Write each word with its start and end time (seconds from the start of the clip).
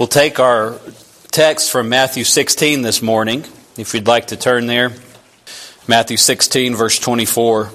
We'll 0.00 0.06
take 0.06 0.40
our 0.40 0.80
text 1.30 1.70
from 1.70 1.90
Matthew 1.90 2.24
16 2.24 2.80
this 2.80 3.02
morning, 3.02 3.44
if 3.76 3.92
you'd 3.92 4.06
like 4.06 4.28
to 4.28 4.36
turn 4.38 4.66
there. 4.66 4.92
Matthew 5.86 6.16
16, 6.16 6.74
verse 6.74 6.98
24. 6.98 7.70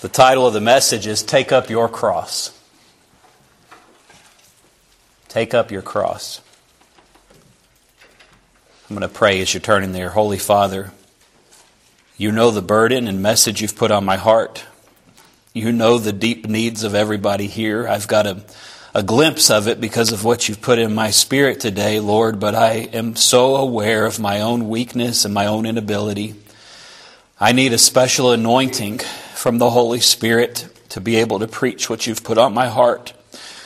The 0.00 0.08
title 0.08 0.44
of 0.44 0.52
the 0.52 0.60
message 0.60 1.06
is 1.06 1.22
Take 1.22 1.52
Up 1.52 1.70
Your 1.70 1.88
Cross. 1.88 2.58
Take 5.28 5.54
up 5.54 5.70
your 5.70 5.80
cross. 5.80 6.40
I'm 8.90 8.96
going 8.96 9.08
to 9.08 9.14
pray 9.14 9.40
as 9.42 9.54
you're 9.54 9.60
turning 9.60 9.92
there. 9.92 10.08
Holy 10.08 10.38
Father, 10.38 10.90
you 12.16 12.32
know 12.32 12.50
the 12.50 12.62
burden 12.62 13.06
and 13.06 13.22
message 13.22 13.62
you've 13.62 13.76
put 13.76 13.92
on 13.92 14.04
my 14.04 14.16
heart. 14.16 14.64
You 15.54 15.70
know 15.70 15.98
the 15.98 16.12
deep 16.12 16.48
needs 16.48 16.82
of 16.82 16.96
everybody 16.96 17.46
here. 17.46 17.86
I've 17.86 18.08
got 18.08 18.26
a 18.26 18.42
a 18.94 19.02
glimpse 19.02 19.50
of 19.50 19.68
it 19.68 19.80
because 19.80 20.12
of 20.12 20.24
what 20.24 20.48
you've 20.48 20.60
put 20.60 20.78
in 20.78 20.94
my 20.94 21.10
spirit 21.10 21.60
today, 21.60 21.98
Lord, 21.98 22.38
but 22.38 22.54
I 22.54 22.88
am 22.92 23.16
so 23.16 23.56
aware 23.56 24.04
of 24.04 24.20
my 24.20 24.42
own 24.42 24.68
weakness 24.68 25.24
and 25.24 25.32
my 25.32 25.46
own 25.46 25.64
inability. 25.64 26.34
I 27.40 27.52
need 27.52 27.72
a 27.72 27.78
special 27.78 28.32
anointing 28.32 28.98
from 29.34 29.56
the 29.56 29.70
Holy 29.70 30.00
Spirit 30.00 30.68
to 30.90 31.00
be 31.00 31.16
able 31.16 31.38
to 31.38 31.48
preach 31.48 31.88
what 31.88 32.06
you've 32.06 32.22
put 32.22 32.36
on 32.36 32.52
my 32.52 32.68
heart. 32.68 33.14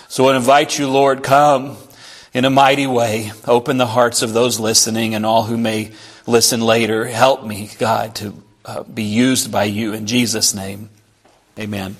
So 0.08 0.28
I 0.28 0.36
invite 0.36 0.78
you, 0.78 0.88
Lord, 0.88 1.24
come 1.24 1.76
in 2.32 2.44
a 2.44 2.50
mighty 2.50 2.86
way. 2.86 3.32
Open 3.48 3.78
the 3.78 3.86
hearts 3.86 4.22
of 4.22 4.32
those 4.32 4.60
listening 4.60 5.16
and 5.16 5.26
all 5.26 5.42
who 5.42 5.56
may 5.56 5.90
listen 6.28 6.60
later. 6.60 7.04
Help 7.04 7.44
me, 7.44 7.68
God, 7.80 8.14
to 8.16 8.42
uh, 8.64 8.84
be 8.84 9.02
used 9.02 9.50
by 9.50 9.64
you 9.64 9.92
in 9.92 10.06
Jesus' 10.06 10.54
name. 10.54 10.88
Amen. 11.58 11.96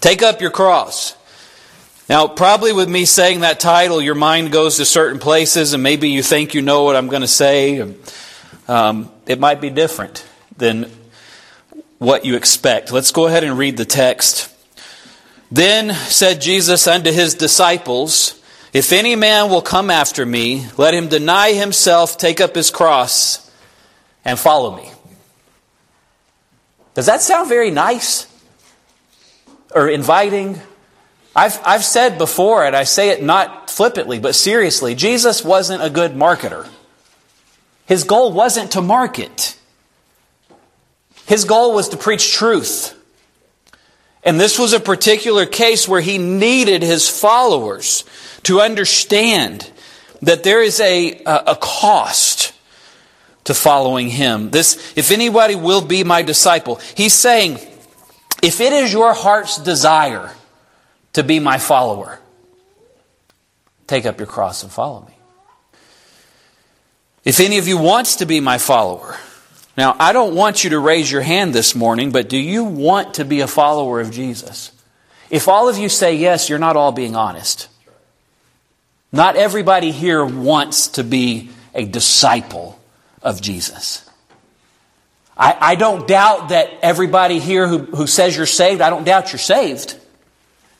Take 0.00 0.22
up 0.22 0.40
your 0.40 0.50
cross. 0.50 1.14
Now, 2.08 2.28
probably 2.28 2.72
with 2.72 2.88
me 2.88 3.04
saying 3.04 3.40
that 3.40 3.58
title, 3.58 4.00
your 4.00 4.14
mind 4.14 4.52
goes 4.52 4.76
to 4.76 4.84
certain 4.84 5.18
places, 5.18 5.72
and 5.72 5.82
maybe 5.82 6.08
you 6.10 6.22
think 6.22 6.54
you 6.54 6.62
know 6.62 6.84
what 6.84 6.94
I'm 6.94 7.08
going 7.08 7.22
to 7.22 7.28
say. 7.28 7.80
Um, 8.68 9.10
it 9.26 9.40
might 9.40 9.60
be 9.60 9.70
different 9.70 10.24
than 10.56 10.88
what 11.98 12.24
you 12.24 12.36
expect. 12.36 12.92
Let's 12.92 13.10
go 13.10 13.26
ahead 13.26 13.42
and 13.42 13.58
read 13.58 13.76
the 13.76 13.84
text. 13.84 14.54
Then 15.50 15.94
said 15.94 16.40
Jesus 16.40 16.86
unto 16.86 17.10
his 17.10 17.34
disciples, 17.34 18.40
If 18.72 18.92
any 18.92 19.16
man 19.16 19.50
will 19.50 19.62
come 19.62 19.90
after 19.90 20.24
me, 20.24 20.66
let 20.76 20.94
him 20.94 21.08
deny 21.08 21.54
himself, 21.54 22.18
take 22.18 22.40
up 22.40 22.54
his 22.54 22.70
cross, 22.70 23.50
and 24.24 24.38
follow 24.38 24.76
me. 24.76 24.92
Does 26.94 27.06
that 27.06 27.20
sound 27.20 27.48
very 27.48 27.72
nice? 27.72 28.28
Or 29.74 29.88
inviting? 29.88 30.60
I've, 31.36 31.60
I've 31.66 31.84
said 31.84 32.16
before, 32.16 32.64
and 32.64 32.74
I 32.74 32.84
say 32.84 33.10
it 33.10 33.22
not 33.22 33.68
flippantly, 33.68 34.18
but 34.18 34.34
seriously, 34.34 34.94
Jesus 34.94 35.44
wasn't 35.44 35.82
a 35.82 35.90
good 35.90 36.12
marketer. 36.12 36.66
His 37.84 38.04
goal 38.04 38.32
wasn't 38.32 38.72
to 38.72 38.80
market. 38.80 39.58
His 41.26 41.44
goal 41.44 41.74
was 41.74 41.90
to 41.90 41.98
preach 41.98 42.32
truth. 42.32 42.94
And 44.24 44.40
this 44.40 44.58
was 44.58 44.72
a 44.72 44.80
particular 44.80 45.44
case 45.44 45.86
where 45.86 46.00
he 46.00 46.16
needed 46.16 46.82
his 46.82 47.06
followers 47.06 48.04
to 48.44 48.62
understand 48.62 49.70
that 50.22 50.42
there 50.42 50.62
is 50.62 50.80
a, 50.80 51.22
a 51.26 51.56
cost 51.60 52.54
to 53.44 53.52
following 53.52 54.08
him. 54.08 54.50
This, 54.50 54.94
if 54.96 55.10
anybody 55.10 55.54
will 55.54 55.82
be 55.82 56.02
my 56.02 56.22
disciple, 56.22 56.80
he's 56.96 57.12
saying, 57.12 57.58
if 58.42 58.62
it 58.62 58.72
is 58.72 58.90
your 58.90 59.12
heart's 59.12 59.58
desire 59.58 60.32
to 61.16 61.22
be 61.22 61.40
my 61.40 61.56
follower. 61.56 62.20
Take 63.86 64.04
up 64.04 64.18
your 64.18 64.26
cross 64.26 64.62
and 64.62 64.70
follow 64.70 65.00
me. 65.00 65.14
If 67.24 67.40
any 67.40 67.56
of 67.56 67.66
you 67.66 67.78
wants 67.78 68.16
to 68.16 68.26
be 68.26 68.38
my 68.40 68.58
follower, 68.58 69.16
now 69.78 69.96
I 69.98 70.12
don't 70.12 70.34
want 70.34 70.62
you 70.62 70.70
to 70.70 70.78
raise 70.78 71.10
your 71.10 71.22
hand 71.22 71.54
this 71.54 71.74
morning, 71.74 72.12
but 72.12 72.28
do 72.28 72.36
you 72.36 72.64
want 72.64 73.14
to 73.14 73.24
be 73.24 73.40
a 73.40 73.46
follower 73.46 73.98
of 73.98 74.10
Jesus? 74.10 74.72
If 75.30 75.48
all 75.48 75.70
of 75.70 75.78
you 75.78 75.88
say 75.88 76.16
yes, 76.16 76.50
you're 76.50 76.58
not 76.58 76.76
all 76.76 76.92
being 76.92 77.16
honest. 77.16 77.68
Not 79.10 79.36
everybody 79.36 79.92
here 79.92 80.22
wants 80.22 80.88
to 80.88 81.02
be 81.02 81.48
a 81.74 81.86
disciple 81.86 82.78
of 83.22 83.40
Jesus. 83.40 84.06
I, 85.34 85.56
I 85.58 85.74
don't 85.76 86.06
doubt 86.06 86.50
that 86.50 86.68
everybody 86.82 87.38
here 87.38 87.66
who, 87.66 87.78
who 87.78 88.06
says 88.06 88.36
you're 88.36 88.44
saved, 88.44 88.82
I 88.82 88.90
don't 88.90 89.04
doubt 89.04 89.32
you're 89.32 89.38
saved. 89.38 89.98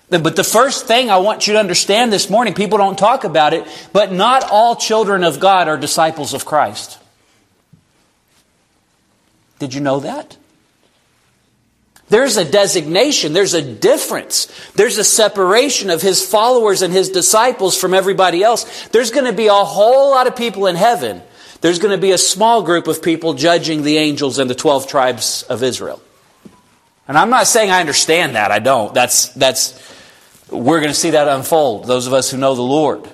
But 0.08 0.36
the 0.36 0.44
first 0.44 0.86
thing 0.86 1.10
I 1.10 1.18
want 1.18 1.46
you 1.46 1.54
to 1.54 1.58
understand 1.58 2.12
this 2.12 2.30
morning, 2.30 2.54
people 2.54 2.78
don't 2.78 2.98
talk 2.98 3.24
about 3.24 3.52
it, 3.54 3.66
but 3.92 4.12
not 4.12 4.44
all 4.44 4.76
children 4.76 5.24
of 5.24 5.40
God 5.40 5.66
are 5.66 5.76
disciples 5.76 6.32
of 6.32 6.44
Christ. 6.44 6.98
Did 9.58 9.74
you 9.74 9.80
know 9.80 10.00
that? 10.00 10.36
There's 12.08 12.36
a 12.36 12.44
designation, 12.44 13.32
there's 13.32 13.54
a 13.54 13.62
difference, 13.62 14.46
there's 14.74 14.96
a 14.96 15.02
separation 15.02 15.90
of 15.90 16.02
his 16.02 16.24
followers 16.24 16.82
and 16.82 16.92
his 16.92 17.10
disciples 17.10 17.76
from 17.76 17.94
everybody 17.94 18.44
else. 18.44 18.86
There's 18.88 19.10
going 19.10 19.26
to 19.26 19.32
be 19.32 19.48
a 19.48 19.54
whole 19.54 20.10
lot 20.12 20.28
of 20.28 20.36
people 20.36 20.68
in 20.68 20.76
heaven. 20.76 21.20
There's 21.62 21.80
going 21.80 21.90
to 21.90 22.00
be 22.00 22.12
a 22.12 22.18
small 22.18 22.62
group 22.62 22.86
of 22.86 23.02
people 23.02 23.34
judging 23.34 23.82
the 23.82 23.96
angels 23.96 24.38
and 24.38 24.48
the 24.48 24.54
12 24.54 24.86
tribes 24.86 25.42
of 25.44 25.64
Israel. 25.64 26.00
And 27.08 27.18
I'm 27.18 27.30
not 27.30 27.48
saying 27.48 27.70
I 27.70 27.80
understand 27.80 28.36
that, 28.36 28.52
I 28.52 28.60
don't. 28.60 28.94
That's, 28.94 29.30
that's, 29.30 29.95
we're 30.50 30.80
going 30.80 30.92
to 30.92 30.98
see 30.98 31.10
that 31.10 31.28
unfold, 31.28 31.86
those 31.86 32.06
of 32.06 32.12
us 32.12 32.30
who 32.30 32.36
know 32.36 32.54
the 32.54 32.62
Lord. 32.62 33.08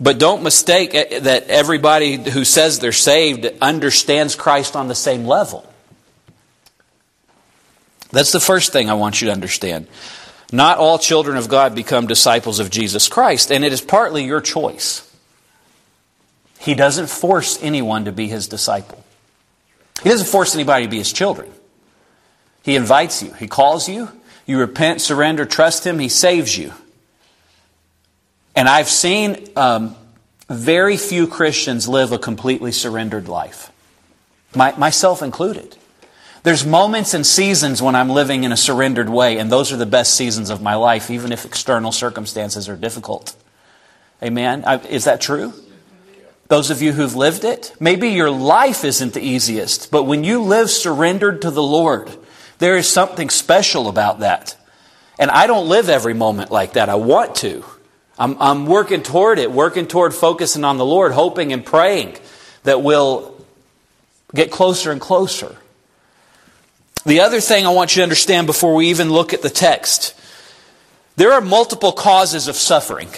But 0.00 0.18
don't 0.18 0.42
mistake 0.42 0.94
eh, 0.94 1.20
that 1.20 1.48
everybody 1.48 2.16
who 2.16 2.44
says 2.44 2.78
they're 2.78 2.92
saved 2.92 3.46
understands 3.60 4.34
Christ 4.34 4.76
on 4.76 4.88
the 4.88 4.94
same 4.94 5.24
level. 5.24 5.70
That's 8.10 8.32
the 8.32 8.40
first 8.40 8.72
thing 8.72 8.90
I 8.90 8.94
want 8.94 9.20
you 9.20 9.26
to 9.26 9.32
understand. 9.32 9.86
Not 10.52 10.78
all 10.78 10.98
children 10.98 11.36
of 11.36 11.48
God 11.48 11.74
become 11.74 12.06
disciples 12.06 12.60
of 12.60 12.70
Jesus 12.70 13.08
Christ, 13.08 13.50
and 13.50 13.64
it 13.64 13.72
is 13.72 13.80
partly 13.80 14.24
your 14.24 14.40
choice. 14.40 15.10
He 16.58 16.74
doesn't 16.74 17.08
force 17.08 17.58
anyone 17.62 18.04
to 18.04 18.12
be 18.12 18.28
his 18.28 18.46
disciple. 18.46 19.04
He 20.02 20.10
doesn't 20.10 20.28
force 20.28 20.54
anybody 20.54 20.84
to 20.84 20.90
be 20.90 20.98
his 20.98 21.12
children. 21.12 21.50
He 22.62 22.76
invites 22.76 23.22
you, 23.22 23.32
he 23.32 23.48
calls 23.48 23.88
you, 23.88 24.10
you 24.46 24.58
repent, 24.58 25.00
surrender, 25.00 25.44
trust 25.44 25.86
Him, 25.86 25.98
He 25.98 26.08
saves 26.08 26.56
you. 26.56 26.72
And 28.54 28.68
I've 28.68 28.88
seen 28.88 29.48
um, 29.56 29.96
very 30.48 30.96
few 30.96 31.26
Christians 31.26 31.88
live 31.88 32.12
a 32.12 32.18
completely 32.18 32.72
surrendered 32.72 33.28
life, 33.28 33.72
My, 34.54 34.76
myself 34.76 35.22
included. 35.22 35.76
There's 36.44 36.66
moments 36.66 37.14
and 37.14 37.26
seasons 37.26 37.80
when 37.80 37.94
I'm 37.94 38.10
living 38.10 38.44
in 38.44 38.52
a 38.52 38.56
surrendered 38.56 39.08
way, 39.08 39.38
and 39.38 39.50
those 39.50 39.72
are 39.72 39.78
the 39.78 39.86
best 39.86 40.14
seasons 40.14 40.50
of 40.50 40.60
my 40.60 40.74
life, 40.74 41.10
even 41.10 41.32
if 41.32 41.46
external 41.46 41.90
circumstances 41.90 42.68
are 42.68 42.76
difficult. 42.76 43.34
Amen? 44.22 44.62
I, 44.66 44.76
is 44.80 45.04
that 45.04 45.22
true? 45.22 45.54
Those 46.48 46.70
of 46.70 46.82
you 46.82 46.92
who've 46.92 47.16
lived 47.16 47.44
it, 47.44 47.74
maybe 47.80 48.10
your 48.10 48.30
life 48.30 48.84
isn't 48.84 49.14
the 49.14 49.22
easiest, 49.22 49.90
but 49.90 50.04
when 50.04 50.22
you 50.22 50.42
live 50.42 50.68
surrendered 50.68 51.40
to 51.42 51.50
the 51.50 51.62
Lord, 51.62 52.14
there 52.58 52.76
is 52.76 52.88
something 52.88 53.30
special 53.30 53.88
about 53.88 54.20
that. 54.20 54.56
And 55.18 55.30
I 55.30 55.46
don't 55.46 55.68
live 55.68 55.88
every 55.88 56.14
moment 56.14 56.50
like 56.50 56.74
that. 56.74 56.88
I 56.88 56.96
want 56.96 57.36
to. 57.36 57.64
I'm, 58.18 58.40
I'm 58.40 58.66
working 58.66 59.02
toward 59.02 59.38
it, 59.38 59.50
working 59.50 59.86
toward 59.86 60.14
focusing 60.14 60.64
on 60.64 60.76
the 60.76 60.84
Lord, 60.84 61.12
hoping 61.12 61.52
and 61.52 61.64
praying 61.64 62.16
that 62.62 62.82
we'll 62.82 63.34
get 64.34 64.50
closer 64.50 64.92
and 64.92 65.00
closer. 65.00 65.56
The 67.04 67.20
other 67.20 67.40
thing 67.40 67.66
I 67.66 67.70
want 67.70 67.94
you 67.94 68.00
to 68.00 68.04
understand 68.04 68.46
before 68.46 68.74
we 68.74 68.88
even 68.88 69.10
look 69.10 69.32
at 69.32 69.42
the 69.42 69.50
text 69.50 70.14
there 71.16 71.32
are 71.32 71.40
multiple 71.40 71.92
causes 71.92 72.48
of 72.48 72.56
suffering. 72.56 73.08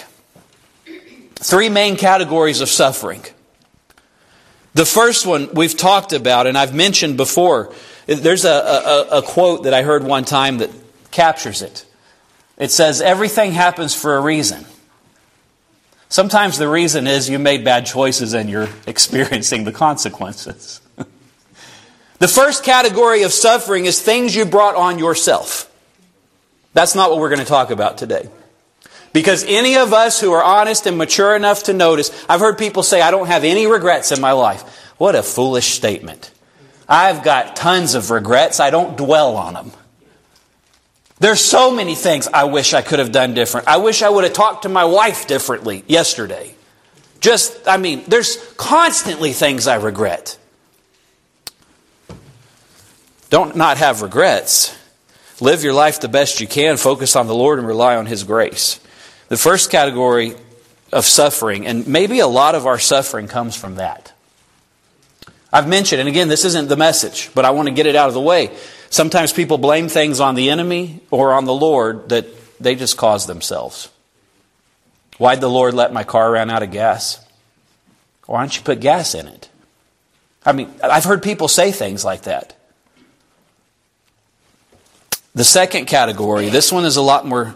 Three 1.35 1.69
main 1.69 1.97
categories 1.97 2.61
of 2.61 2.69
suffering. 2.69 3.23
The 4.75 4.85
first 4.85 5.25
one 5.25 5.49
we've 5.53 5.75
talked 5.75 6.13
about, 6.13 6.45
and 6.45 6.57
I've 6.57 6.75
mentioned 6.75 7.17
before, 7.17 7.73
there's 8.07 8.45
a, 8.45 8.49
a, 8.51 9.17
a 9.19 9.21
quote 9.21 9.63
that 9.63 9.73
I 9.73 9.83
heard 9.83 10.03
one 10.03 10.25
time 10.25 10.59
that 10.59 10.71
captures 11.11 11.61
it. 11.61 11.85
It 12.57 12.71
says, 12.71 13.01
Everything 13.01 13.51
happens 13.51 13.93
for 13.93 14.15
a 14.15 14.21
reason. 14.21 14.65
Sometimes 16.09 16.57
the 16.57 16.69
reason 16.69 17.05
is 17.05 17.29
you 17.29 17.37
made 17.37 17.65
bad 17.65 17.85
choices 17.85 18.33
and 18.33 18.49
you're 18.49 18.69
experiencing 18.87 19.65
the 19.65 19.73
consequences. 19.73 20.81
the 22.19 22.27
first 22.27 22.63
category 22.63 23.23
of 23.23 23.33
suffering 23.33 23.85
is 23.85 24.01
things 24.01 24.35
you 24.35 24.45
brought 24.45 24.75
on 24.75 24.99
yourself. 24.99 25.71
That's 26.73 26.95
not 26.95 27.09
what 27.09 27.19
we're 27.19 27.29
going 27.29 27.41
to 27.41 27.45
talk 27.45 27.71
about 27.71 27.97
today. 27.97 28.29
Because 29.11 29.43
any 29.45 29.77
of 29.77 29.93
us 29.93 30.21
who 30.21 30.31
are 30.33 30.43
honest 30.43 30.85
and 30.85 30.97
mature 30.97 31.35
enough 31.35 31.63
to 31.63 31.73
notice, 31.73 32.11
I've 32.29 32.39
heard 32.39 32.57
people 32.57 32.83
say, 32.83 33.01
I 33.01 33.11
don't 33.11 33.27
have 33.27 33.43
any 33.43 33.65
regrets 33.65 34.11
in 34.11 34.21
my 34.21 34.33
life. 34.33 34.61
What 34.97 35.15
a 35.15 35.23
foolish 35.23 35.73
statement. 35.73 36.31
I've 36.87 37.23
got 37.23 37.55
tons 37.55 37.95
of 37.95 38.11
regrets. 38.11 38.59
I 38.59 38.69
don't 38.69 38.97
dwell 38.97 39.35
on 39.35 39.53
them. 39.53 39.71
There's 41.19 41.41
so 41.41 41.71
many 41.71 41.95
things 41.95 42.27
I 42.27 42.43
wish 42.43 42.73
I 42.73 42.81
could 42.81 42.99
have 42.99 43.11
done 43.11 43.33
different. 43.33 43.67
I 43.67 43.77
wish 43.77 44.01
I 44.03 44.09
would 44.09 44.23
have 44.23 44.33
talked 44.33 44.63
to 44.63 44.69
my 44.69 44.85
wife 44.85 45.27
differently 45.27 45.83
yesterday. 45.87 46.53
Just, 47.19 47.67
I 47.67 47.77
mean, 47.77 48.03
there's 48.07 48.37
constantly 48.55 49.33
things 49.33 49.67
I 49.67 49.75
regret. 49.75 50.37
Don't 53.29 53.55
not 53.55 53.77
have 53.77 54.03
regrets. 54.03 54.77
Live 55.41 55.63
your 55.63 55.73
life 55.73 55.99
the 55.99 56.07
best 56.07 56.39
you 56.39 56.47
can, 56.47 56.77
focus 56.77 57.15
on 57.15 57.27
the 57.27 57.35
Lord, 57.35 57.59
and 57.59 57.67
rely 57.67 57.95
on 57.95 58.05
His 58.05 58.23
grace. 58.23 58.79
The 59.29 59.37
first 59.37 59.69
category 59.71 60.35
of 60.93 61.05
suffering, 61.05 61.67
and 61.67 61.87
maybe 61.87 62.19
a 62.19 62.27
lot 62.27 62.55
of 62.55 62.65
our 62.65 62.79
suffering 62.79 63.27
comes 63.27 63.55
from 63.55 63.75
that. 63.75 64.13
I've 65.51 65.67
mentioned, 65.67 66.01
and 66.01 66.09
again, 66.09 66.27
this 66.27 66.45
isn't 66.45 66.67
the 66.67 66.75
message, 66.75 67.29
but 67.33 67.45
I 67.45 67.51
want 67.51 67.67
to 67.67 67.73
get 67.73 67.85
it 67.85 67.95
out 67.95 68.09
of 68.09 68.13
the 68.13 68.21
way. 68.21 68.55
Sometimes 68.89 69.31
people 69.31 69.57
blame 69.57 69.87
things 69.87 70.19
on 70.19 70.35
the 70.35 70.49
enemy 70.49 71.01
or 71.11 71.33
on 71.33 71.45
the 71.45 71.53
Lord 71.53 72.09
that 72.09 72.25
they 72.59 72.75
just 72.75 72.97
cause 72.97 73.27
themselves. 73.27 73.89
Why'd 75.17 75.41
the 75.41 75.49
Lord 75.49 75.73
let 75.73 75.93
my 75.93 76.03
car 76.03 76.31
run 76.33 76.49
out 76.49 76.63
of 76.63 76.71
gas? 76.71 77.25
Why 78.25 78.41
don't 78.41 78.55
you 78.55 78.61
put 78.61 78.81
gas 78.81 79.15
in 79.15 79.27
it? 79.27 79.49
I 80.45 80.51
mean, 80.51 80.73
I've 80.83 81.05
heard 81.05 81.23
people 81.23 81.47
say 81.47 81.71
things 81.71 82.05
like 82.05 82.23
that. 82.23 82.55
The 85.33 85.43
second 85.43 85.85
category, 85.85 86.49
this 86.49 86.71
one 86.71 86.85
is 86.85 86.97
a 86.97 87.01
lot 87.01 87.25
more, 87.25 87.55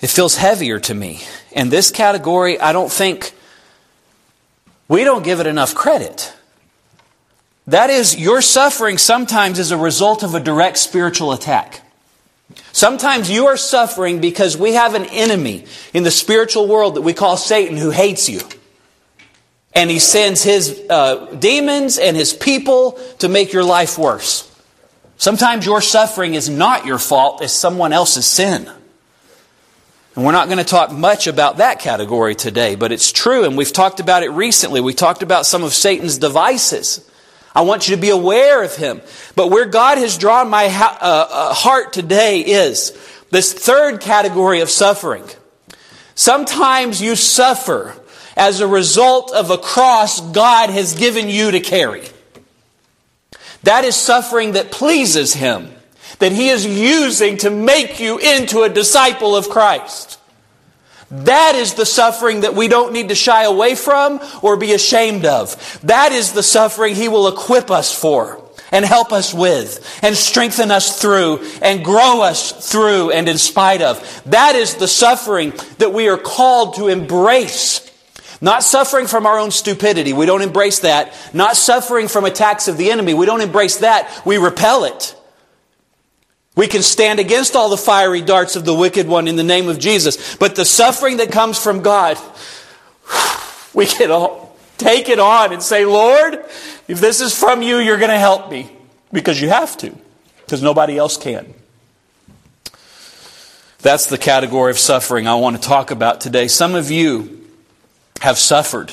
it 0.00 0.08
feels 0.08 0.36
heavier 0.36 0.78
to 0.80 0.94
me. 0.94 1.20
And 1.52 1.70
this 1.70 1.90
category, 1.90 2.60
I 2.60 2.72
don't 2.72 2.90
think, 2.90 3.32
we 4.88 5.04
don't 5.04 5.22
give 5.22 5.40
it 5.40 5.46
enough 5.46 5.74
credit. 5.74 6.35
That 7.66 7.90
is, 7.90 8.16
your 8.16 8.42
suffering 8.42 8.96
sometimes 8.96 9.58
is 9.58 9.72
a 9.72 9.76
result 9.76 10.22
of 10.22 10.34
a 10.34 10.40
direct 10.40 10.78
spiritual 10.78 11.32
attack. 11.32 11.82
Sometimes 12.72 13.30
you 13.30 13.46
are 13.46 13.56
suffering 13.56 14.20
because 14.20 14.56
we 14.56 14.74
have 14.74 14.94
an 14.94 15.06
enemy 15.06 15.64
in 15.92 16.04
the 16.04 16.10
spiritual 16.10 16.68
world 16.68 16.94
that 16.94 17.00
we 17.00 17.12
call 17.12 17.36
Satan 17.36 17.76
who 17.76 17.90
hates 17.90 18.28
you. 18.28 18.40
And 19.74 19.90
he 19.90 19.98
sends 19.98 20.42
his 20.42 20.80
uh, 20.88 21.34
demons 21.38 21.98
and 21.98 22.16
his 22.16 22.32
people 22.32 22.92
to 23.18 23.28
make 23.28 23.52
your 23.52 23.64
life 23.64 23.98
worse. 23.98 24.52
Sometimes 25.18 25.66
your 25.66 25.80
suffering 25.80 26.34
is 26.34 26.48
not 26.48 26.86
your 26.86 26.98
fault, 26.98 27.42
it's 27.42 27.52
someone 27.52 27.92
else's 27.92 28.26
sin. 28.26 28.70
And 30.14 30.24
we're 30.24 30.32
not 30.32 30.46
going 30.46 30.58
to 30.58 30.64
talk 30.64 30.92
much 30.92 31.26
about 31.26 31.58
that 31.58 31.80
category 31.80 32.34
today, 32.34 32.74
but 32.74 32.92
it's 32.92 33.12
true, 33.12 33.44
and 33.44 33.56
we've 33.56 33.72
talked 33.72 34.00
about 34.00 34.22
it 34.22 34.30
recently. 34.30 34.80
We 34.80 34.94
talked 34.94 35.22
about 35.22 35.46
some 35.46 35.62
of 35.62 35.74
Satan's 35.74 36.16
devices. 36.16 37.06
I 37.56 37.62
want 37.62 37.88
you 37.88 37.96
to 37.96 38.00
be 38.00 38.10
aware 38.10 38.62
of 38.62 38.76
him. 38.76 39.00
But 39.34 39.50
where 39.50 39.64
God 39.64 39.96
has 39.96 40.18
drawn 40.18 40.50
my 40.50 40.68
ha- 40.68 40.98
uh, 41.00 41.26
uh, 41.30 41.54
heart 41.54 41.94
today 41.94 42.40
is 42.40 42.92
this 43.30 43.54
third 43.54 44.02
category 44.02 44.60
of 44.60 44.68
suffering. 44.68 45.24
Sometimes 46.14 47.00
you 47.00 47.16
suffer 47.16 47.96
as 48.36 48.60
a 48.60 48.66
result 48.66 49.32
of 49.32 49.50
a 49.50 49.56
cross 49.56 50.20
God 50.20 50.68
has 50.68 50.94
given 50.96 51.30
you 51.30 51.50
to 51.50 51.60
carry. 51.60 52.04
That 53.62 53.84
is 53.84 53.96
suffering 53.96 54.52
that 54.52 54.70
pleases 54.70 55.32
Him, 55.32 55.70
that 56.18 56.32
He 56.32 56.50
is 56.50 56.66
using 56.66 57.38
to 57.38 57.48
make 57.48 57.98
you 57.98 58.18
into 58.18 58.64
a 58.64 58.68
disciple 58.68 59.34
of 59.34 59.48
Christ. 59.48 60.20
That 61.10 61.54
is 61.54 61.74
the 61.74 61.86
suffering 61.86 62.40
that 62.40 62.54
we 62.54 62.68
don't 62.68 62.92
need 62.92 63.10
to 63.10 63.14
shy 63.14 63.44
away 63.44 63.74
from 63.74 64.20
or 64.42 64.56
be 64.56 64.72
ashamed 64.72 65.24
of. 65.24 65.80
That 65.82 66.12
is 66.12 66.32
the 66.32 66.42
suffering 66.42 66.94
He 66.94 67.08
will 67.08 67.28
equip 67.28 67.70
us 67.70 67.96
for 67.96 68.42
and 68.72 68.84
help 68.84 69.12
us 69.12 69.32
with 69.32 70.00
and 70.02 70.16
strengthen 70.16 70.70
us 70.70 71.00
through 71.00 71.46
and 71.62 71.84
grow 71.84 72.22
us 72.22 72.70
through 72.70 73.12
and 73.12 73.28
in 73.28 73.38
spite 73.38 73.82
of. 73.82 74.22
That 74.26 74.56
is 74.56 74.74
the 74.74 74.88
suffering 74.88 75.52
that 75.78 75.92
we 75.92 76.08
are 76.08 76.18
called 76.18 76.74
to 76.76 76.88
embrace 76.88 77.86
not 78.40 78.62
suffering 78.62 79.06
from 79.06 79.26
our 79.26 79.38
own 79.38 79.50
stupidity. 79.50 80.12
We 80.12 80.26
don't 80.26 80.42
embrace 80.42 80.80
that. 80.80 81.14
Not 81.32 81.56
suffering 81.56 82.08
from 82.08 82.24
attacks 82.24 82.68
of 82.68 82.76
the 82.76 82.90
enemy. 82.90 83.14
We 83.14 83.26
don't 83.26 83.40
embrace 83.40 83.78
that. 83.78 84.22
We 84.26 84.36
repel 84.36 84.84
it. 84.84 85.16
We 86.56 86.66
can 86.66 86.82
stand 86.82 87.20
against 87.20 87.54
all 87.54 87.68
the 87.68 87.76
fiery 87.76 88.22
darts 88.22 88.56
of 88.56 88.64
the 88.64 88.74
wicked 88.74 89.06
one 89.06 89.28
in 89.28 89.36
the 89.36 89.44
name 89.44 89.68
of 89.68 89.78
Jesus. 89.78 90.36
But 90.36 90.56
the 90.56 90.64
suffering 90.64 91.18
that 91.18 91.30
comes 91.30 91.62
from 91.62 91.82
God, 91.82 92.18
we 93.74 93.84
can 93.84 94.10
all 94.10 94.56
take 94.78 95.10
it 95.10 95.20
on 95.20 95.52
and 95.52 95.62
say, 95.62 95.84
Lord, 95.84 96.42
if 96.88 96.98
this 96.98 97.20
is 97.20 97.38
from 97.38 97.62
you, 97.62 97.76
you're 97.76 97.98
going 97.98 98.10
to 98.10 98.18
help 98.18 98.50
me. 98.50 98.70
Because 99.12 99.40
you 99.40 99.50
have 99.50 99.76
to. 99.78 99.94
Because 100.44 100.62
nobody 100.62 100.96
else 100.96 101.16
can. 101.16 101.54
That's 103.80 104.06
the 104.06 104.18
category 104.18 104.70
of 104.70 104.78
suffering 104.78 105.28
I 105.28 105.34
want 105.34 105.56
to 105.56 105.62
talk 105.62 105.90
about 105.90 106.20
today. 106.20 106.48
Some 106.48 106.74
of 106.74 106.90
you 106.90 107.46
have 108.20 108.38
suffered 108.38 108.92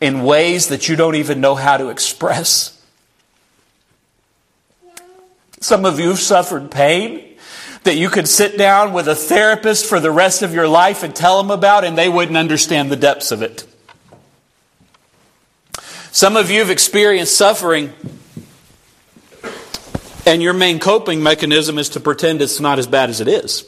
in 0.00 0.22
ways 0.22 0.68
that 0.68 0.88
you 0.88 0.96
don't 0.96 1.14
even 1.14 1.40
know 1.40 1.54
how 1.54 1.78
to 1.78 1.88
express. 1.88 2.78
Some 5.62 5.84
of 5.84 6.00
you 6.00 6.08
have 6.08 6.18
suffered 6.18 6.72
pain 6.72 7.36
that 7.84 7.94
you 7.94 8.08
could 8.08 8.26
sit 8.26 8.58
down 8.58 8.92
with 8.92 9.06
a 9.06 9.14
therapist 9.14 9.86
for 9.86 10.00
the 10.00 10.10
rest 10.10 10.42
of 10.42 10.52
your 10.52 10.66
life 10.66 11.04
and 11.04 11.14
tell 11.14 11.40
them 11.40 11.52
about, 11.52 11.84
and 11.84 11.96
they 11.96 12.08
wouldn't 12.08 12.36
understand 12.36 12.90
the 12.90 12.96
depths 12.96 13.30
of 13.30 13.42
it. 13.42 13.64
Some 16.10 16.36
of 16.36 16.50
you 16.50 16.58
have 16.58 16.70
experienced 16.70 17.36
suffering, 17.36 17.92
and 20.26 20.42
your 20.42 20.52
main 20.52 20.80
coping 20.80 21.22
mechanism 21.22 21.78
is 21.78 21.90
to 21.90 22.00
pretend 22.00 22.42
it's 22.42 22.58
not 22.58 22.80
as 22.80 22.88
bad 22.88 23.08
as 23.08 23.20
it 23.20 23.28
is. 23.28 23.64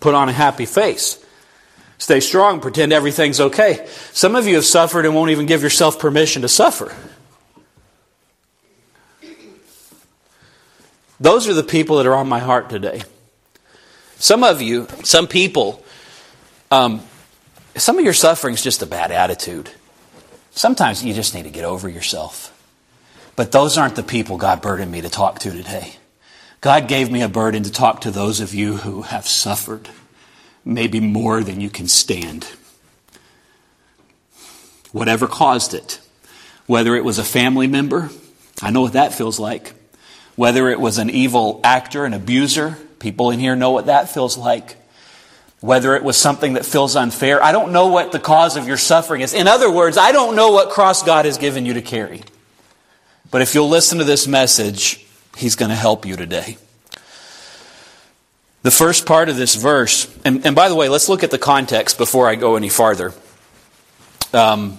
Put 0.00 0.14
on 0.14 0.30
a 0.30 0.32
happy 0.32 0.64
face. 0.64 1.22
Stay 1.98 2.20
strong, 2.20 2.60
pretend 2.60 2.94
everything's 2.94 3.40
okay. 3.40 3.86
Some 4.12 4.34
of 4.34 4.46
you 4.46 4.54
have 4.54 4.64
suffered 4.64 5.04
and 5.04 5.14
won't 5.14 5.30
even 5.30 5.44
give 5.44 5.62
yourself 5.62 5.98
permission 5.98 6.42
to 6.42 6.48
suffer. 6.48 6.94
Those 11.18 11.48
are 11.48 11.54
the 11.54 11.62
people 11.62 11.96
that 11.96 12.06
are 12.06 12.14
on 12.14 12.28
my 12.28 12.40
heart 12.40 12.68
today. 12.68 13.02
Some 14.18 14.44
of 14.44 14.62
you, 14.62 14.86
some 15.04 15.26
people, 15.26 15.84
um, 16.70 17.02
some 17.76 17.98
of 17.98 18.04
your 18.04 18.14
suffering 18.14 18.54
is 18.54 18.62
just 18.62 18.82
a 18.82 18.86
bad 18.86 19.10
attitude. 19.10 19.70
Sometimes 20.52 21.04
you 21.04 21.12
just 21.12 21.34
need 21.34 21.44
to 21.44 21.50
get 21.50 21.64
over 21.64 21.88
yourself. 21.88 22.52
But 23.36 23.52
those 23.52 23.76
aren't 23.76 23.96
the 23.96 24.02
people 24.02 24.38
God 24.38 24.62
burdened 24.62 24.90
me 24.90 25.02
to 25.02 25.10
talk 25.10 25.38
to 25.40 25.50
today. 25.50 25.96
God 26.62 26.88
gave 26.88 27.10
me 27.10 27.20
a 27.20 27.28
burden 27.28 27.62
to 27.64 27.70
talk 27.70 28.00
to 28.00 28.10
those 28.10 28.40
of 28.40 28.54
you 28.54 28.78
who 28.78 29.02
have 29.02 29.26
suffered 29.26 29.90
maybe 30.64 30.98
more 30.98 31.42
than 31.42 31.60
you 31.60 31.70
can 31.70 31.86
stand. 31.86 32.44
Whatever 34.92 35.26
caused 35.26 35.74
it, 35.74 36.00
whether 36.66 36.96
it 36.96 37.04
was 37.04 37.18
a 37.18 37.24
family 37.24 37.66
member, 37.66 38.10
I 38.62 38.70
know 38.70 38.80
what 38.80 38.94
that 38.94 39.12
feels 39.12 39.38
like. 39.38 39.74
Whether 40.36 40.68
it 40.68 40.80
was 40.80 40.98
an 40.98 41.10
evil 41.10 41.60
actor, 41.64 42.04
an 42.04 42.14
abuser, 42.14 42.78
people 42.98 43.30
in 43.30 43.40
here 43.40 43.56
know 43.56 43.70
what 43.70 43.86
that 43.86 44.10
feels 44.10 44.36
like. 44.36 44.76
Whether 45.60 45.96
it 45.96 46.04
was 46.04 46.16
something 46.16 46.52
that 46.52 46.66
feels 46.66 46.94
unfair, 46.94 47.42
I 47.42 47.52
don't 47.52 47.72
know 47.72 47.88
what 47.88 48.12
the 48.12 48.18
cause 48.18 48.56
of 48.56 48.68
your 48.68 48.76
suffering 48.76 49.22
is. 49.22 49.32
In 49.32 49.48
other 49.48 49.70
words, 49.70 49.96
I 49.96 50.12
don't 50.12 50.36
know 50.36 50.52
what 50.52 50.70
cross 50.70 51.02
God 51.02 51.24
has 51.24 51.38
given 51.38 51.64
you 51.64 51.74
to 51.74 51.82
carry. 51.82 52.22
But 53.30 53.42
if 53.42 53.54
you'll 53.54 53.68
listen 53.68 53.98
to 53.98 54.04
this 54.04 54.26
message, 54.26 55.04
He's 55.36 55.56
going 55.56 55.70
to 55.70 55.74
help 55.74 56.06
you 56.06 56.16
today. 56.16 56.56
The 58.62 58.70
first 58.70 59.06
part 59.06 59.28
of 59.28 59.36
this 59.36 59.54
verse, 59.54 60.14
and, 60.24 60.44
and 60.44 60.56
by 60.56 60.68
the 60.68 60.74
way, 60.74 60.88
let's 60.88 61.08
look 61.08 61.22
at 61.22 61.30
the 61.30 61.38
context 61.38 61.98
before 61.98 62.28
I 62.28 62.34
go 62.34 62.56
any 62.56 62.68
farther. 62.68 63.12
Um, 64.32 64.78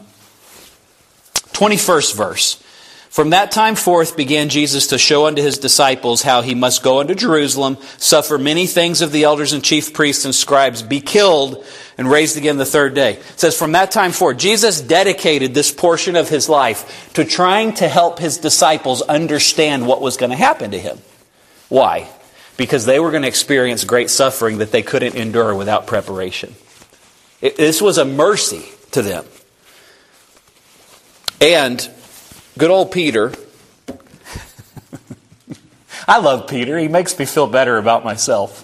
21st 1.54 2.16
verse. 2.16 2.64
From 3.10 3.32
that 3.32 3.52
time 3.52 3.76
forth 3.76 4.18
began 4.18 4.50
Jesus 4.50 4.88
to 4.88 4.98
show 4.98 5.26
unto 5.26 5.42
his 5.42 5.58
disciples 5.58 6.22
how 6.22 6.42
he 6.42 6.54
must 6.54 6.84
go 6.84 7.00
unto 7.00 7.16
Jerusalem, 7.16 7.78
suffer 7.98 8.38
many 8.38 8.68
things 8.68 9.02
of 9.02 9.12
the 9.12 9.24
elders 9.24 9.54
and 9.54 9.64
chief 9.64 9.94
priests 9.94 10.26
and 10.26 10.36
scribes, 10.36 10.84
be 10.84 11.00
killed, 11.00 11.66
and 11.98 12.10
raised 12.10 12.38
again 12.38 12.58
the 12.58 12.66
third 12.66 12.94
day. 12.94 13.14
It 13.14 13.40
says, 13.40 13.58
from 13.58 13.72
that 13.72 13.92
time 13.92 14.12
forth, 14.12 14.38
Jesus 14.38 14.82
dedicated 14.82 15.54
this 15.54 15.72
portion 15.72 16.16
of 16.16 16.30
his 16.30 16.48
life 16.50 17.12
to 17.14 17.26
trying 17.26 17.74
to 17.76 17.88
help 17.88 18.20
his 18.20 18.38
disciples 18.38 19.02
understand 19.02 19.88
what 19.88 20.02
was 20.02 20.18
going 20.18 20.32
to 20.32 20.36
happen 20.36 20.72
to 20.72 20.80
him. 20.80 21.00
Why? 21.70 22.10
because 22.58 22.86
they 22.86 23.00
were 23.00 23.12
going 23.12 23.22
to 23.22 23.28
experience 23.28 23.84
great 23.84 24.10
suffering 24.10 24.58
that 24.58 24.72
they 24.72 24.82
couldn't 24.82 25.16
endure 25.16 25.56
without 25.56 25.88
preparation. 25.88 26.56
It, 27.40 27.56
this 27.56 27.82
was 27.82 28.00
a 28.00 28.06
mercy 28.06 28.66
to 28.92 29.04
them. 29.04 29.26
And 31.40 31.90
good 32.58 32.72
old 32.72 32.92
Peter, 32.92 33.34
I 36.08 36.20
love 36.20 36.48
Peter. 36.48 36.78
He 36.78 36.88
makes 36.88 37.18
me 37.18 37.26
feel 37.26 37.48
better 37.48 37.78
about 37.78 38.04
myself. 38.04 38.64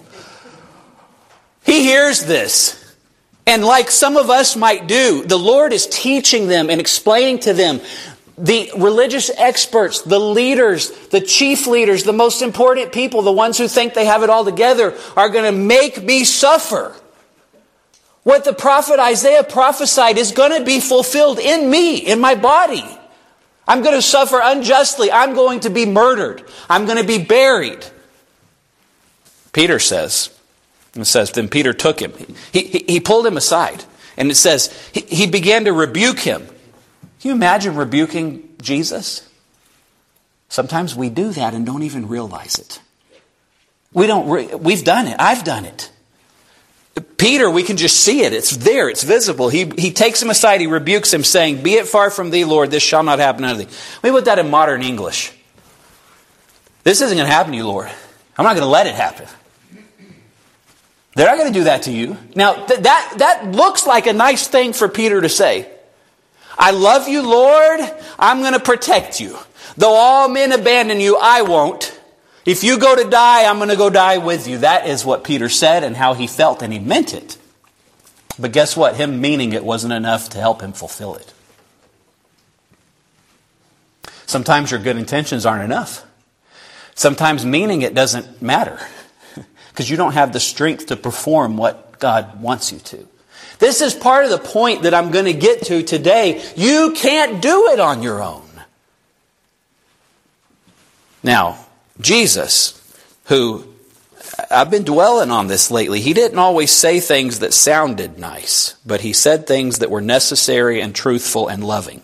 He 1.65 1.83
hears 1.83 2.25
this. 2.25 2.79
And 3.45 3.63
like 3.63 3.91
some 3.91 4.15
of 4.15 4.29
us 4.29 4.55
might 4.55 4.87
do, 4.87 5.23
the 5.25 5.37
Lord 5.37 5.73
is 5.73 5.85
teaching 5.87 6.47
them 6.47 6.69
and 6.69 6.79
explaining 6.79 7.39
to 7.39 7.53
them 7.53 7.81
the 8.37 8.71
religious 8.77 9.29
experts, 9.29 10.01
the 10.01 10.19
leaders, 10.19 10.89
the 11.09 11.21
chief 11.21 11.67
leaders, 11.67 12.03
the 12.03 12.13
most 12.13 12.41
important 12.41 12.91
people, 12.91 13.21
the 13.21 13.31
ones 13.31 13.57
who 13.57 13.67
think 13.67 13.93
they 13.93 14.05
have 14.05 14.23
it 14.23 14.29
all 14.29 14.45
together, 14.45 14.97
are 15.15 15.29
going 15.29 15.45
to 15.45 15.51
make 15.51 16.01
me 16.01 16.23
suffer. 16.23 16.95
What 18.23 18.45
the 18.45 18.53
prophet 18.53 18.99
Isaiah 18.99 19.43
prophesied 19.43 20.17
is 20.17 20.31
going 20.31 20.57
to 20.57 20.65
be 20.65 20.79
fulfilled 20.79 21.39
in 21.39 21.69
me, 21.69 21.97
in 21.97 22.19
my 22.19 22.35
body. 22.35 22.83
I'm 23.67 23.81
going 23.81 23.95
to 23.95 24.01
suffer 24.01 24.39
unjustly. 24.43 25.11
I'm 25.11 25.33
going 25.33 25.61
to 25.61 25.69
be 25.69 25.85
murdered. 25.85 26.43
I'm 26.69 26.85
going 26.85 26.97
to 26.97 27.07
be 27.07 27.23
buried. 27.23 27.85
Peter 29.53 29.79
says, 29.79 30.37
it 30.95 31.05
says, 31.05 31.31
then 31.31 31.47
Peter 31.47 31.73
took 31.73 31.99
him. 31.99 32.13
He, 32.51 32.63
he, 32.63 32.85
he 32.87 32.99
pulled 32.99 33.25
him 33.25 33.37
aside. 33.37 33.83
And 34.17 34.29
it 34.29 34.35
says, 34.35 34.71
he, 34.91 35.01
he 35.01 35.27
began 35.27 35.65
to 35.65 35.73
rebuke 35.73 36.19
him. 36.19 36.45
Can 36.45 37.29
you 37.29 37.31
imagine 37.31 37.75
rebuking 37.75 38.49
Jesus? 38.61 39.27
Sometimes 40.49 40.95
we 40.95 41.09
do 41.09 41.31
that 41.31 41.53
and 41.53 41.65
don't 41.65 41.83
even 41.83 42.07
realize 42.07 42.59
it. 42.59 42.81
We 43.93 44.07
don't, 44.07 44.27
re- 44.29 44.55
we've 44.55 44.83
done 44.83 45.07
it. 45.07 45.15
I've 45.19 45.43
done 45.43 45.65
it. 45.65 45.89
Peter, 47.17 47.49
we 47.49 47.63
can 47.63 47.77
just 47.77 48.01
see 48.01 48.21
it. 48.21 48.33
It's 48.33 48.55
there. 48.57 48.89
It's 48.89 49.03
visible. 49.03 49.49
He, 49.49 49.71
he 49.77 49.91
takes 49.91 50.21
him 50.21 50.29
aside. 50.29 50.61
He 50.61 50.67
rebukes 50.67 51.13
him, 51.13 51.23
saying, 51.23 51.63
Be 51.63 51.73
it 51.73 51.87
far 51.87 52.11
from 52.11 52.29
thee, 52.29 52.45
Lord. 52.45 52.69
This 52.69 52.83
shall 52.83 53.01
not 53.01 53.19
happen 53.19 53.43
unto 53.43 53.63
thee. 53.63 53.71
We 54.03 54.11
put 54.11 54.25
that 54.25 54.39
in 54.39 54.49
modern 54.49 54.83
English. 54.83 55.33
This 56.83 57.01
isn't 57.01 57.17
going 57.17 57.27
to 57.27 57.33
happen 57.33 57.53
to 57.53 57.57
you, 57.57 57.67
Lord. 57.67 57.89
I'm 58.37 58.43
not 58.43 58.55
going 58.55 58.65
to 58.65 58.69
let 58.69 58.87
it 58.87 58.95
happen. 58.95 59.27
They're 61.15 61.27
not 61.27 61.37
going 61.37 61.53
to 61.53 61.59
do 61.59 61.65
that 61.65 61.83
to 61.83 61.91
you. 61.91 62.17
Now, 62.35 62.65
th- 62.65 62.81
that, 62.81 63.13
that 63.17 63.51
looks 63.51 63.85
like 63.85 64.07
a 64.07 64.13
nice 64.13 64.47
thing 64.47 64.73
for 64.73 64.89
Peter 64.89 65.21
to 65.21 65.29
say. 65.29 65.69
I 66.57 66.71
love 66.71 67.07
you, 67.07 67.21
Lord. 67.21 67.79
I'm 68.19 68.41
going 68.41 68.53
to 68.53 68.59
protect 68.59 69.19
you. 69.19 69.37
Though 69.77 69.93
all 69.93 70.29
men 70.29 70.51
abandon 70.51 70.99
you, 70.99 71.17
I 71.19 71.43
won't. 71.43 71.92
If 72.45 72.63
you 72.63 72.77
go 72.77 72.95
to 72.95 73.09
die, 73.09 73.45
I'm 73.45 73.57
going 73.57 73.69
to 73.69 73.75
go 73.75 73.89
die 73.89 74.17
with 74.17 74.47
you. 74.47 74.59
That 74.59 74.87
is 74.87 75.05
what 75.05 75.23
Peter 75.23 75.47
said 75.47 75.83
and 75.83 75.95
how 75.95 76.13
he 76.13 76.27
felt, 76.27 76.61
and 76.61 76.73
he 76.73 76.79
meant 76.79 77.13
it. 77.13 77.37
But 78.37 78.51
guess 78.51 78.75
what? 78.75 78.95
Him 78.95 79.21
meaning 79.21 79.53
it 79.53 79.63
wasn't 79.63 79.93
enough 79.93 80.29
to 80.29 80.39
help 80.39 80.61
him 80.61 80.73
fulfill 80.73 81.15
it. 81.15 81.33
Sometimes 84.25 84.71
your 84.71 84.79
good 84.79 84.97
intentions 84.97 85.45
aren't 85.45 85.63
enough. 85.63 86.03
Sometimes 86.95 87.45
meaning 87.45 87.81
it 87.81 87.93
doesn't 87.93 88.41
matter 88.41 88.79
because 89.69 89.89
you 89.89 89.97
don't 89.97 90.13
have 90.13 90.33
the 90.33 90.39
strength 90.39 90.87
to 90.87 90.95
perform 90.95 91.55
what 91.55 91.99
God 91.99 92.41
wants 92.41 92.71
you 92.71 92.79
to. 92.79 93.07
This 93.59 93.81
is 93.81 93.93
part 93.93 94.25
of 94.25 94.31
the 94.31 94.39
point 94.39 94.83
that 94.83 94.93
I'm 94.93 95.11
going 95.11 95.25
to 95.25 95.33
get 95.33 95.63
to 95.67 95.83
today. 95.83 96.43
You 96.55 96.93
can't 96.95 97.41
do 97.41 97.69
it 97.69 97.79
on 97.79 98.03
your 98.03 98.21
own. 98.21 98.41
Now, 101.21 101.62
Jesus, 101.99 102.79
who 103.25 103.65
I've 104.49 104.71
been 104.71 104.83
dwelling 104.83 105.31
on 105.31 105.47
this 105.47 105.69
lately, 105.69 106.01
he 106.01 106.13
didn't 106.13 106.39
always 106.39 106.71
say 106.71 106.99
things 106.99 107.39
that 107.39 107.53
sounded 107.53 108.17
nice, 108.17 108.75
but 108.85 109.01
he 109.01 109.13
said 109.13 109.45
things 109.45 109.79
that 109.79 109.91
were 109.91 110.01
necessary 110.01 110.81
and 110.81 110.95
truthful 110.95 111.47
and 111.47 111.63
loving. 111.63 112.01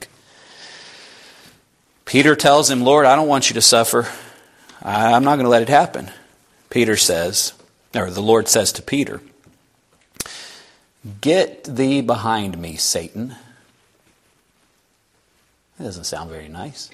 Peter 2.06 2.36
tells 2.36 2.70
him, 2.70 2.82
Lord, 2.82 3.06
I 3.06 3.16
don't 3.16 3.28
want 3.28 3.50
you 3.50 3.54
to 3.56 3.62
suffer. 3.62 4.08
I'm 4.82 5.24
not 5.24 5.36
going 5.36 5.46
to 5.46 5.50
let 5.50 5.62
it 5.62 5.70
happen. 5.70 6.12
Peter 6.70 6.98
says, 6.98 7.54
or 7.96 8.10
the 8.10 8.22
Lord 8.22 8.48
says 8.48 8.72
to 8.74 8.82
Peter, 8.82 9.22
Get 11.22 11.64
thee 11.64 12.02
behind 12.02 12.58
me, 12.58 12.76
Satan. 12.76 13.36
That 15.78 15.86
doesn't 15.86 16.04
sound 16.04 16.30
very 16.30 16.50
nice. 16.50 16.90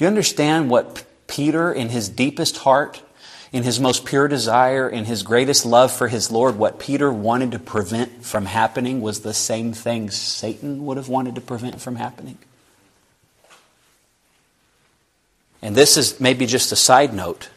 You 0.00 0.06
understand 0.06 0.70
what 0.70 1.04
Peter, 1.26 1.70
in 1.70 1.90
his 1.90 2.08
deepest 2.08 2.56
heart, 2.56 3.02
in 3.52 3.62
his 3.64 3.78
most 3.78 4.06
pure 4.06 4.28
desire, 4.28 4.88
in 4.88 5.04
his 5.04 5.22
greatest 5.22 5.66
love 5.66 5.92
for 5.92 6.08
his 6.08 6.30
Lord, 6.30 6.56
what 6.56 6.78
Peter 6.78 7.12
wanted 7.12 7.52
to 7.52 7.58
prevent 7.58 8.24
from 8.24 8.46
happening 8.46 9.02
was 9.02 9.20
the 9.20 9.34
same 9.34 9.74
thing 9.74 10.10
Satan 10.10 10.86
would 10.86 10.96
have 10.96 11.08
wanted 11.08 11.34
to 11.34 11.42
prevent 11.42 11.82
from 11.82 11.96
happening? 11.96 12.38
And 15.60 15.76
this 15.76 15.98
is 15.98 16.18
maybe 16.18 16.46
just 16.46 16.72
a 16.72 16.76
side 16.76 17.12
note. 17.12 17.50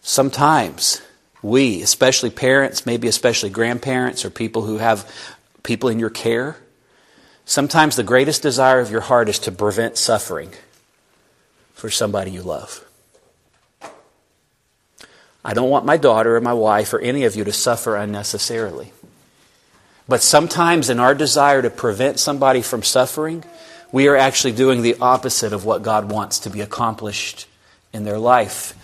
Sometimes 0.00 1.02
we, 1.42 1.82
especially 1.82 2.30
parents, 2.30 2.86
maybe 2.86 3.08
especially 3.08 3.50
grandparents 3.50 4.24
or 4.24 4.30
people 4.30 4.62
who 4.62 4.78
have 4.78 5.06
people 5.62 5.90
in 5.90 5.98
your 5.98 6.08
care, 6.08 6.56
sometimes 7.44 7.96
the 7.96 8.02
greatest 8.02 8.40
desire 8.40 8.80
of 8.80 8.90
your 8.90 9.02
heart 9.02 9.28
is 9.28 9.38
to 9.40 9.52
prevent 9.52 9.98
suffering 9.98 10.52
for 11.82 11.90
somebody 11.90 12.30
you 12.30 12.42
love. 12.42 12.86
I 15.44 15.52
don't 15.52 15.68
want 15.68 15.84
my 15.84 15.96
daughter 15.96 16.36
or 16.36 16.40
my 16.40 16.52
wife 16.52 16.92
or 16.92 17.00
any 17.00 17.24
of 17.24 17.34
you 17.34 17.42
to 17.42 17.52
suffer 17.52 17.96
unnecessarily. 17.96 18.92
But 20.06 20.22
sometimes, 20.22 20.90
in 20.90 21.00
our 21.00 21.12
desire 21.12 21.60
to 21.60 21.70
prevent 21.70 22.20
somebody 22.20 22.62
from 22.62 22.84
suffering, 22.84 23.42
we 23.90 24.06
are 24.06 24.14
actually 24.14 24.52
doing 24.52 24.82
the 24.82 24.94
opposite 25.00 25.52
of 25.52 25.64
what 25.64 25.82
God 25.82 26.08
wants 26.08 26.38
to 26.38 26.50
be 26.50 26.60
accomplished 26.60 27.48
in 27.92 28.04
their 28.04 28.20
life. 28.20 28.74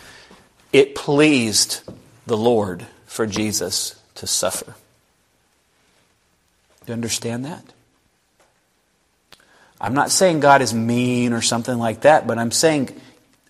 It 0.72 0.96
pleased 0.96 1.82
the 2.26 2.36
Lord 2.36 2.84
for 3.06 3.28
Jesus 3.28 3.94
to 4.16 4.26
suffer. 4.26 4.74
Do 6.80 6.88
you 6.88 6.94
understand 6.94 7.44
that? 7.44 7.62
I'm 9.80 9.94
not 9.94 10.10
saying 10.10 10.40
God 10.40 10.62
is 10.62 10.74
mean 10.74 11.32
or 11.32 11.40
something 11.40 11.78
like 11.78 12.00
that, 12.02 12.26
but 12.26 12.38
I'm 12.38 12.50
saying 12.50 12.90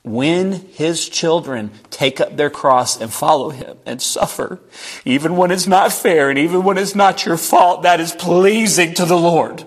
when 0.05 0.53
his 0.53 1.09
children 1.09 1.71
take 1.91 2.21
up 2.21 2.37
their 2.37 2.51
cross 2.51 3.01
and 3.01 3.13
follow 3.13 3.51
him 3.51 3.77
and 3.87 4.01
suffer, 4.01 4.61
even 5.05 5.37
when 5.37 5.51
it's 5.51 5.67
not 5.67 5.93
fair 5.93 6.31
and 6.31 6.39
even 6.39 6.63
when 6.65 6.79
it's 6.79 6.95
not 6.95 7.25
your 7.25 7.37
fault, 7.37 7.83
that 7.83 8.01
is 8.01 8.13
pleasing 8.13 8.95
to 8.95 9.05
the 9.05 9.19
Lord. 9.19 9.65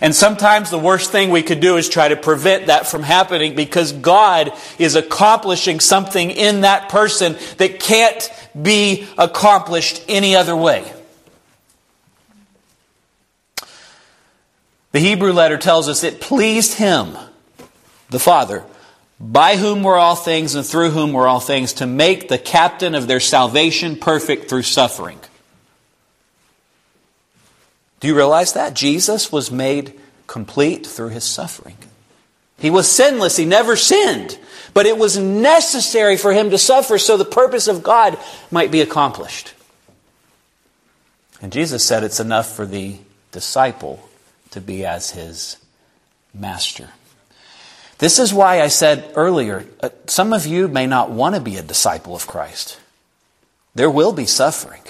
And 0.00 0.14
sometimes 0.14 0.70
the 0.70 0.80
worst 0.80 1.12
thing 1.12 1.30
we 1.30 1.44
could 1.44 1.60
do 1.60 1.76
is 1.76 1.88
try 1.88 2.08
to 2.08 2.16
prevent 2.16 2.66
that 2.66 2.88
from 2.88 3.04
happening 3.04 3.54
because 3.54 3.92
God 3.92 4.52
is 4.76 4.96
accomplishing 4.96 5.78
something 5.78 6.32
in 6.32 6.62
that 6.62 6.88
person 6.88 7.36
that 7.58 7.78
can't 7.78 8.28
be 8.60 9.06
accomplished 9.16 10.04
any 10.08 10.34
other 10.34 10.56
way. 10.56 10.92
The 14.92 15.00
Hebrew 15.00 15.32
letter 15.32 15.56
tells 15.56 15.88
us 15.88 16.04
it 16.04 16.20
pleased 16.20 16.74
him, 16.74 17.16
the 18.10 18.18
Father, 18.18 18.62
by 19.18 19.56
whom 19.56 19.82
were 19.82 19.96
all 19.96 20.16
things 20.16 20.54
and 20.54 20.64
through 20.64 20.90
whom 20.90 21.14
were 21.14 21.26
all 21.26 21.40
things, 21.40 21.72
to 21.74 21.86
make 21.86 22.28
the 22.28 22.38
captain 22.38 22.94
of 22.94 23.06
their 23.06 23.20
salvation 23.20 23.96
perfect 23.96 24.50
through 24.50 24.62
suffering. 24.62 25.18
Do 28.00 28.08
you 28.08 28.14
realize 28.14 28.52
that? 28.52 28.74
Jesus 28.74 29.32
was 29.32 29.50
made 29.50 29.98
complete 30.26 30.86
through 30.86 31.10
his 31.10 31.24
suffering. 31.24 31.76
He 32.58 32.68
was 32.68 32.90
sinless, 32.90 33.36
he 33.36 33.46
never 33.46 33.76
sinned, 33.76 34.38
but 34.74 34.86
it 34.86 34.98
was 34.98 35.16
necessary 35.16 36.18
for 36.18 36.32
him 36.32 36.50
to 36.50 36.58
suffer 36.58 36.98
so 36.98 37.16
the 37.16 37.24
purpose 37.24 37.66
of 37.66 37.82
God 37.82 38.18
might 38.50 38.70
be 38.70 38.82
accomplished. 38.82 39.54
And 41.40 41.50
Jesus 41.50 41.84
said 41.84 42.04
it's 42.04 42.20
enough 42.20 42.54
for 42.54 42.66
the 42.66 42.96
disciple 43.30 44.08
to 44.52 44.60
be 44.60 44.84
as 44.84 45.10
his 45.10 45.58
master. 46.32 46.90
This 47.98 48.18
is 48.18 48.32
why 48.32 48.62
I 48.62 48.68
said 48.68 49.12
earlier 49.14 49.66
uh, 49.80 49.90
some 50.06 50.32
of 50.32 50.46
you 50.46 50.68
may 50.68 50.86
not 50.86 51.10
want 51.10 51.34
to 51.34 51.40
be 51.40 51.56
a 51.56 51.62
disciple 51.62 52.14
of 52.14 52.26
Christ. 52.26 52.80
There 53.74 53.90
will 53.90 54.12
be 54.12 54.26
suffering, 54.26 54.82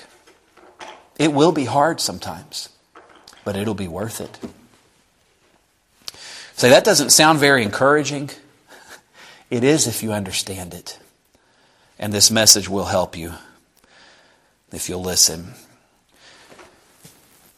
it 1.18 1.32
will 1.32 1.52
be 1.52 1.64
hard 1.64 2.00
sometimes 2.00 2.68
but 3.44 3.56
it'll 3.56 3.74
be 3.74 3.88
worth 3.88 4.20
it. 4.20 4.38
Say, 6.54 6.68
so 6.68 6.68
that 6.70 6.84
doesn't 6.84 7.10
sound 7.10 7.38
very 7.38 7.62
encouraging. 7.62 8.30
It 9.50 9.64
is 9.64 9.86
if 9.86 10.02
you 10.02 10.14
understand 10.14 10.72
it. 10.72 10.98
And 11.98 12.10
this 12.10 12.30
message 12.30 12.70
will 12.70 12.86
help 12.86 13.18
you 13.18 13.34
if 14.72 14.88
you'll 14.88 15.02
listen. 15.02 15.52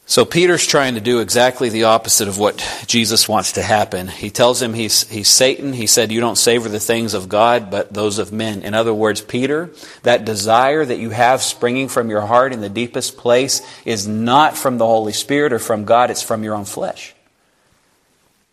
So 0.07 0.27
Peter's 0.27 0.67
trying 0.67 0.95
to 0.95 1.01
do 1.01 1.21
exactly 1.21 1.71
the 1.71 1.85
opposite 1.85 2.29
of 2.29 2.39
what 2.39 2.63
Jesus 2.87 3.27
wants 3.27 3.53
to 3.53 3.63
happen. 3.63 4.07
He 4.07 4.29
tells 4.29 4.61
him 4.61 4.75
he's, 4.75 5.09
he's 5.09 5.29
Satan. 5.29 5.73
He 5.73 5.87
said, 5.87 6.13
You 6.13 6.21
don't 6.21 6.37
savor 6.37 6.69
the 6.69 6.79
things 6.79 7.15
of 7.15 7.31
God, 7.31 7.71
but 7.71 7.93
those 7.93 8.19
of 8.19 8.31
men. 8.31 8.63
In 8.63 8.75
other 8.75 8.93
words, 8.93 9.23
Peter, 9.23 9.71
that 10.03 10.27
desire 10.27 10.85
that 10.85 10.99
you 10.99 11.09
have 11.09 11.41
springing 11.41 11.89
from 11.89 12.11
your 12.11 12.21
heart 12.21 12.53
in 12.53 12.61
the 12.61 12.69
deepest 12.69 13.17
place 13.17 13.63
is 13.87 14.07
not 14.07 14.59
from 14.59 14.77
the 14.77 14.87
Holy 14.87 15.15
Spirit 15.15 15.55
or 15.55 15.59
from 15.59 15.87
God, 15.87 16.11
it's 16.11 16.23
from 16.23 16.45
your 16.45 16.55
own 16.55 16.67
flesh. 16.67 17.15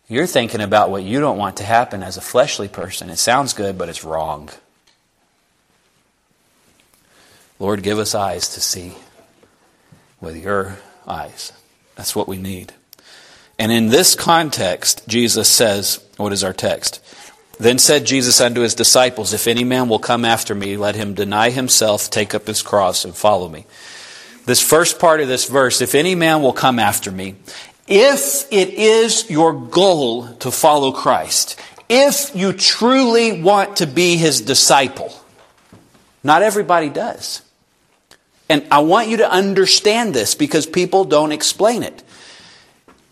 You're 0.08 0.26
thinking 0.26 0.62
about 0.62 0.90
what 0.90 1.04
you 1.04 1.20
don't 1.20 1.38
want 1.38 1.58
to 1.58 1.64
happen 1.64 2.02
as 2.02 2.16
a 2.16 2.22
fleshly 2.22 2.68
person. 2.68 3.10
It 3.10 3.18
sounds 3.18 3.52
good, 3.52 3.76
but 3.76 3.90
it's 3.90 4.04
wrong. 4.04 4.48
Lord, 7.58 7.82
give 7.82 7.98
us 7.98 8.14
eyes 8.14 8.54
to 8.54 8.60
see 8.60 8.94
with 10.20 10.36
your 10.42 10.78
eyes. 11.06 11.52
That's 11.96 12.16
what 12.16 12.28
we 12.28 12.36
need. 12.36 12.72
And 13.58 13.70
in 13.70 13.88
this 13.88 14.14
context, 14.14 15.06
Jesus 15.06 15.48
says, 15.48 16.04
what 16.16 16.32
is 16.32 16.42
our 16.42 16.52
text? 16.52 17.00
Then 17.58 17.78
said 17.78 18.06
Jesus 18.06 18.40
unto 18.40 18.62
his 18.62 18.74
disciples, 18.74 19.32
If 19.32 19.46
any 19.46 19.62
man 19.62 19.88
will 19.88 19.98
come 19.98 20.24
after 20.24 20.54
me, 20.54 20.76
let 20.76 20.96
him 20.96 21.14
deny 21.14 21.50
himself, 21.50 22.10
take 22.10 22.34
up 22.34 22.46
his 22.46 22.62
cross, 22.62 23.04
and 23.04 23.14
follow 23.14 23.48
me. 23.48 23.66
This 24.46 24.60
first 24.60 24.98
part 24.98 25.20
of 25.20 25.28
this 25.28 25.48
verse, 25.48 25.80
if 25.80 25.94
any 25.94 26.14
man 26.14 26.42
will 26.42 26.52
come 26.52 26.78
after 26.78 27.12
me, 27.12 27.36
if 27.86 28.50
it 28.50 28.70
is 28.70 29.30
your 29.30 29.52
goal 29.52 30.26
to 30.36 30.50
follow 30.50 30.92
Christ, 30.92 31.60
if 31.88 32.34
you 32.34 32.52
truly 32.52 33.40
want 33.42 33.76
to 33.76 33.86
be 33.86 34.16
his 34.16 34.40
disciple, 34.40 35.12
not 36.24 36.42
everybody 36.42 36.88
does. 36.88 37.42
And 38.52 38.66
I 38.70 38.80
want 38.80 39.08
you 39.08 39.16
to 39.16 39.32
understand 39.32 40.12
this 40.12 40.34
because 40.34 40.66
people 40.66 41.06
don't 41.06 41.32
explain 41.32 41.82
it. 41.82 42.02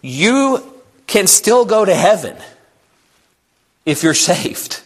You 0.02 0.62
can 1.06 1.26
still 1.26 1.64
go 1.64 1.82
to 1.82 1.94
heaven 1.94 2.36
if 3.86 4.02
you're 4.02 4.12
saved. 4.12 4.82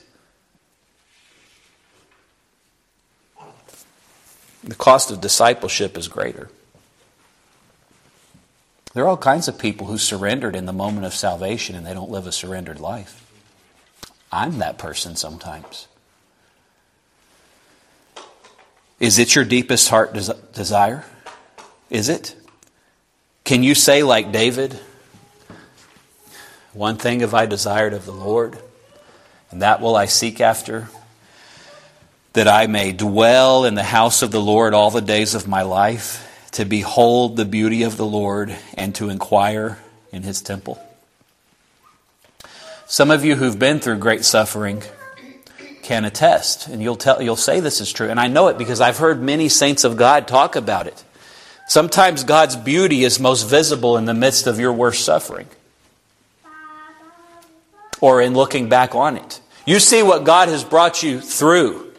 The 4.62 4.76
cost 4.76 5.10
of 5.10 5.20
discipleship 5.20 5.98
is 5.98 6.06
greater. 6.06 6.48
There 8.92 9.02
are 9.02 9.08
all 9.08 9.16
kinds 9.16 9.48
of 9.48 9.58
people 9.58 9.88
who 9.88 9.98
surrendered 9.98 10.54
in 10.54 10.66
the 10.66 10.72
moment 10.72 11.04
of 11.04 11.14
salvation 11.14 11.74
and 11.74 11.84
they 11.84 11.94
don't 11.94 12.12
live 12.12 12.28
a 12.28 12.32
surrendered 12.32 12.78
life. 12.78 13.28
I'm 14.30 14.58
that 14.58 14.78
person 14.78 15.16
sometimes. 15.16 15.88
Is 19.04 19.18
it 19.18 19.34
your 19.34 19.44
deepest 19.44 19.90
heart 19.90 20.14
des- 20.14 20.32
desire? 20.54 21.04
Is 21.90 22.08
it? 22.08 22.34
Can 23.44 23.62
you 23.62 23.74
say, 23.74 24.02
like 24.02 24.32
David, 24.32 24.80
One 26.72 26.96
thing 26.96 27.20
have 27.20 27.34
I 27.34 27.44
desired 27.44 27.92
of 27.92 28.06
the 28.06 28.12
Lord, 28.12 28.58
and 29.50 29.60
that 29.60 29.82
will 29.82 29.94
I 29.94 30.06
seek 30.06 30.40
after, 30.40 30.88
that 32.32 32.48
I 32.48 32.66
may 32.66 32.92
dwell 32.92 33.64
in 33.64 33.76
the 33.76 33.84
house 33.84 34.22
of 34.22 34.32
the 34.32 34.40
Lord 34.40 34.72
all 34.74 34.90
the 34.90 35.00
days 35.00 35.34
of 35.34 35.46
my 35.46 35.62
life, 35.62 36.48
to 36.52 36.64
behold 36.64 37.36
the 37.36 37.44
beauty 37.44 37.82
of 37.82 37.96
the 37.96 38.06
Lord, 38.06 38.56
and 38.72 38.92
to 38.96 39.10
inquire 39.10 39.78
in 40.12 40.22
his 40.22 40.40
temple? 40.40 40.82
Some 42.86 43.10
of 43.10 43.24
you 43.24 43.36
who've 43.36 43.58
been 43.58 43.78
through 43.80 43.98
great 43.98 44.24
suffering, 44.24 44.82
can 45.84 46.04
attest, 46.04 46.66
and 46.66 46.82
you'll, 46.82 46.96
tell, 46.96 47.22
you'll 47.22 47.36
say 47.36 47.60
this 47.60 47.80
is 47.80 47.92
true. 47.92 48.08
And 48.08 48.18
I 48.18 48.26
know 48.26 48.48
it 48.48 48.58
because 48.58 48.80
I've 48.80 48.98
heard 48.98 49.22
many 49.22 49.48
saints 49.48 49.84
of 49.84 49.96
God 49.96 50.26
talk 50.26 50.56
about 50.56 50.86
it. 50.86 51.04
Sometimes 51.68 52.24
God's 52.24 52.56
beauty 52.56 53.04
is 53.04 53.20
most 53.20 53.48
visible 53.48 53.96
in 53.96 54.04
the 54.04 54.14
midst 54.14 54.46
of 54.46 54.58
your 54.58 54.72
worst 54.72 55.04
suffering 55.04 55.46
or 58.00 58.20
in 58.20 58.34
looking 58.34 58.68
back 58.68 58.94
on 58.94 59.16
it. 59.16 59.40
You 59.66 59.78
see 59.78 60.02
what 60.02 60.24
God 60.24 60.48
has 60.48 60.64
brought 60.64 61.02
you 61.02 61.20
through, 61.20 61.92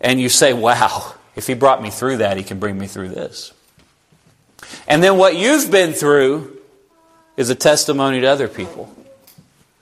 and 0.00 0.20
you 0.20 0.28
say, 0.28 0.52
Wow, 0.52 1.14
if 1.36 1.46
He 1.46 1.54
brought 1.54 1.82
me 1.82 1.90
through 1.90 2.18
that, 2.18 2.36
He 2.36 2.42
can 2.42 2.58
bring 2.58 2.78
me 2.78 2.86
through 2.86 3.08
this. 3.08 3.52
And 4.86 5.02
then 5.02 5.18
what 5.18 5.36
you've 5.36 5.70
been 5.70 5.92
through 5.92 6.58
is 7.36 7.50
a 7.50 7.54
testimony 7.54 8.20
to 8.20 8.26
other 8.26 8.48
people. 8.48 8.94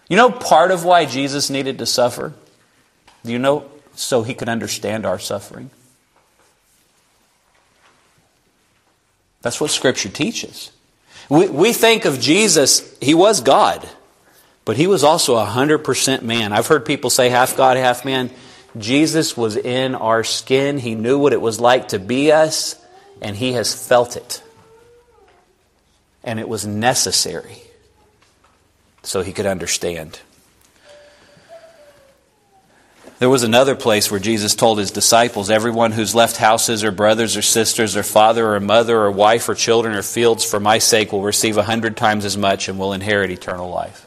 You 0.09 0.17
know, 0.17 0.31
part 0.31 0.71
of 0.71 0.85
why 0.85 1.05
Jesus 1.05 1.51
needed 1.51 1.79
to 1.79 1.87
suffer? 1.87 2.33
Do 3.25 3.33
you 3.33 3.39
know? 3.39 3.71
So 3.95 4.23
he 4.23 4.35
could 4.35 4.49
understand 4.49 5.05
our 5.05 5.19
suffering. 5.19 5.71
That's 9.43 9.61
what 9.61 9.71
Scripture 9.71 10.09
teaches. 10.09 10.71
We, 11.29 11.49
we 11.49 11.73
think 11.73 12.05
of 12.05 12.21
Jesus, 12.21 12.97
he 13.01 13.15
was 13.15 13.41
God, 13.41 13.89
but 14.65 14.77
he 14.77 14.87
was 14.87 15.05
also 15.05 15.37
a 15.37 15.47
100% 15.47 16.23
man. 16.23 16.53
I've 16.53 16.67
heard 16.67 16.87
people 16.87 17.11
say 17.11 17.29
half 17.29 17.57
God, 17.57 17.77
half 17.77 18.05
man. 18.05 18.31
Jesus 18.77 19.37
was 19.37 19.57
in 19.57 19.95
our 19.95 20.25
skin. 20.25 20.79
He 20.79 20.95
knew 20.95 21.19
what 21.19 21.33
it 21.33 21.41
was 21.41 21.61
like 21.61 21.89
to 21.89 21.99
be 21.99 22.33
us, 22.33 22.77
and 23.21 23.37
he 23.37 23.53
has 23.53 23.75
felt 23.75 24.17
it. 24.17 24.43
And 26.25 26.39
it 26.39 26.49
was 26.49 26.67
necessary 26.67 27.63
so 29.03 29.23
he 29.23 29.33
could 29.33 29.47
understand. 29.47 30.21
There 33.19 33.29
was 33.29 33.43
another 33.43 33.75
place 33.75 34.13
where 34.13 34.21
Jesus 34.21 34.55
told 34.55 34.79
his 34.79 34.93
disciples 34.93 35.51
everyone 35.51 35.91
who's 35.91 36.15
left 36.15 36.37
houses 36.37 36.85
or 36.85 36.93
brothers 36.93 37.37
or 37.37 37.43
sisters 37.43 37.97
or 37.97 38.05
father 38.05 38.55
or 38.55 38.61
mother 38.61 38.97
or 38.97 39.11
wife 39.11 39.49
or 39.49 39.57
children 39.57 39.97
or 39.97 40.03
fields 40.03 40.45
for 40.45 40.61
my 40.61 40.79
sake 40.79 41.11
will 41.11 41.23
receive 41.23 41.57
a 41.57 41.65
hundred 41.65 41.97
times 41.97 42.25
as 42.25 42.37
much 42.37 42.69
and 42.69 42.79
will 42.79 42.93
inherit 42.93 43.33
eternal 43.33 43.71
life. 43.71 44.07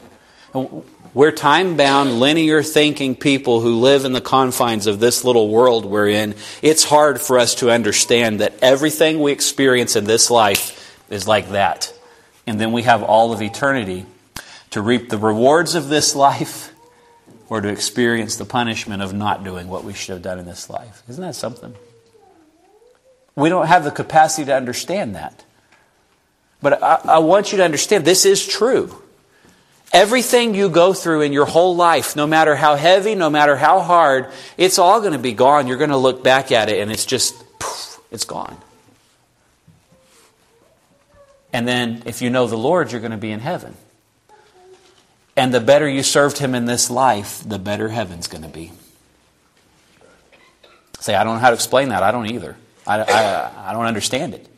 We're 1.12 1.30
time 1.30 1.76
bound, 1.76 2.20
linear 2.20 2.62
thinking 2.62 3.14
people 3.14 3.60
who 3.60 3.80
live 3.80 4.06
in 4.06 4.14
the 4.14 4.22
confines 4.22 4.86
of 4.86 4.98
this 4.98 5.24
little 5.24 5.50
world 5.50 5.84
we're 5.84 6.08
in. 6.08 6.34
It's 6.62 6.84
hard 6.84 7.20
for 7.20 7.38
us 7.38 7.56
to 7.56 7.70
understand 7.70 8.40
that 8.40 8.54
everything 8.62 9.20
we 9.20 9.32
experience 9.32 9.94
in 9.94 10.04
this 10.04 10.30
life 10.30 10.98
is 11.10 11.28
like 11.28 11.50
that. 11.50 11.92
And 12.46 12.58
then 12.58 12.72
we 12.72 12.84
have 12.84 13.02
all 13.02 13.34
of 13.34 13.42
eternity 13.42 14.06
to 14.70 14.80
reap 14.80 15.10
the 15.10 15.18
rewards 15.18 15.74
of 15.74 15.90
this 15.90 16.14
life 16.16 16.71
or 17.52 17.60
to 17.60 17.68
experience 17.68 18.36
the 18.36 18.46
punishment 18.46 19.02
of 19.02 19.12
not 19.12 19.44
doing 19.44 19.68
what 19.68 19.84
we 19.84 19.92
should 19.92 20.14
have 20.14 20.22
done 20.22 20.38
in 20.38 20.46
this 20.46 20.70
life. 20.70 21.02
Isn't 21.06 21.22
that 21.22 21.34
something? 21.34 21.74
We 23.36 23.50
don't 23.50 23.66
have 23.66 23.84
the 23.84 23.90
capacity 23.90 24.46
to 24.46 24.56
understand 24.56 25.16
that. 25.16 25.44
But 26.62 26.82
I, 26.82 27.00
I, 27.04 27.18
want 27.18 27.52
you 27.52 27.58
to 27.58 27.64
understand 27.64 28.06
this 28.06 28.24
is 28.24 28.46
true. 28.46 28.96
Everything 29.92 30.54
you 30.54 30.70
go 30.70 30.94
through 30.94 31.20
in 31.20 31.34
your 31.34 31.44
whole 31.44 31.76
life, 31.76 32.16
no 32.16 32.26
matter 32.26 32.56
how 32.56 32.74
heavy, 32.74 33.14
no 33.14 33.28
matter 33.28 33.54
how 33.54 33.80
hard, 33.80 34.28
it's 34.56 34.78
all 34.78 35.00
going 35.00 35.12
to 35.12 35.18
be 35.18 35.34
gone. 35.34 35.66
You're 35.66 35.76
going 35.76 35.90
to 35.90 35.98
look 35.98 36.24
back 36.24 36.52
at 36.52 36.70
it 36.70 36.80
and 36.80 36.90
it's 36.90 37.04
just, 37.04 37.34
poof, 37.58 38.00
it's 38.10 38.24
gone. 38.24 38.56
And 41.52 41.68
then 41.68 42.04
if 42.06 42.22
you 42.22 42.30
know 42.30 42.46
the 42.46 42.56
Lord, 42.56 42.92
you're 42.92 43.02
going 43.02 43.10
to 43.10 43.18
be 43.18 43.30
in 43.30 43.40
heaven. 43.40 43.76
And 45.36 45.52
the 45.52 45.60
better 45.60 45.88
you 45.88 46.02
served 46.02 46.38
him 46.38 46.54
in 46.54 46.66
this 46.66 46.90
life, 46.90 47.42
the 47.46 47.58
better 47.58 47.88
heaven's 47.88 48.28
going 48.28 48.42
to 48.42 48.50
be. 48.50 48.72
Say, 51.00 51.14
I 51.14 51.24
don't 51.24 51.36
know 51.36 51.40
how 51.40 51.50
to 51.50 51.54
explain 51.54 51.88
that. 51.88 52.02
I 52.02 52.12
don't 52.12 52.30
either. 52.30 52.56
I, 52.86 53.00
I, 53.00 53.70
I 53.70 53.72
don't 53.72 53.86
understand 53.86 54.34
it. 54.34 54.48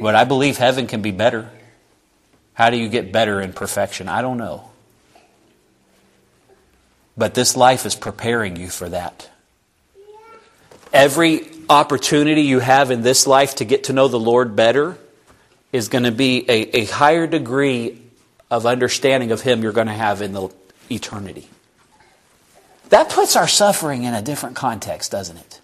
But 0.00 0.14
I 0.14 0.24
believe 0.24 0.58
heaven 0.58 0.86
can 0.86 1.00
be 1.00 1.10
better. 1.10 1.48
How 2.54 2.70
do 2.70 2.76
you 2.76 2.88
get 2.88 3.12
better 3.12 3.40
in 3.40 3.52
perfection? 3.52 4.08
I 4.08 4.20
don't 4.20 4.36
know. 4.36 4.70
But 7.16 7.34
this 7.34 7.56
life 7.56 7.86
is 7.86 7.94
preparing 7.94 8.56
you 8.56 8.68
for 8.68 8.88
that. 8.88 9.30
Every 10.92 11.48
opportunity 11.68 12.42
you 12.42 12.58
have 12.58 12.90
in 12.90 13.02
this 13.02 13.26
life 13.26 13.56
to 13.56 13.64
get 13.64 13.84
to 13.84 13.92
know 13.92 14.08
the 14.08 14.20
Lord 14.20 14.56
better 14.56 14.98
is 15.72 15.88
going 15.88 16.04
to 16.04 16.12
be 16.12 16.44
a, 16.50 16.80
a 16.80 16.84
higher 16.86 17.26
degree 17.26 18.01
of 18.52 18.66
understanding 18.66 19.32
of 19.32 19.40
Him 19.40 19.62
you're 19.62 19.72
going 19.72 19.86
to 19.86 19.94
have 19.94 20.20
in 20.20 20.32
the 20.32 20.50
eternity. 20.90 21.48
That 22.90 23.08
puts 23.08 23.34
our 23.34 23.48
suffering 23.48 24.02
in 24.02 24.12
a 24.12 24.20
different 24.20 24.56
context, 24.56 25.10
doesn't 25.10 25.38
it? 25.38 25.60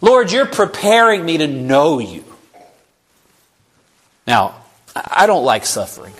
Lord, 0.00 0.30
you're 0.30 0.46
preparing 0.46 1.24
me 1.24 1.38
to 1.38 1.48
know 1.48 1.98
you. 1.98 2.24
Now, 4.28 4.62
I 4.94 5.26
don't 5.26 5.44
like 5.44 5.66
suffering. 5.66 6.14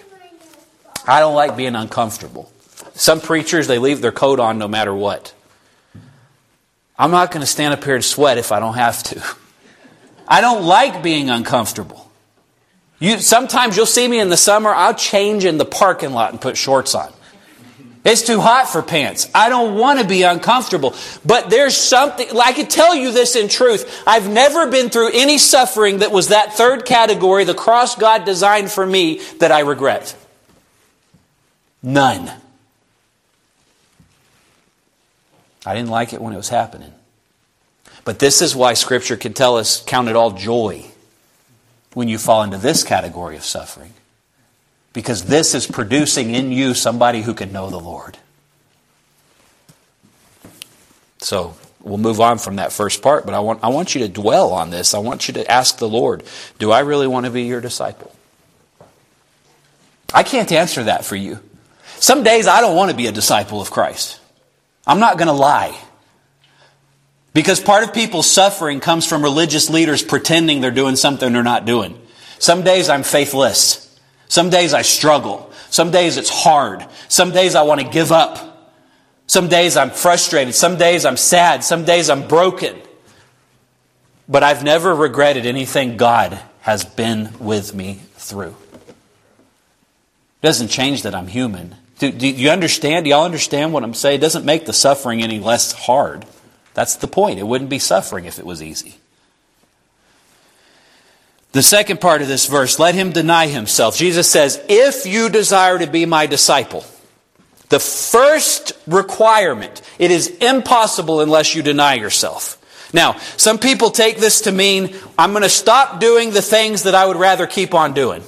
I 1.06 1.20
don't 1.20 1.36
like 1.36 1.56
being 1.56 1.76
uncomfortable. 1.76 2.50
Some 2.94 3.20
preachers, 3.20 3.68
they 3.68 3.78
leave 3.78 4.00
their 4.00 4.10
coat 4.10 4.40
on 4.40 4.58
no 4.58 4.66
matter 4.66 4.92
what. 4.92 5.32
I'm 6.98 7.12
not 7.12 7.30
going 7.30 7.42
to 7.42 7.46
stand 7.46 7.72
up 7.72 7.84
here 7.84 7.94
and 7.94 8.04
sweat 8.04 8.36
if 8.36 8.50
I 8.50 8.58
don't 8.58 8.74
have 8.74 9.00
to. 9.04 9.22
I 10.26 10.40
don't 10.40 10.64
like 10.64 11.04
being 11.04 11.30
uncomfortable. 11.30 12.07
You, 12.98 13.18
sometimes 13.18 13.76
you'll 13.76 13.86
see 13.86 14.08
me 14.08 14.18
in 14.18 14.28
the 14.28 14.36
summer, 14.36 14.70
I'll 14.70 14.94
change 14.94 15.44
in 15.44 15.58
the 15.58 15.64
parking 15.64 16.12
lot 16.12 16.32
and 16.32 16.40
put 16.40 16.56
shorts 16.56 16.94
on. 16.94 17.12
It's 18.04 18.22
too 18.22 18.40
hot 18.40 18.68
for 18.68 18.80
pants. 18.82 19.28
I 19.34 19.48
don't 19.48 19.76
want 19.76 20.00
to 20.00 20.06
be 20.06 20.22
uncomfortable. 20.22 20.94
But 21.26 21.50
there's 21.50 21.76
something, 21.76 22.26
I 22.40 22.52
can 22.52 22.66
tell 22.66 22.94
you 22.94 23.12
this 23.12 23.36
in 23.36 23.48
truth. 23.48 24.02
I've 24.06 24.28
never 24.28 24.70
been 24.70 24.88
through 24.88 25.10
any 25.12 25.36
suffering 25.36 25.98
that 25.98 26.10
was 26.10 26.28
that 26.28 26.54
third 26.54 26.86
category, 26.86 27.44
the 27.44 27.54
cross 27.54 27.96
God 27.96 28.24
designed 28.24 28.70
for 28.70 28.86
me, 28.86 29.20
that 29.40 29.52
I 29.52 29.60
regret. 29.60 30.16
None. 31.82 32.30
I 35.66 35.74
didn't 35.74 35.90
like 35.90 36.12
it 36.12 36.20
when 36.20 36.32
it 36.32 36.36
was 36.36 36.48
happening. 36.48 36.92
But 38.04 38.20
this 38.20 38.40
is 38.40 38.56
why 38.56 38.74
Scripture 38.74 39.16
can 39.16 39.34
tell 39.34 39.56
us, 39.58 39.82
count 39.84 40.08
it 40.08 40.16
all 40.16 40.30
joy 40.30 40.86
when 41.98 42.06
you 42.06 42.16
fall 42.16 42.44
into 42.44 42.56
this 42.56 42.84
category 42.84 43.34
of 43.34 43.42
suffering. 43.42 43.92
Because 44.92 45.24
this 45.24 45.52
is 45.52 45.66
producing 45.66 46.32
in 46.32 46.52
you 46.52 46.72
somebody 46.72 47.22
who 47.22 47.34
can 47.34 47.50
know 47.50 47.70
the 47.70 47.80
Lord. 47.80 48.16
So 51.18 51.56
we'll 51.82 51.98
move 51.98 52.20
on 52.20 52.38
from 52.38 52.54
that 52.54 52.70
first 52.70 53.02
part, 53.02 53.26
but 53.26 53.34
I 53.34 53.40
want, 53.40 53.64
I 53.64 53.70
want 53.70 53.96
you 53.96 54.02
to 54.02 54.08
dwell 54.08 54.52
on 54.52 54.70
this. 54.70 54.94
I 54.94 55.00
want 55.00 55.26
you 55.26 55.34
to 55.34 55.50
ask 55.50 55.78
the 55.78 55.88
Lord, 55.88 56.22
do 56.60 56.70
I 56.70 56.80
really 56.80 57.08
want 57.08 57.26
to 57.26 57.32
be 57.32 57.42
your 57.42 57.60
disciple? 57.60 58.14
I 60.14 60.22
can't 60.22 60.52
answer 60.52 60.84
that 60.84 61.04
for 61.04 61.16
you. 61.16 61.40
Some 61.98 62.22
days 62.22 62.46
I 62.46 62.60
don't 62.60 62.76
want 62.76 62.92
to 62.92 62.96
be 62.96 63.08
a 63.08 63.12
disciple 63.12 63.60
of 63.60 63.72
Christ. 63.72 64.20
I'm 64.86 65.00
not 65.00 65.18
going 65.18 65.26
to 65.26 65.32
lie. 65.32 65.76
Because 67.34 67.60
part 67.60 67.84
of 67.84 67.92
people's 67.92 68.30
suffering 68.30 68.80
comes 68.80 69.06
from 69.06 69.22
religious 69.22 69.70
leaders 69.70 70.02
pretending 70.02 70.60
they're 70.60 70.70
doing 70.70 70.96
something 70.96 71.32
they're 71.32 71.42
not 71.42 71.66
doing. 71.66 72.00
Some 72.38 72.62
days 72.62 72.88
I'm 72.88 73.02
faithless. 73.02 73.84
Some 74.28 74.50
days 74.50 74.74
I 74.74 74.82
struggle. 74.82 75.52
Some 75.70 75.90
days 75.90 76.16
it's 76.16 76.30
hard. 76.30 76.86
Some 77.08 77.32
days 77.32 77.54
I 77.54 77.62
want 77.62 77.80
to 77.80 77.88
give 77.88 78.12
up. 78.12 78.48
Some 79.26 79.48
days 79.48 79.76
I'm 79.76 79.90
frustrated. 79.90 80.54
Some 80.54 80.78
days 80.78 81.04
I'm 81.04 81.16
sad. 81.16 81.62
Some 81.62 81.84
days 81.84 82.08
I'm 82.08 82.26
broken. 82.26 82.76
But 84.28 84.42
I've 84.42 84.64
never 84.64 84.94
regretted 84.94 85.46
anything 85.46 85.96
God 85.96 86.38
has 86.60 86.84
been 86.84 87.38
with 87.38 87.74
me 87.74 88.00
through. 88.14 88.54
It 88.88 90.42
doesn't 90.42 90.68
change 90.68 91.02
that 91.02 91.14
I'm 91.14 91.26
human. 91.26 91.76
Do, 91.98 92.12
do 92.12 92.28
you 92.28 92.50
understand? 92.50 93.04
Do 93.04 93.10
y'all 93.10 93.24
understand 93.24 93.72
what 93.72 93.82
I'm 93.84 93.94
saying? 93.94 94.16
It 94.16 94.20
doesn't 94.20 94.44
make 94.44 94.66
the 94.66 94.72
suffering 94.72 95.22
any 95.22 95.40
less 95.40 95.72
hard. 95.72 96.24
That's 96.74 96.96
the 96.96 97.08
point. 97.08 97.38
It 97.38 97.46
wouldn't 97.46 97.70
be 97.70 97.78
suffering 97.78 98.24
if 98.24 98.38
it 98.38 98.46
was 98.46 98.62
easy. 98.62 98.96
The 101.52 101.62
second 101.62 102.00
part 102.00 102.22
of 102.22 102.28
this 102.28 102.46
verse, 102.46 102.78
let 102.78 102.94
him 102.94 103.10
deny 103.10 103.46
himself. 103.46 103.96
Jesus 103.96 104.30
says, 104.30 104.62
if 104.68 105.06
you 105.06 105.28
desire 105.28 105.78
to 105.78 105.86
be 105.86 106.06
my 106.06 106.26
disciple, 106.26 106.84
the 107.70 107.80
first 107.80 108.72
requirement, 108.86 109.82
it 109.98 110.10
is 110.10 110.28
impossible 110.28 111.20
unless 111.20 111.54
you 111.54 111.62
deny 111.62 111.94
yourself. 111.94 112.54
Now, 112.92 113.18
some 113.36 113.58
people 113.58 113.90
take 113.90 114.18
this 114.18 114.42
to 114.42 114.52
mean, 114.52 114.94
I'm 115.18 115.32
going 115.32 115.42
to 115.42 115.48
stop 115.48 116.00
doing 116.00 116.30
the 116.30 116.42
things 116.42 116.84
that 116.84 116.94
I 116.94 117.06
would 117.06 117.16
rather 117.16 117.46
keep 117.46 117.74
on 117.74 117.92
doing. 117.92 118.22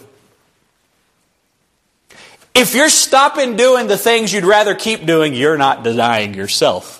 If 2.54 2.74
you're 2.74 2.90
stopping 2.90 3.56
doing 3.56 3.86
the 3.86 3.96
things 3.96 4.32
you'd 4.32 4.44
rather 4.44 4.74
keep 4.74 5.06
doing, 5.06 5.34
you're 5.34 5.56
not 5.56 5.84
denying 5.84 6.34
yourself. 6.34 6.99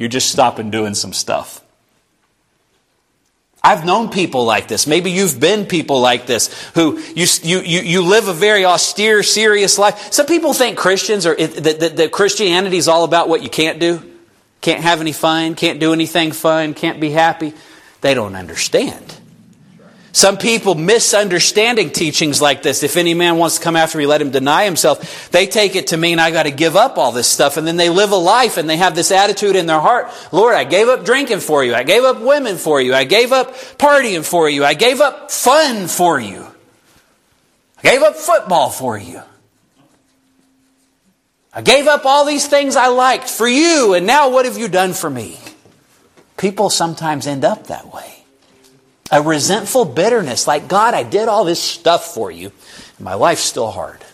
You're 0.00 0.08
just 0.08 0.32
stopping 0.32 0.70
doing 0.70 0.94
some 0.94 1.12
stuff. 1.12 1.60
I've 3.62 3.84
known 3.84 4.08
people 4.08 4.46
like 4.46 4.66
this. 4.66 4.86
Maybe 4.86 5.10
you've 5.10 5.38
been 5.38 5.66
people 5.66 6.00
like 6.00 6.24
this 6.24 6.48
who 6.72 6.98
you, 7.14 7.26
you, 7.42 7.60
you, 7.60 8.00
live 8.00 8.26
a 8.26 8.32
very 8.32 8.64
austere, 8.64 9.22
serious 9.22 9.76
life. 9.78 10.10
Some 10.10 10.24
people 10.24 10.54
think 10.54 10.78
Christians 10.78 11.26
are, 11.26 11.36
that, 11.36 11.80
that, 11.80 11.96
that 11.98 12.12
Christianity 12.12 12.78
is 12.78 12.88
all 12.88 13.04
about 13.04 13.28
what 13.28 13.42
you 13.42 13.50
can't 13.50 13.78
do. 13.78 14.02
Can't 14.62 14.80
have 14.80 15.02
any 15.02 15.12
fun, 15.12 15.54
can't 15.54 15.78
do 15.78 15.92
anything 15.92 16.32
fun, 16.32 16.72
can't 16.72 16.98
be 16.98 17.10
happy. 17.10 17.52
They 18.00 18.14
don't 18.14 18.36
understand. 18.36 19.19
Some 20.12 20.38
people 20.38 20.74
misunderstanding 20.74 21.90
teachings 21.90 22.42
like 22.42 22.62
this. 22.62 22.82
If 22.82 22.96
any 22.96 23.14
man 23.14 23.36
wants 23.36 23.58
to 23.58 23.62
come 23.62 23.76
after 23.76 23.96
me, 23.96 24.06
let 24.06 24.20
him 24.20 24.30
deny 24.30 24.64
himself. 24.64 25.30
They 25.30 25.46
take 25.46 25.76
it 25.76 25.88
to 25.88 25.96
mean 25.96 26.18
I 26.18 26.32
got 26.32 26.44
to 26.44 26.50
give 26.50 26.74
up 26.74 26.98
all 26.98 27.12
this 27.12 27.28
stuff. 27.28 27.56
And 27.56 27.66
then 27.66 27.76
they 27.76 27.90
live 27.90 28.10
a 28.10 28.16
life 28.16 28.56
and 28.56 28.68
they 28.68 28.76
have 28.76 28.96
this 28.96 29.12
attitude 29.12 29.54
in 29.54 29.66
their 29.66 29.78
heart. 29.80 30.10
Lord, 30.32 30.54
I 30.56 30.64
gave 30.64 30.88
up 30.88 31.04
drinking 31.04 31.40
for 31.40 31.64
you. 31.64 31.74
I 31.74 31.84
gave 31.84 32.02
up 32.02 32.20
women 32.20 32.56
for 32.56 32.80
you. 32.80 32.92
I 32.92 33.04
gave 33.04 33.30
up 33.30 33.54
partying 33.78 34.24
for 34.24 34.48
you. 34.48 34.64
I 34.64 34.74
gave 34.74 35.00
up 35.00 35.30
fun 35.30 35.86
for 35.86 36.18
you. 36.18 36.44
I 37.78 37.82
gave 37.82 38.02
up 38.02 38.16
football 38.16 38.70
for 38.70 38.98
you. 38.98 39.22
I 41.52 41.62
gave 41.62 41.86
up 41.86 42.04
all 42.04 42.24
these 42.24 42.46
things 42.48 42.74
I 42.74 42.88
liked 42.88 43.28
for 43.28 43.46
you. 43.46 43.94
And 43.94 44.06
now 44.06 44.30
what 44.30 44.44
have 44.44 44.58
you 44.58 44.68
done 44.68 44.92
for 44.92 45.08
me? 45.08 45.38
People 46.36 46.68
sometimes 46.68 47.26
end 47.26 47.44
up 47.44 47.68
that 47.68 47.92
way 47.92 48.19
a 49.10 49.22
resentful 49.22 49.84
bitterness 49.84 50.46
like, 50.46 50.68
God, 50.68 50.94
I 50.94 51.02
did 51.02 51.28
all 51.28 51.44
this 51.44 51.62
stuff 51.62 52.14
for 52.14 52.30
you, 52.30 52.52
and 52.98 53.04
my 53.04 53.14
life's 53.14 53.42
still 53.42 53.70
hard. 53.70 54.04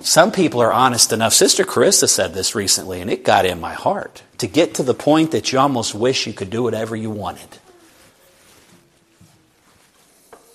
Some 0.00 0.32
people 0.32 0.60
are 0.60 0.72
honest 0.72 1.12
enough. 1.12 1.32
Sister 1.32 1.64
Carissa 1.64 2.08
said 2.08 2.34
this 2.34 2.54
recently, 2.54 3.00
and 3.00 3.10
it 3.10 3.24
got 3.24 3.46
in 3.46 3.60
my 3.60 3.72
heart 3.72 4.22
to 4.38 4.46
get 4.46 4.74
to 4.74 4.82
the 4.82 4.94
point 4.94 5.30
that 5.30 5.52
you 5.52 5.58
almost 5.58 5.94
wish 5.94 6.26
you 6.26 6.32
could 6.32 6.50
do 6.50 6.62
whatever 6.62 6.94
you 6.94 7.10
wanted. 7.10 7.48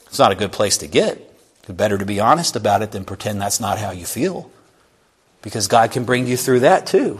It's 0.05 0.19
not 0.19 0.31
a 0.31 0.35
good 0.35 0.51
place 0.51 0.77
to 0.79 0.87
get. 0.87 1.25
Better 1.67 1.99
to 1.99 2.05
be 2.05 2.19
honest 2.19 2.55
about 2.55 2.81
it 2.81 2.91
than 2.91 3.05
pretend 3.05 3.39
that's 3.39 3.59
not 3.59 3.77
how 3.77 3.91
you 3.91 4.05
feel. 4.05 4.49
Because 5.43 5.67
God 5.67 5.91
can 5.91 6.03
bring 6.03 6.25
you 6.25 6.35
through 6.35 6.61
that 6.61 6.87
too. 6.87 7.19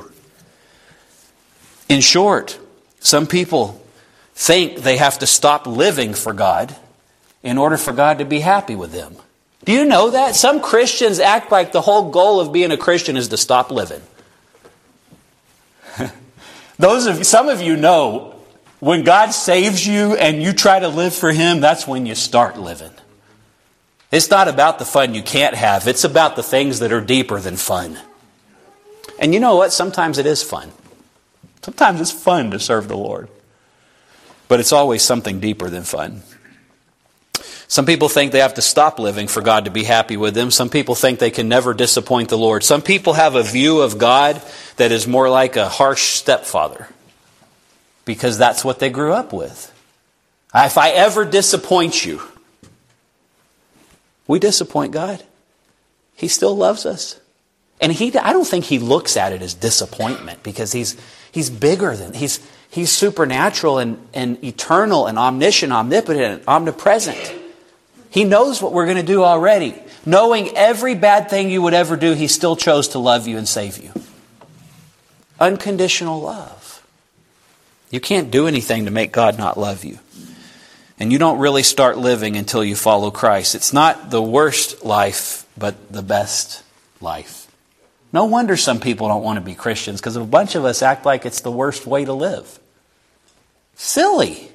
In 1.87 2.01
short, 2.01 2.59
some 2.99 3.27
people 3.27 3.79
think 4.39 4.77
they 4.83 4.95
have 4.95 5.19
to 5.19 5.27
stop 5.27 5.67
living 5.67 6.13
for 6.13 6.31
God 6.31 6.73
in 7.43 7.57
order 7.57 7.75
for 7.75 7.91
God 7.91 8.19
to 8.19 8.25
be 8.25 8.39
happy 8.39 8.73
with 8.73 8.93
them. 8.93 9.17
Do 9.65 9.73
you 9.73 9.83
know 9.83 10.11
that? 10.11 10.33
Some 10.33 10.61
Christians 10.61 11.19
act 11.19 11.51
like 11.51 11.73
the 11.73 11.81
whole 11.81 12.09
goal 12.09 12.39
of 12.39 12.53
being 12.53 12.71
a 12.71 12.77
Christian 12.77 13.17
is 13.17 13.27
to 13.27 13.37
stop 13.37 13.69
living. 13.69 14.01
Those 16.79 17.05
of 17.05 17.25
some 17.25 17.49
of 17.49 17.61
you 17.61 17.75
know 17.75 18.33
when 18.79 19.03
God 19.03 19.31
saves 19.31 19.85
you 19.85 20.15
and 20.15 20.41
you 20.41 20.53
try 20.53 20.79
to 20.79 20.87
live 20.87 21.13
for 21.13 21.33
him, 21.33 21.59
that's 21.59 21.85
when 21.85 22.05
you 22.05 22.15
start 22.15 22.57
living. 22.57 22.91
It's 24.09 24.29
not 24.29 24.47
about 24.47 24.79
the 24.79 24.85
fun 24.85 25.15
you 25.15 25.21
can't 25.21 25.55
have, 25.55 25.85
it's 25.85 26.05
about 26.05 26.37
the 26.37 26.43
things 26.43 26.79
that 26.79 26.93
are 26.93 27.01
deeper 27.01 27.41
than 27.41 27.57
fun. 27.57 27.99
And 29.19 29.33
you 29.33 29.41
know 29.41 29.57
what? 29.57 29.73
Sometimes 29.73 30.17
it 30.17 30.25
is 30.25 30.41
fun. 30.41 30.71
Sometimes 31.61 31.99
it's 31.99 32.11
fun 32.13 32.51
to 32.51 32.59
serve 32.59 32.87
the 32.87 32.95
Lord. 32.95 33.27
But 34.49 34.59
it's 34.59 34.73
always 34.73 35.01
something 35.01 35.39
deeper 35.39 35.69
than 35.69 35.83
fun. 35.83 36.23
Some 37.69 37.85
people 37.85 38.09
think 38.09 38.31
they 38.31 38.39
have 38.39 38.55
to 38.55 38.63
stop 38.63 38.97
living 38.97 39.27
for 39.27 39.41
God 39.41 39.65
to 39.65 39.71
be 39.71 39.83
happy 39.83 40.17
with 40.17 40.33
them. 40.33 40.49
Some 40.49 40.71
people 40.71 40.95
think 40.95 41.19
they 41.19 41.29
can 41.29 41.47
never 41.47 41.75
disappoint 41.75 42.29
the 42.29 42.37
Lord. 42.37 42.63
Some 42.63 42.81
people 42.81 43.13
have 43.13 43.35
a 43.35 43.43
view 43.43 43.81
of 43.81 43.99
God 43.99 44.41
that 44.77 44.91
is 44.91 45.07
more 45.07 45.29
like 45.29 45.55
a 45.55 45.69
harsh 45.69 46.13
stepfather 46.13 46.87
because 48.05 48.39
that's 48.39 48.65
what 48.65 48.79
they 48.79 48.89
grew 48.89 49.13
up 49.13 49.31
with. 49.31 49.71
If 50.55 50.79
I 50.79 50.89
ever 50.89 51.25
disappoint 51.25 52.03
you, 52.03 52.23
we 54.25 54.39
disappoint 54.39 54.91
God. 54.91 55.23
He 56.15 56.27
still 56.27 56.57
loves 56.57 56.87
us. 56.87 57.19
And 57.79 57.91
he, 57.91 58.17
I 58.17 58.33
don't 58.33 58.47
think 58.47 58.65
he 58.65 58.79
looks 58.79 59.15
at 59.15 59.31
it 59.31 59.43
as 59.43 59.53
disappointment 59.53 60.41
because 60.41 60.71
he's, 60.71 60.97
he's 61.31 61.51
bigger 61.51 61.95
than, 61.95 62.15
he's, 62.15 62.39
He's 62.71 62.91
supernatural 62.91 63.79
and, 63.79 64.07
and 64.13 64.43
eternal 64.43 65.07
and 65.07 65.17
omniscient, 65.17 65.73
omnipotent, 65.73 66.43
omnipresent. 66.47 67.35
He 68.11 68.23
knows 68.23 68.61
what 68.61 68.73
we're 68.73 68.85
going 68.85 68.97
to 68.97 69.03
do 69.03 69.23
already. 69.23 69.75
Knowing 70.05 70.55
every 70.55 70.95
bad 70.95 71.29
thing 71.29 71.49
you 71.49 71.61
would 71.61 71.73
ever 71.73 71.97
do, 71.97 72.13
He 72.13 72.27
still 72.27 72.55
chose 72.55 72.89
to 72.89 72.99
love 72.99 73.27
you 73.27 73.37
and 73.37 73.47
save 73.47 73.77
you. 73.77 73.91
Unconditional 75.39 76.21
love. 76.21 76.85
You 77.91 77.99
can't 77.99 78.29
do 78.29 78.47
anything 78.47 78.85
to 78.85 78.91
make 78.91 79.11
God 79.11 79.37
not 79.37 79.57
love 79.57 79.83
you. 79.83 79.99
And 80.99 81.11
you 81.11 81.17
don't 81.17 81.39
really 81.39 81.63
start 81.63 81.97
living 81.97 82.35
until 82.35 82.63
you 82.63 82.75
follow 82.75 83.09
Christ. 83.09 83.55
It's 83.55 83.73
not 83.73 84.11
the 84.11 84.21
worst 84.21 84.83
life, 84.83 85.45
but 85.57 85.91
the 85.91 86.01
best 86.01 86.63
life. 87.01 87.47
No 88.11 88.25
wonder 88.25 88.57
some 88.57 88.79
people 88.79 89.07
don't 89.07 89.23
want 89.23 89.37
to 89.37 89.41
be 89.41 89.55
Christians 89.55 90.01
because 90.01 90.15
a 90.15 90.23
bunch 90.23 90.55
of 90.55 90.65
us 90.65 90.81
act 90.81 91.05
like 91.05 91.25
it's 91.25 91.41
the 91.41 91.51
worst 91.51 91.85
way 91.85 92.05
to 92.05 92.13
live. 92.13 92.58
Silly. 93.81 94.51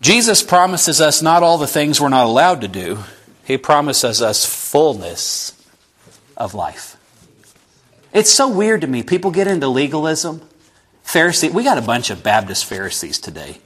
Jesus 0.00 0.44
promises 0.44 1.00
us 1.00 1.22
not 1.22 1.42
all 1.42 1.58
the 1.58 1.66
things 1.66 2.00
we're 2.00 2.08
not 2.08 2.26
allowed 2.26 2.60
to 2.60 2.68
do, 2.68 3.00
He 3.44 3.58
promises 3.58 4.22
us 4.22 4.46
fullness 4.46 5.60
of 6.36 6.54
life. 6.54 6.96
It's 8.12 8.32
so 8.32 8.48
weird 8.48 8.82
to 8.82 8.86
me. 8.86 9.02
People 9.02 9.32
get 9.32 9.48
into 9.48 9.66
legalism. 9.66 10.40
Pharisee, 11.04 11.52
we 11.52 11.64
got 11.64 11.78
a 11.78 11.82
bunch 11.82 12.10
of 12.10 12.22
Baptist 12.22 12.64
Pharisees 12.64 13.18
today 13.18 13.58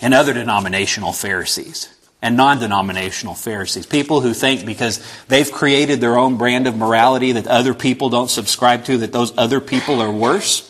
and 0.00 0.14
other 0.14 0.32
denominational 0.32 1.12
Pharisees 1.12 1.96
and 2.20 2.36
non 2.36 2.58
denominational 2.58 3.34
Pharisees. 3.34 3.86
People 3.86 4.20
who 4.20 4.34
think 4.34 4.66
because 4.66 5.04
they've 5.28 5.50
created 5.50 6.00
their 6.00 6.18
own 6.18 6.36
brand 6.36 6.66
of 6.66 6.76
morality 6.76 7.32
that 7.32 7.46
other 7.46 7.74
people 7.74 8.10
don't 8.10 8.30
subscribe 8.30 8.84
to, 8.84 8.98
that 8.98 9.12
those 9.12 9.36
other 9.38 9.60
people 9.60 10.00
are 10.00 10.10
worse. 10.10 10.64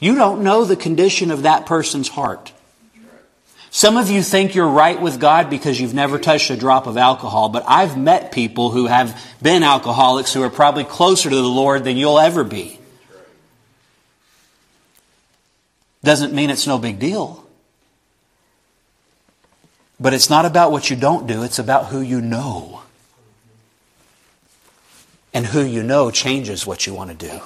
You 0.00 0.14
don't 0.14 0.42
know 0.42 0.64
the 0.64 0.76
condition 0.76 1.30
of 1.30 1.42
that 1.42 1.66
person's 1.66 2.08
heart. 2.08 2.52
Some 3.70 3.96
of 3.98 4.10
you 4.10 4.22
think 4.22 4.54
you're 4.54 4.68
right 4.68 5.00
with 5.00 5.20
God 5.20 5.50
because 5.50 5.78
you've 5.78 5.92
never 5.92 6.18
touched 6.18 6.50
a 6.50 6.56
drop 6.56 6.86
of 6.86 6.96
alcohol, 6.96 7.50
but 7.50 7.64
I've 7.66 7.98
met 7.98 8.32
people 8.32 8.70
who 8.70 8.86
have 8.86 9.20
been 9.42 9.62
alcoholics 9.62 10.32
who 10.32 10.42
are 10.42 10.50
probably 10.50 10.84
closer 10.84 11.28
to 11.28 11.36
the 11.36 11.42
Lord 11.42 11.84
than 11.84 11.96
you'll 11.96 12.18
ever 12.18 12.44
be. 12.44 12.78
Doesn't 16.02 16.32
mean 16.32 16.48
it's 16.48 16.66
no 16.66 16.78
big 16.78 16.98
deal. 16.98 17.44
But 20.00 20.14
it's 20.14 20.30
not 20.30 20.44
about 20.44 20.70
what 20.70 20.90
you 20.90 20.96
don't 20.96 21.26
do, 21.26 21.42
it's 21.42 21.58
about 21.58 21.86
who 21.86 22.00
you 22.00 22.20
know. 22.20 22.82
And 25.34 25.46
who 25.46 25.62
you 25.62 25.82
know 25.82 26.10
changes 26.10 26.66
what 26.66 26.86
you 26.86 26.94
want 26.94 27.10
to 27.10 27.28
do. 27.28 27.40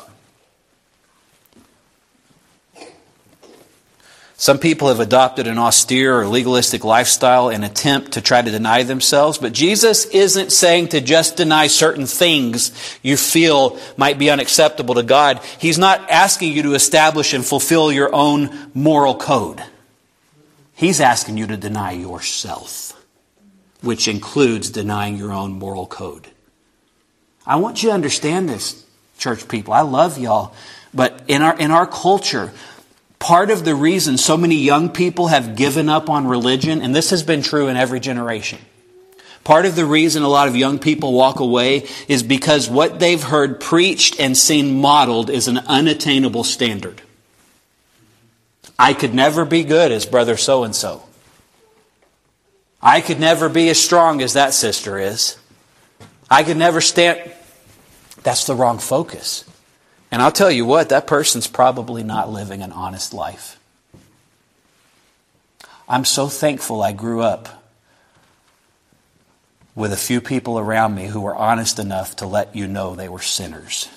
Some 4.43 4.59
people 4.59 4.89
have 4.89 4.99
adopted 4.99 5.47
an 5.47 5.57
austere 5.57 6.19
or 6.19 6.27
legalistic 6.27 6.83
lifestyle 6.83 7.49
in 7.49 7.63
attempt 7.63 8.13
to 8.13 8.21
try 8.21 8.43
to 8.43 8.51
deny 8.51 8.83
themselves, 8.83 9.39
but 9.39 9.53
Jesus 9.53 10.05
isn't 10.07 10.51
saying 10.51 10.89
to 10.89 11.01
just 11.01 11.37
deny 11.37 11.69
certain 11.69 12.07
things 12.07 12.73
you 13.03 13.17
feel 13.17 13.79
might 13.97 14.19
be 14.19 14.31
unacceptable 14.31 14.97
to 14.97 15.05
God. 15.05 15.41
He's 15.61 15.79
not 15.79 16.11
asking 16.11 16.55
you 16.55 16.65
to 16.65 16.75
establish 16.75 17.35
and 17.35 17.47
fulfill 17.47 17.93
your 17.93 18.13
own 18.13 18.51
moral 18.75 19.15
code. 19.15 19.63
He's 20.83 21.01
asking 21.01 21.39
you 21.39 21.47
to 21.47 21.57
deny 21.57 21.93
yourself, 21.93 23.01
which 23.83 24.09
includes 24.09 24.69
denying 24.69 25.17
your 25.17 25.33
own 25.33 25.53
moral 25.53 25.87
code. 25.87 26.27
I 27.47 27.57
want 27.57 27.83
you 27.83 27.91
to 27.91 27.95
understand 27.95 28.49
this, 28.49 28.85
church 29.17 29.47
people. 29.49 29.73
I 29.73 29.83
love 29.83 30.19
y'all, 30.19 30.55
but 30.93 31.23
in 31.29 31.41
our 31.41 31.57
in 31.57 31.71
our 31.71 31.87
culture, 31.87 32.53
Part 33.23 33.53
of 33.53 33.65
the 33.65 33.77
reason 33.77 34.19
so 34.19 34.37
many 34.37 34.57
young 34.57 34.89
people 34.89 35.29
have 35.29 35.55
given 35.55 35.89
up 35.89 36.11
on 36.11 36.27
religion, 36.27 36.83
and 36.83 36.93
this 36.93 37.11
has 37.11 37.23
been 37.23 37.41
true 37.41 37.69
in 37.69 37.77
every 37.77 38.01
generation, 38.01 38.59
part 39.45 39.65
of 39.65 39.77
the 39.77 39.85
reason 39.85 40.25
a 40.25 40.29
lot 40.29 40.49
of 40.49 40.57
young 40.57 40.81
people 40.81 41.13
walk 41.13 41.39
away 41.39 41.87
is 42.09 42.25
because 42.25 42.69
what 42.69 42.99
they've 42.99 43.23
heard 43.23 43.61
preached 43.61 44.19
and 44.19 44.37
seen 44.37 44.81
modeled 44.81 45.31
is 45.31 45.47
an 45.47 45.59
unattainable 45.59 46.43
standard. 46.43 47.01
I 48.79 48.95
could 48.95 49.15
never 49.15 49.45
be 49.45 49.65
good 49.65 49.93
as 49.93 50.07
brother 50.07 50.37
so 50.37 50.65
and 50.65 50.75
so. 50.75 51.03
I 52.83 53.01
could 53.01 53.21
never 53.21 53.49
be 53.49 53.69
as 53.69 53.81
strong 53.81 54.23
as 54.23 54.33
that 54.33 54.55
sister 54.55 54.99
is. 54.99 55.39
I 56.31 56.43
could 56.43 56.57
never 56.57 56.81
stand. 56.81 57.33
That's 58.23 58.45
the 58.45 58.55
wrong 58.55 58.79
focus. 58.79 59.45
And 60.11 60.21
I'll 60.21 60.33
tell 60.33 60.51
you 60.51 60.65
what, 60.65 60.89
that 60.89 61.07
person's 61.07 61.47
probably 61.47 62.03
not 62.03 62.31
living 62.31 62.63
an 62.63 62.73
honest 62.73 63.15
life. 63.15 63.59
I'm 65.89 66.05
so 66.05 66.29
thankful 66.29 66.83
I 66.83 66.93
grew 66.93 67.23
up 67.23 67.63
with 69.75 69.93
a 69.93 69.97
few 69.97 70.21
people 70.21 70.59
around 70.59 70.95
me 70.95 71.07
who 71.07 71.21
were 71.21 71.35
honest 71.35 71.79
enough 71.79 72.17
to 72.17 72.27
let 72.27 72.55
you 72.55 72.67
know 72.67 72.95
they 72.95 73.09
were 73.09 73.21
sinners. 73.21 73.89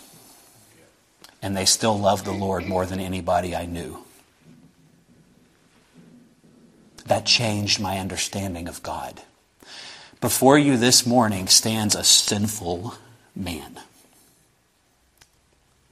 And 1.41 1.55
they 1.55 1.65
still 1.65 1.99
loved 1.99 2.25
the 2.25 2.31
Lord 2.31 2.65
more 2.65 2.85
than 2.85 2.99
anybody 2.99 3.55
I 3.55 3.65
knew. 3.65 4.04
That 7.15 7.25
changed 7.25 7.79
my 7.79 7.97
understanding 7.97 8.67
of 8.67 8.83
God. 8.83 9.21
Before 10.19 10.59
you 10.59 10.75
this 10.75 11.05
morning 11.05 11.47
stands 11.47 11.95
a 11.95 12.03
sinful 12.03 12.95
man. 13.33 13.79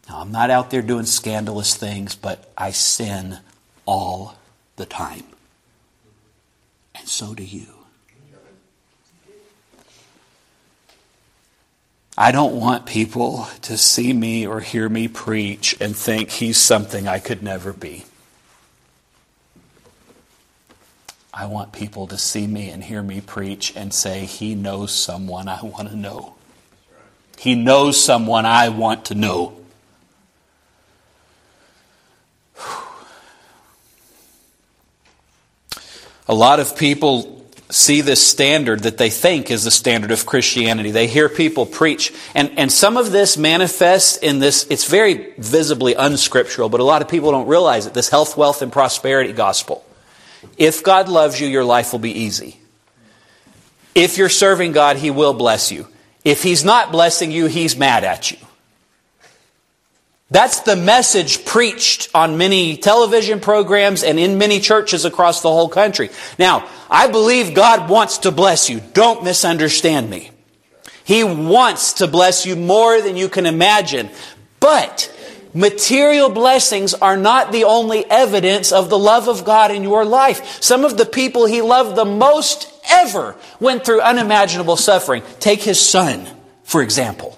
Now, 0.10 0.20
I'm 0.20 0.34
not 0.34 0.50
out 0.50 0.70
there 0.70 0.82
doing 0.82 1.06
scandalous 1.06 1.76
things, 1.76 2.14
but 2.14 2.52
I 2.58 2.72
sin 2.72 3.38
all 3.86 4.36
the 4.76 4.86
time. 4.86 5.24
And 6.94 7.08
so 7.08 7.34
do 7.34 7.44
you. 7.46 7.68
I 12.18 12.34
don't 12.34 12.60
want 12.60 12.86
people 12.86 13.48
to 13.62 13.78
see 13.78 14.12
me 14.12 14.46
or 14.46 14.60
hear 14.60 14.90
me 14.90 15.08
preach 15.08 15.78
and 15.80 15.96
think 15.96 16.32
he's 16.32 16.58
something 16.58 17.08
I 17.08 17.20
could 17.20 17.42
never 17.42 17.72
be. 17.72 18.04
I 21.34 21.48
want 21.48 21.74
people 21.74 22.06
to 22.08 22.18
see 22.18 22.46
me 22.46 22.70
and 22.70 22.84
hear 22.84 23.02
me 23.02 23.20
preach 23.20 23.76
and 23.76 23.92
say, 23.92 24.26
He 24.26 24.54
knows 24.54 24.94
someone 24.94 25.48
I 25.48 25.64
want 25.64 25.90
to 25.90 25.96
know. 25.96 26.36
He 27.40 27.56
knows 27.56 28.02
someone 28.02 28.46
I 28.46 28.70
want 28.70 29.06
to 29.06 29.16
know. 29.16 29.58
A 36.28 36.36
lot 36.36 36.60
of 36.60 36.78
people 36.78 37.46
see 37.70 38.02
this 38.02 38.26
standard 38.26 38.84
that 38.84 39.00
they 39.00 39.10
think 39.10 39.50
is 39.50 39.64
the 39.64 39.72
standard 39.72 40.12
of 40.12 40.28
Christianity. 40.28 40.92
They 40.92 41.08
hear 41.08 41.28
people 41.28 41.66
preach, 41.66 42.14
and, 42.36 42.52
and 42.58 42.72
some 42.72 42.96
of 42.96 43.12
this 43.12 43.36
manifests 43.36 44.18
in 44.18 44.38
this, 44.38 44.68
it's 44.70 44.88
very 44.88 45.34
visibly 45.40 45.96
unscriptural, 45.96 46.70
but 46.70 46.80
a 46.80 46.84
lot 46.84 47.02
of 47.02 47.10
people 47.10 47.32
don't 47.32 47.48
realize 47.48 47.88
it 47.88 47.96
this 47.96 48.10
health, 48.10 48.38
wealth, 48.38 48.62
and 48.62 48.72
prosperity 48.72 49.34
gospel. 49.34 49.84
If 50.58 50.84
God 50.84 51.10
loves 51.10 51.40
you, 51.40 51.48
your 51.48 51.64
life 51.64 51.92
will 51.92 52.00
be 52.00 52.12
easy. 52.12 52.60
If 53.96 54.18
you're 54.18 54.30
serving 54.30 54.72
God, 54.72 54.98
He 54.98 55.12
will 55.12 55.34
bless 55.34 55.72
you. 55.72 55.88
If 56.24 56.44
He's 56.44 56.64
not 56.64 56.92
blessing 56.92 57.32
you, 57.32 57.46
He's 57.46 57.76
mad 57.76 58.04
at 58.04 58.32
you. 58.32 58.38
That's 60.32 60.62
the 60.62 60.76
message 60.76 61.46
preached 61.46 62.10
on 62.16 62.40
many 62.40 62.76
television 62.78 63.40
programs 63.40 64.02
and 64.02 64.18
in 64.18 64.40
many 64.40 64.60
churches 64.60 65.06
across 65.06 65.44
the 65.44 65.52
whole 65.52 65.70
country. 65.70 66.10
Now, 66.40 66.68
I 66.90 67.08
believe 67.08 67.54
God 67.54 67.88
wants 67.88 68.20
to 68.20 68.32
bless 68.32 68.68
you. 68.68 68.82
Don't 68.94 69.24
misunderstand 69.24 70.10
me. 70.10 70.32
He 71.04 71.24
wants 71.24 71.94
to 71.94 72.08
bless 72.08 72.48
you 72.48 72.56
more 72.56 73.00
than 73.00 73.16
you 73.16 73.30
can 73.30 73.46
imagine. 73.46 74.10
But 74.60 75.14
material 75.54 76.30
blessings 76.30 76.94
are 76.94 77.18
not 77.18 77.52
the 77.52 77.64
only 77.64 78.06
evidence 78.10 78.72
of 78.72 78.90
the 78.90 79.00
love 79.00 79.28
of 79.28 79.46
God 79.46 79.72
in 79.72 79.84
your 79.84 80.06
life. 80.06 80.62
Some 80.62 80.84
of 80.86 80.98
the 80.98 81.06
people 81.06 81.46
he 81.46 81.62
loved 81.62 81.96
the 81.96 82.06
most 82.06 82.72
ever 82.90 83.36
went 83.60 83.86
through 83.86 84.02
unimaginable 84.02 84.78
suffering. 84.78 85.24
Take 85.40 85.62
his 85.62 85.80
son, 85.80 86.28
for 86.64 86.82
example 86.82 87.38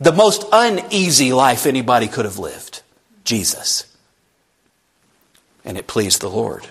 the 0.00 0.12
most 0.12 0.44
uneasy 0.50 1.32
life 1.32 1.66
anybody 1.66 2.08
could 2.08 2.24
have 2.24 2.38
lived 2.38 2.82
Jesus. 3.24 3.86
And 5.64 5.76
it 5.76 5.86
pleased 5.86 6.22
the 6.22 6.30
Lord. 6.30 6.66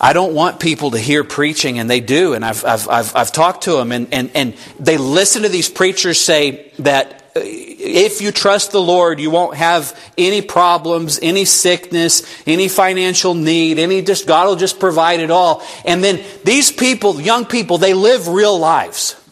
I 0.00 0.14
don't 0.14 0.32
want 0.32 0.60
people 0.60 0.92
to 0.92 0.98
hear 0.98 1.24
preaching, 1.24 1.78
and 1.78 1.90
they 1.90 2.00
do, 2.00 2.32
and 2.32 2.42
I've, 2.42 2.64
I've, 2.64 2.88
I've, 2.88 3.14
I've 3.14 3.32
talked 3.32 3.64
to 3.64 3.72
them, 3.72 3.92
and, 3.92 4.12
and, 4.12 4.30
and 4.34 4.54
they 4.78 4.96
listen 4.96 5.42
to 5.42 5.50
these 5.50 5.68
preachers 5.68 6.18
say 6.18 6.72
that 6.78 7.20
uh, 7.36 7.40
if 7.44 8.22
you 8.22 8.32
trust 8.32 8.72
the 8.72 8.80
Lord, 8.80 9.20
you 9.20 9.30
won't 9.30 9.56
have 9.56 9.98
any 10.16 10.40
problems, 10.40 11.18
any 11.22 11.44
sickness, 11.44 12.22
any 12.46 12.68
financial 12.68 13.34
need, 13.34 13.78
any 13.78 14.00
just, 14.00 14.26
God 14.26 14.48
will 14.48 14.56
just 14.56 14.80
provide 14.80 15.20
it 15.20 15.30
all. 15.30 15.62
And 15.84 16.02
then 16.02 16.24
these 16.44 16.72
people, 16.72 17.20
young 17.20 17.44
people, 17.44 17.76
they 17.76 17.94
live 17.94 18.26
real 18.26 18.58
lives 18.58 19.22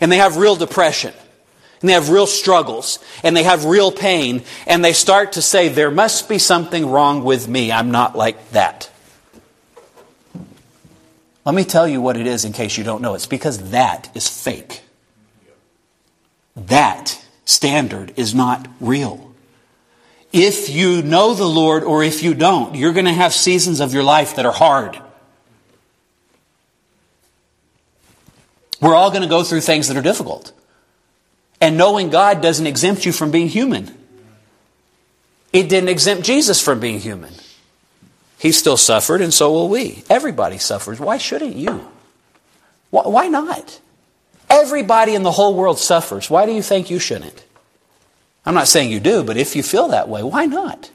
and 0.00 0.10
they 0.10 0.16
have 0.16 0.36
real 0.36 0.56
depression 0.56 1.12
and 1.80 1.88
they 1.88 1.92
have 1.92 2.10
real 2.10 2.26
struggles 2.26 2.98
and 3.22 3.36
they 3.36 3.44
have 3.44 3.64
real 3.66 3.92
pain 3.92 4.42
and 4.66 4.84
they 4.84 4.92
start 4.92 5.32
to 5.32 5.42
say, 5.42 5.68
There 5.68 5.90
must 5.90 6.28
be 6.28 6.38
something 6.38 6.90
wrong 6.90 7.22
with 7.22 7.46
me. 7.46 7.70
I'm 7.70 7.90
not 7.92 8.16
like 8.16 8.50
that. 8.50 8.90
Let 11.48 11.54
me 11.54 11.64
tell 11.64 11.88
you 11.88 12.02
what 12.02 12.18
it 12.18 12.26
is 12.26 12.44
in 12.44 12.52
case 12.52 12.76
you 12.76 12.84
don't 12.84 13.00
know. 13.00 13.14
It's 13.14 13.24
because 13.24 13.70
that 13.70 14.14
is 14.14 14.28
fake. 14.28 14.82
That 16.54 17.24
standard 17.46 18.12
is 18.16 18.34
not 18.34 18.68
real. 18.80 19.32
If 20.30 20.68
you 20.68 21.00
know 21.00 21.32
the 21.32 21.48
Lord 21.48 21.84
or 21.84 22.04
if 22.04 22.22
you 22.22 22.34
don't, 22.34 22.74
you're 22.74 22.92
going 22.92 23.06
to 23.06 23.14
have 23.14 23.32
seasons 23.32 23.80
of 23.80 23.94
your 23.94 24.02
life 24.02 24.36
that 24.36 24.44
are 24.44 24.52
hard. 24.52 25.00
We're 28.82 28.94
all 28.94 29.08
going 29.08 29.22
to 29.22 29.26
go 29.26 29.42
through 29.42 29.62
things 29.62 29.88
that 29.88 29.96
are 29.96 30.02
difficult. 30.02 30.52
And 31.62 31.78
knowing 31.78 32.10
God 32.10 32.42
doesn't 32.42 32.66
exempt 32.66 33.06
you 33.06 33.12
from 33.12 33.30
being 33.30 33.48
human. 33.48 33.96
It 35.54 35.70
didn't 35.70 35.88
exempt 35.88 36.26
Jesus 36.26 36.60
from 36.60 36.78
being 36.78 37.00
human. 37.00 37.32
He 38.38 38.52
still 38.52 38.76
suffered, 38.76 39.20
and 39.20 39.34
so 39.34 39.52
will 39.52 39.68
we. 39.68 40.04
Everybody 40.08 40.58
suffers. 40.58 41.00
Why 41.00 41.18
shouldn't 41.18 41.56
you? 41.56 41.88
Why 42.90 43.28
not? 43.28 43.80
Everybody 44.48 45.14
in 45.14 45.24
the 45.24 45.32
whole 45.32 45.54
world 45.54 45.78
suffers. 45.78 46.30
Why 46.30 46.46
do 46.46 46.52
you 46.52 46.62
think 46.62 46.90
you 46.90 46.98
shouldn't? 46.98 47.44
I'm 48.46 48.54
not 48.54 48.68
saying 48.68 48.90
you 48.90 49.00
do, 49.00 49.24
but 49.24 49.36
if 49.36 49.56
you 49.56 49.62
feel 49.62 49.88
that 49.88 50.08
way, 50.08 50.22
why 50.22 50.46
not? 50.46 50.90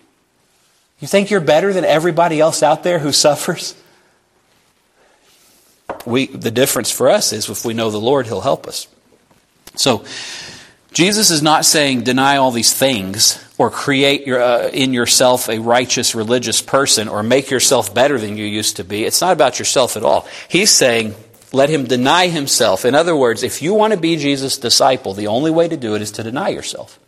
You 0.99 1.08
think 1.08 1.29
you're 1.29 1.41
better 1.41 1.73
than 1.73 1.86
everybody 1.86 2.39
else 2.39 2.63
out 2.63 2.84
there 2.84 2.99
who 2.99 3.12
suffers? 3.12 3.75
we, 6.06 6.27
the 6.27 6.51
difference 6.51 6.91
for 6.91 7.10
us 7.10 7.34
is 7.34 7.49
if 7.49 7.65
we 7.65 7.73
know 7.73 7.89
the 7.89 7.99
Lord, 7.99 8.27
He'll 8.27 8.41
help 8.41 8.67
us. 8.67 8.88
So, 9.75 10.06
Jesus 10.91 11.32
is 11.32 11.41
not 11.41 11.65
saying 11.65 12.03
deny 12.03 12.38
all 12.38 12.51
these 12.51 12.73
things 12.73 13.42
or 13.58 13.70
create 13.70 14.26
your, 14.26 14.42
uh, 14.42 14.70
in 14.70 14.94
yourself 14.94 15.50
a 15.50 15.60
righteous 15.60 16.16
religious 16.16 16.62
person 16.62 17.08
or 17.08 17.24
make 17.24 17.50
yourself 17.50 17.94
better 17.94 18.18
than 18.18 18.38
you 18.38 18.46
used 18.46 18.78
to 18.78 18.84
be. 18.84 19.04
It's 19.04 19.22
not 19.22 19.34
about 19.34 19.60
yourself 19.60 19.96
at 19.96 20.04
all. 20.04 20.28
He's 20.50 20.72
saying 20.72 21.16
let 21.54 21.70
him 21.70 21.86
deny 21.86 22.28
himself. 22.28 22.84
In 22.84 22.96
other 22.96 23.16
words, 23.16 23.44
if 23.44 23.62
you 23.62 23.76
want 23.76 23.94
to 23.94 24.00
be 24.00 24.18
Jesus' 24.18 24.58
disciple, 24.58 25.13
the 25.13 25.28
only 25.28 25.52
way 25.52 25.68
to 25.68 25.78
do 25.78 25.94
it 25.94 26.02
is 26.02 26.12
to 26.13 26.24
deny 26.24 26.50
yourself. 26.50 27.00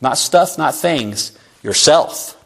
Not 0.00 0.16
stuff, 0.16 0.56
not 0.56 0.74
things, 0.74 1.38
yourself. 1.62 2.42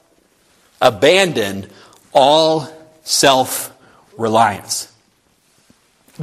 Abandon 0.82 1.70
all 2.12 2.68
self 3.04 3.72
reliance. 4.18 4.92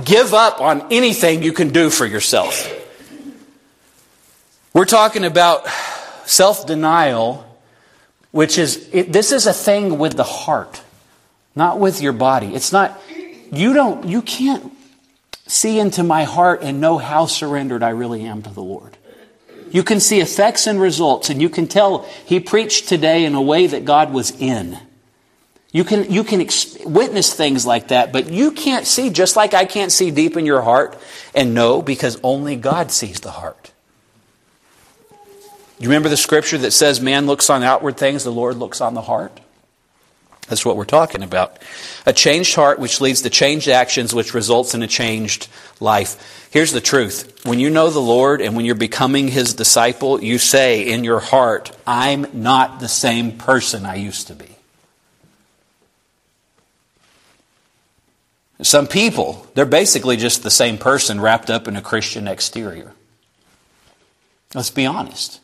Give 0.03 0.33
up 0.33 0.59
on 0.59 0.91
anything 0.91 1.41
you 1.41 1.53
can 1.53 1.69
do 1.69 1.89
for 1.89 2.05
yourself. 2.05 2.69
We're 4.73 4.85
talking 4.85 5.23
about 5.23 5.67
self 6.31 6.65
denial 6.65 7.47
which 8.31 8.57
is, 8.57 8.89
it, 8.91 9.11
this 9.11 9.31
is 9.31 9.45
a 9.45 9.53
thing 9.53 9.97
with 9.97 10.15
the 10.15 10.23
heart, 10.23 10.81
not 11.55 11.79
with 11.79 12.01
your 12.01 12.13
body. 12.13 12.55
It's 12.55 12.71
not, 12.71 12.99
you 13.51 13.73
don't, 13.73 14.07
you 14.07 14.21
can't 14.21 14.71
see 15.47 15.79
into 15.79 16.03
my 16.03 16.23
heart 16.23 16.61
and 16.63 16.79
know 16.79 16.97
how 16.97 17.25
surrendered 17.25 17.83
I 17.83 17.89
really 17.89 18.23
am 18.23 18.41
to 18.43 18.49
the 18.49 18.63
Lord. 18.63 18.97
You 19.69 19.83
can 19.83 19.99
see 19.99 20.19
effects 20.19 20.67
and 20.67 20.81
results, 20.81 21.29
and 21.29 21.41
you 21.41 21.49
can 21.49 21.67
tell 21.67 22.03
he 22.25 22.39
preached 22.39 22.89
today 22.89 23.23
in 23.25 23.35
a 23.35 23.41
way 23.41 23.67
that 23.67 23.85
God 23.85 24.11
was 24.11 24.31
in. 24.31 24.77
You 25.71 25.85
can, 25.85 26.11
you 26.11 26.25
can 26.25 26.41
ex- 26.41 26.77
witness 26.83 27.33
things 27.33 27.65
like 27.65 27.89
that, 27.89 28.11
but 28.11 28.29
you 28.29 28.51
can't 28.51 28.85
see, 28.85 29.09
just 29.09 29.37
like 29.37 29.53
I 29.53 29.63
can't 29.63 29.91
see 29.91 30.11
deep 30.11 30.35
in 30.35 30.45
your 30.45 30.61
heart 30.61 30.97
and 31.33 31.53
know 31.53 31.81
because 31.81 32.19
only 32.23 32.57
God 32.57 32.91
sees 32.91 33.21
the 33.21 33.31
heart. 33.31 33.70
Do 35.81 35.85
you 35.85 35.89
remember 35.89 36.09
the 36.09 36.17
scripture 36.17 36.59
that 36.59 36.73
says 36.73 37.01
man 37.01 37.25
looks 37.25 37.49
on 37.49 37.63
outward 37.63 37.97
things, 37.97 38.23
the 38.23 38.31
Lord 38.31 38.57
looks 38.57 38.81
on 38.81 38.93
the 38.93 39.01
heart? 39.01 39.39
That's 40.47 40.63
what 40.63 40.77
we're 40.77 40.85
talking 40.85 41.23
about. 41.23 41.57
A 42.05 42.13
changed 42.13 42.53
heart, 42.53 42.77
which 42.77 43.01
leads 43.01 43.23
to 43.23 43.31
changed 43.31 43.67
actions, 43.67 44.13
which 44.13 44.35
results 44.35 44.75
in 44.75 44.83
a 44.83 44.87
changed 44.87 45.47
life. 45.79 46.47
Here's 46.51 46.71
the 46.71 46.81
truth. 46.81 47.43
When 47.47 47.59
you 47.59 47.71
know 47.71 47.89
the 47.89 47.99
Lord 47.99 48.41
and 48.41 48.55
when 48.55 48.63
you're 48.63 48.75
becoming 48.75 49.27
His 49.27 49.55
disciple, 49.55 50.23
you 50.23 50.37
say 50.37 50.87
in 50.87 51.03
your 51.03 51.19
heart, 51.19 51.75
I'm 51.87 52.27
not 52.31 52.79
the 52.79 52.87
same 52.87 53.31
person 53.31 53.83
I 53.83 53.95
used 53.95 54.27
to 54.27 54.35
be. 54.35 54.55
Some 58.61 58.85
people, 58.85 59.47
they're 59.55 59.65
basically 59.65 60.15
just 60.15 60.43
the 60.43 60.51
same 60.51 60.77
person 60.77 61.19
wrapped 61.19 61.49
up 61.49 61.67
in 61.67 61.75
a 61.75 61.81
Christian 61.81 62.27
exterior. 62.27 62.93
Let's 64.53 64.69
be 64.69 64.85
honest. 64.85 65.39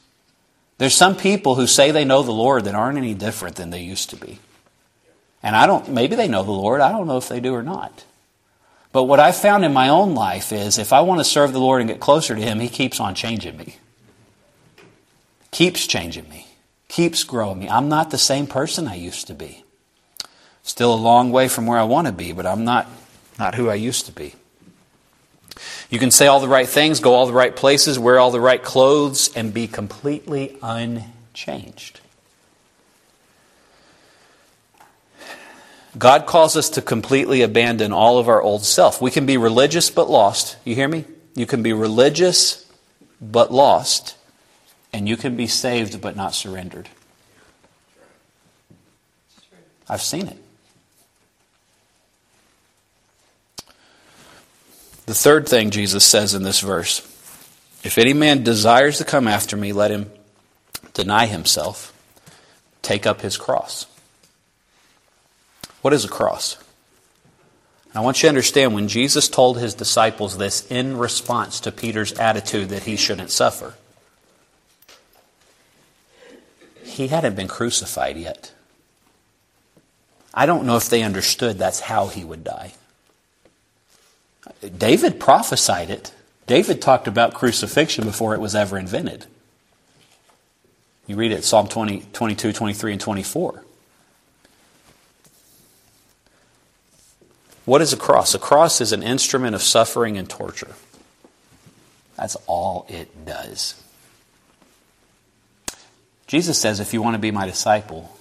There's 0.78 0.96
some 0.96 1.16
people 1.16 1.56
who 1.56 1.68
say 1.68 1.92
they 1.92 2.06
know 2.06 2.22
the 2.22 2.32
Lord 2.32 2.66
that 2.66 2.76
aren't 2.76 2.98
any 2.98 3.14
different 3.14 3.56
than 3.56 3.72
they 3.72 3.82
used 3.82 4.10
to 4.12 4.16
be. 4.16 4.40
And 5.42 5.56
I 5.56 5.66
don't, 5.66 5.90
maybe 5.90 6.16
they 6.16 6.28
know 6.28 6.44
the 6.44 6.52
Lord. 6.52 6.82
I 6.82 6.92
don't 6.92 7.08
know 7.08 7.18
if 7.18 7.30
they 7.30 7.40
do 7.40 7.54
or 7.54 7.64
not. 7.64 8.06
But 8.92 9.04
what 9.04 9.20
I've 9.20 9.36
found 9.36 9.66
in 9.66 9.74
my 9.74 9.90
own 9.90 10.16
life 10.16 10.52
is 10.52 10.78
if 10.78 10.94
I 10.94 11.02
want 11.02 11.20
to 11.20 11.24
serve 11.24 11.54
the 11.54 11.60
Lord 11.60 11.82
and 11.82 11.90
get 11.90 12.00
closer 12.00 12.36
to 12.36 12.42
Him, 12.42 12.60
He 12.60 12.70
keeps 12.70 13.00
on 13.00 13.16
changing 13.16 13.58
me. 13.58 13.76
Keeps 15.52 15.88
changing 15.88 16.30
me. 16.30 16.48
Keeps 16.88 17.24
growing 17.24 17.60
me. 17.60 17.70
I'm 17.70 17.90
not 17.90 18.12
the 18.12 18.18
same 18.18 18.48
person 18.48 18.88
I 18.88 18.96
used 18.96 19.28
to 19.28 19.34
be. 19.34 19.64
Still 20.64 20.94
a 20.94 20.96
long 20.96 21.32
way 21.32 21.48
from 21.48 21.66
where 21.66 21.80
I 21.80 21.84
want 21.84 22.08
to 22.08 22.14
be, 22.14 22.34
but 22.34 22.46
I'm 22.46 22.64
not 22.64 22.88
not 23.40 23.56
who 23.56 23.70
I 23.70 23.76
used 23.76 24.06
to 24.08 24.12
be. 24.12 24.34
You 25.90 26.00
can 26.00 26.12
say 26.12 26.28
all 26.28 26.40
the 26.40 26.48
right 26.48 26.68
things, 26.68 27.00
go 27.00 27.14
all 27.14 27.26
the 27.28 27.34
right 27.34 27.56
places, 27.56 27.98
wear 27.98 28.20
all 28.20 28.32
the 28.32 28.42
right 28.42 28.62
clothes, 28.62 29.36
and 29.36 29.54
be 29.54 29.68
completely 29.68 30.58
unchanged. 30.62 32.02
God 35.98 36.28
calls 36.28 36.56
us 36.56 36.70
to 36.72 36.82
completely 36.82 37.42
abandon 37.42 37.92
all 37.92 38.20
of 38.20 38.28
our 38.28 38.42
old 38.42 38.64
self. 38.64 39.02
We 39.02 39.12
can 39.12 39.26
be 39.26 39.38
religious 39.38 39.90
but 39.90 40.10
lost. 40.10 40.58
You 40.64 40.76
hear 40.76 40.88
me? 40.88 41.06
You 41.36 41.46
can 41.46 41.64
be 41.64 41.74
religious 41.74 42.66
but 43.20 43.52
lost, 43.52 44.16
and 44.94 45.08
you 45.08 45.18
can 45.18 45.36
be 45.36 45.48
saved 45.48 46.02
but 46.02 46.16
not 46.16 46.36
surrendered. 46.36 46.90
I've 49.90 50.02
seen 50.02 50.28
it. 50.28 50.38
The 55.08 55.16
third 55.16 55.48
thing 55.48 55.70
Jesus 55.70 56.04
says 56.04 56.34
in 56.34 56.44
this 56.44 56.60
verse 56.60 57.00
if 57.82 57.98
any 57.98 58.14
man 58.14 58.44
desires 58.44 58.98
to 58.98 59.06
come 59.06 59.28
after 59.28 59.56
me, 59.56 59.72
let 59.72 59.90
him 59.90 60.12
deny 60.94 61.28
himself, 61.28 61.94
take 62.82 63.06
up 63.06 63.22
his 63.22 63.38
cross. 63.38 63.86
What 65.82 65.94
is 65.94 66.04
a 66.04 66.10
cross? 66.10 66.58
I 67.96 68.02
want 68.02 68.18
you 68.18 68.24
to 68.24 68.30
understand 68.30 68.76
when 68.76 68.90
Jesus 68.90 69.30
told 69.30 69.58
his 69.58 69.74
disciples 69.74 70.38
this 70.38 70.70
in 70.70 70.98
response 70.98 71.62
to 71.62 71.72
Peter's 71.72 72.12
attitude 72.14 72.70
that 72.70 72.84
he 72.84 72.98
shouldn't 72.98 73.32
suffer, 73.32 73.76
he 76.84 77.08
hadn't 77.08 77.36
been 77.38 77.48
crucified 77.48 78.18
yet. 78.18 78.52
I 80.34 80.46
don't 80.46 80.66
know 80.66 80.76
if 80.76 80.90
they 80.90 81.02
understood 81.02 81.58
that's 81.58 81.80
how 81.80 82.08
he 82.08 82.26
would 82.26 82.44
die. 82.44 82.74
David 84.78 85.20
prophesied 85.20 85.90
it. 85.90 86.14
David 86.46 86.82
talked 86.82 87.08
about 87.08 87.34
crucifixion 87.34 88.06
before 88.06 88.34
it 88.34 88.40
was 88.40 88.56
ever 88.56 88.78
invented. 88.78 89.26
You 91.06 91.16
read 91.16 91.32
it 91.32 91.44
Psalm 91.44 91.68
20, 91.68 92.04
22, 92.14 92.54
23, 92.54 92.92
and 92.94 93.02
24. 93.02 93.64
What 97.66 97.82
is 97.82 97.92
a 97.92 97.98
cross? 97.98 98.34
A 98.34 98.40
cross 98.40 98.80
is 98.80 98.94
an 98.94 99.04
instrument 99.04 99.56
of 99.56 99.62
suffering 99.62 100.18
and 100.18 100.30
torture. 100.30 100.76
That's 102.16 102.38
all 102.48 102.86
it 102.90 103.26
does. 103.26 103.82
Jesus 106.28 106.60
says 106.60 106.80
if 106.80 106.94
you 106.94 107.02
want 107.02 107.16
to 107.16 107.20
be 107.20 107.32
my 107.32 107.46
disciple, 107.46 108.18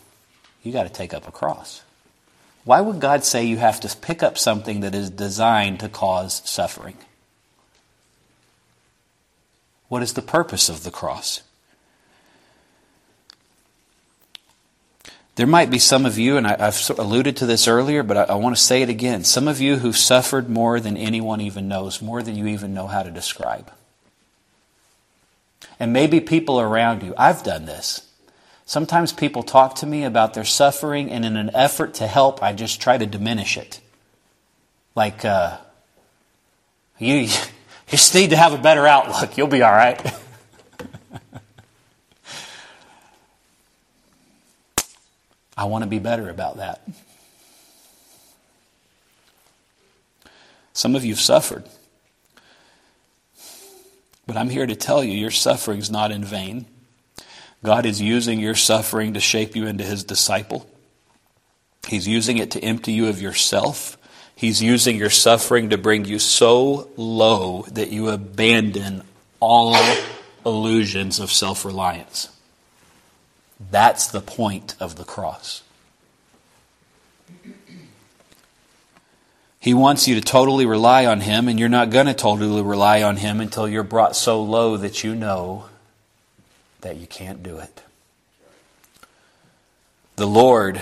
you 0.62 0.72
got 0.72 0.84
to 0.84 0.92
take 0.92 1.14
up 1.14 1.28
a 1.28 1.32
cross. 1.32 1.82
Why 2.66 2.80
would 2.80 3.00
God 3.00 3.24
say 3.24 3.44
you 3.44 3.58
have 3.58 3.78
to 3.80 3.96
pick 3.96 4.24
up 4.24 4.36
something 4.36 4.80
that 4.80 4.92
is 4.92 5.08
designed 5.08 5.78
to 5.80 5.88
cause 5.88 6.42
suffering? 6.44 6.96
What 9.86 10.02
is 10.02 10.14
the 10.14 10.20
purpose 10.20 10.68
of 10.68 10.82
the 10.82 10.90
cross? 10.90 11.42
There 15.36 15.46
might 15.46 15.70
be 15.70 15.78
some 15.78 16.04
of 16.04 16.18
you, 16.18 16.36
and 16.36 16.44
I, 16.44 16.56
have 16.58 16.90
alluded 16.98 17.36
to 17.36 17.46
this 17.46 17.68
earlier, 17.68 18.02
but 18.02 18.16
I, 18.16 18.22
I 18.22 18.34
want 18.34 18.56
to 18.56 18.62
say 18.62 18.82
it 18.82 18.88
again. 18.88 19.22
Some 19.22 19.46
of 19.46 19.60
you 19.60 19.76
who've 19.76 19.96
suffered 19.96 20.48
more 20.48 20.80
than 20.80 20.96
anyone 20.96 21.40
even 21.40 21.68
knows, 21.68 22.02
more 22.02 22.20
than 22.20 22.34
you 22.34 22.48
even 22.48 22.74
know 22.74 22.88
how 22.88 23.04
to 23.04 23.12
describe. 23.12 23.70
And 25.78 25.92
maybe 25.92 26.18
people 26.18 26.60
around 26.60 27.04
you, 27.04 27.14
I've 27.16 27.44
done 27.44 27.66
this. 27.66 28.05
Sometimes 28.68 29.12
people 29.12 29.44
talk 29.44 29.76
to 29.76 29.86
me 29.86 30.02
about 30.02 30.34
their 30.34 30.44
suffering, 30.44 31.08
and 31.12 31.24
in 31.24 31.36
an 31.36 31.52
effort 31.54 31.94
to 31.94 32.06
help, 32.08 32.42
I 32.42 32.52
just 32.52 32.80
try 32.80 32.98
to 32.98 33.06
diminish 33.06 33.56
it. 33.56 33.80
Like, 34.96 35.24
uh, 35.24 35.58
you, 36.98 37.14
you 37.14 37.28
just 37.86 38.12
need 38.12 38.30
to 38.30 38.36
have 38.36 38.52
a 38.52 38.58
better 38.58 38.84
outlook. 38.84 39.38
You'll 39.38 39.46
be 39.46 39.62
all 39.62 39.70
right. 39.70 40.04
I 45.56 45.66
want 45.66 45.84
to 45.84 45.88
be 45.88 46.00
better 46.00 46.28
about 46.28 46.56
that. 46.56 46.86
Some 50.72 50.96
of 50.96 51.04
you 51.04 51.12
have 51.12 51.20
suffered. 51.20 51.62
But 54.26 54.36
I'm 54.36 54.50
here 54.50 54.66
to 54.66 54.74
tell 54.74 55.04
you 55.04 55.12
your 55.12 55.30
suffering's 55.30 55.88
not 55.88 56.10
in 56.10 56.24
vain. 56.24 56.66
God 57.62 57.86
is 57.86 58.00
using 58.00 58.38
your 58.38 58.54
suffering 58.54 59.14
to 59.14 59.20
shape 59.20 59.56
you 59.56 59.66
into 59.66 59.84
his 59.84 60.04
disciple. 60.04 60.68
He's 61.86 62.06
using 62.06 62.38
it 62.38 62.50
to 62.52 62.60
empty 62.60 62.92
you 62.92 63.08
of 63.08 63.20
yourself. 63.20 63.96
He's 64.34 64.62
using 64.62 64.96
your 64.96 65.10
suffering 65.10 65.70
to 65.70 65.78
bring 65.78 66.04
you 66.04 66.18
so 66.18 66.90
low 66.96 67.62
that 67.72 67.90
you 67.90 68.08
abandon 68.08 69.02
all 69.40 69.76
illusions 70.44 71.18
of 71.18 71.30
self 71.30 71.64
reliance. 71.64 72.28
That's 73.70 74.06
the 74.06 74.20
point 74.20 74.74
of 74.78 74.96
the 74.96 75.04
cross. 75.04 75.62
He 79.58 79.74
wants 79.74 80.06
you 80.06 80.14
to 80.14 80.20
totally 80.20 80.66
rely 80.66 81.06
on 81.06 81.20
Him, 81.22 81.48
and 81.48 81.58
you're 81.58 81.68
not 81.68 81.90
going 81.90 82.06
to 82.06 82.14
totally 82.14 82.62
rely 82.62 83.02
on 83.02 83.16
Him 83.16 83.40
until 83.40 83.68
you're 83.68 83.82
brought 83.82 84.14
so 84.14 84.40
low 84.42 84.76
that 84.76 85.02
you 85.02 85.14
know 85.14 85.64
that 86.86 86.96
you 86.96 87.06
can't 87.06 87.42
do 87.42 87.58
it. 87.58 87.82
The 90.14 90.26
Lord, 90.26 90.80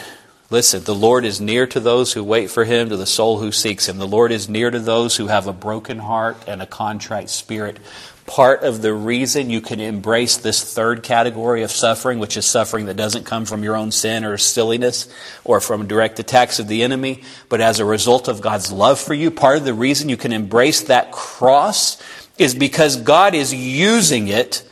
listen, 0.51 0.85
the 0.85 0.95
Lord 0.95 1.25
is 1.25 1.41
near 1.41 1.67
to 1.69 1.81
those 1.81 2.13
who 2.13 2.23
wait 2.23 2.51
for 2.51 2.65
him, 2.65 2.91
to 2.91 2.97
the 2.99 3.07
soul 3.07 3.39
who 3.39 3.51
seeks 3.51 3.89
him. 3.89 3.97
The 3.97 4.07
Lord 4.07 4.31
is 4.31 4.47
near 4.47 4.71
to 4.71 4.79
those 4.79 5.17
who 5.17 5.29
have 5.29 5.47
a 5.47 5.53
broken 5.53 5.99
heart 5.99 6.37
and 6.47 6.61
a 6.61 6.67
contrite 6.67 7.31
spirit. 7.31 7.79
Part 8.27 8.65
of 8.65 8.83
the 8.83 8.93
reason 8.93 9.49
you 9.49 9.63
can 9.63 9.81
embrace 9.81 10.37
this 10.37 10.75
third 10.75 11.03
category 11.03 11.63
of 11.63 11.71
suffering, 11.71 12.19
which 12.19 12.37
is 12.37 12.45
suffering 12.45 12.85
that 12.87 12.97
doesn't 12.97 13.25
come 13.25 13.47
from 13.47 13.65
your 13.65 13.75
own 13.75 13.91
sin 13.91 14.25
or 14.25 14.37
silliness 14.37 15.09
or 15.43 15.59
from 15.59 15.89
direct 15.89 16.19
attacks 16.19 16.59
of 16.59 16.69
the 16.69 16.83
enemy, 16.83 17.23
but 17.49 17.63
as 17.63 17.81
a 17.81 17.85
result 17.85 18.29
of 18.29 18.43
God's 18.43 18.71
love 18.71 19.01
for 19.01 19.15
you, 19.15 19.31
part 19.31 19.57
of 19.57 19.65
the 19.65 19.73
reason 19.73 20.11
you 20.11 20.19
can 20.19 20.33
embrace 20.33 20.83
that 20.83 21.13
cross 21.13 21.97
is 22.37 22.55
because 22.55 22.99
God 22.99 23.35
is 23.35 23.55
using 23.55 24.29
it 24.29 24.69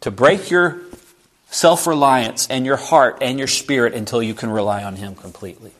to 0.00 0.10
break 0.10 0.50
your 0.50 0.80
self 1.50 1.86
reliance 1.86 2.46
and 2.48 2.66
your 2.66 2.76
heart 2.76 3.18
and 3.20 3.38
your 3.38 3.48
spirit 3.48 3.94
until 3.94 4.22
you 4.22 4.34
can 4.34 4.50
rely 4.50 4.82
on 4.84 4.96
Him 4.96 5.14
completely. 5.14 5.72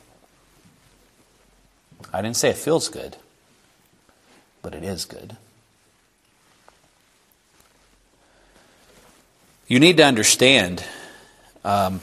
I 2.12 2.22
didn't 2.22 2.36
say 2.36 2.50
it 2.50 2.56
feels 2.56 2.88
good, 2.88 3.16
but 4.62 4.74
it 4.74 4.82
is 4.82 5.04
good. 5.04 5.36
You 9.66 9.78
need 9.78 9.98
to 9.98 10.04
understand 10.04 10.82
um, 11.64 12.00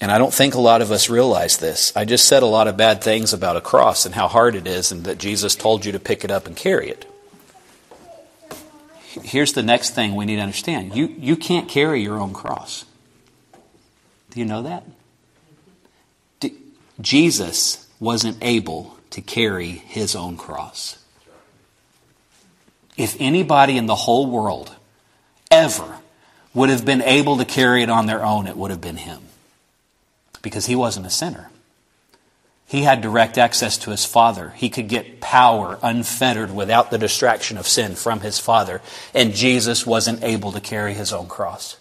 And 0.00 0.12
I 0.12 0.18
don't 0.18 0.34
think 0.34 0.54
a 0.54 0.60
lot 0.60 0.80
of 0.80 0.90
us 0.92 1.10
realize 1.10 1.56
this. 1.58 1.92
I 1.96 2.04
just 2.04 2.26
said 2.26 2.42
a 2.42 2.46
lot 2.46 2.68
of 2.68 2.76
bad 2.76 3.02
things 3.02 3.32
about 3.32 3.56
a 3.56 3.60
cross 3.60 4.06
and 4.06 4.14
how 4.14 4.28
hard 4.28 4.54
it 4.54 4.66
is, 4.66 4.92
and 4.92 5.04
that 5.04 5.18
Jesus 5.18 5.56
told 5.56 5.84
you 5.84 5.92
to 5.92 5.98
pick 5.98 6.24
it 6.24 6.30
up 6.30 6.46
and 6.46 6.56
carry 6.56 6.88
it. 6.88 7.04
Here's 9.22 9.52
the 9.52 9.62
next 9.62 9.94
thing 9.94 10.14
we 10.14 10.24
need 10.24 10.36
to 10.36 10.42
understand 10.42 10.94
you, 10.94 11.06
you 11.06 11.36
can't 11.36 11.68
carry 11.68 12.02
your 12.02 12.18
own 12.18 12.32
cross. 12.32 12.84
Do 14.30 14.40
you 14.40 14.46
know 14.46 14.62
that? 14.62 14.84
Jesus 17.00 17.86
wasn't 18.00 18.38
able 18.42 18.96
to 19.10 19.20
carry 19.20 19.70
his 19.70 20.16
own 20.16 20.36
cross. 20.36 20.98
If 22.96 23.16
anybody 23.20 23.76
in 23.76 23.86
the 23.86 23.94
whole 23.94 24.26
world 24.26 24.74
ever 25.50 25.98
would 26.52 26.68
have 26.70 26.84
been 26.84 27.02
able 27.02 27.36
to 27.38 27.44
carry 27.44 27.82
it 27.82 27.90
on 27.90 28.06
their 28.06 28.24
own, 28.24 28.48
it 28.48 28.56
would 28.56 28.72
have 28.72 28.80
been 28.80 28.96
him 28.96 29.22
because 30.42 30.66
he 30.66 30.74
wasn't 30.74 31.06
a 31.06 31.10
sinner. 31.10 31.50
He 32.68 32.82
had 32.82 33.00
direct 33.00 33.38
access 33.38 33.78
to 33.78 33.90
his 33.90 34.04
Father. 34.04 34.52
He 34.54 34.68
could 34.68 34.88
get 34.88 35.22
power 35.22 35.78
unfettered 35.82 36.54
without 36.54 36.90
the 36.90 36.98
distraction 36.98 37.56
of 37.56 37.66
sin 37.66 37.94
from 37.94 38.20
his 38.20 38.38
Father. 38.38 38.82
And 39.14 39.32
Jesus 39.32 39.86
wasn't 39.86 40.22
able 40.22 40.52
to 40.52 40.60
carry 40.60 40.92
his 40.92 41.10
own 41.10 41.28
cross. 41.28 41.78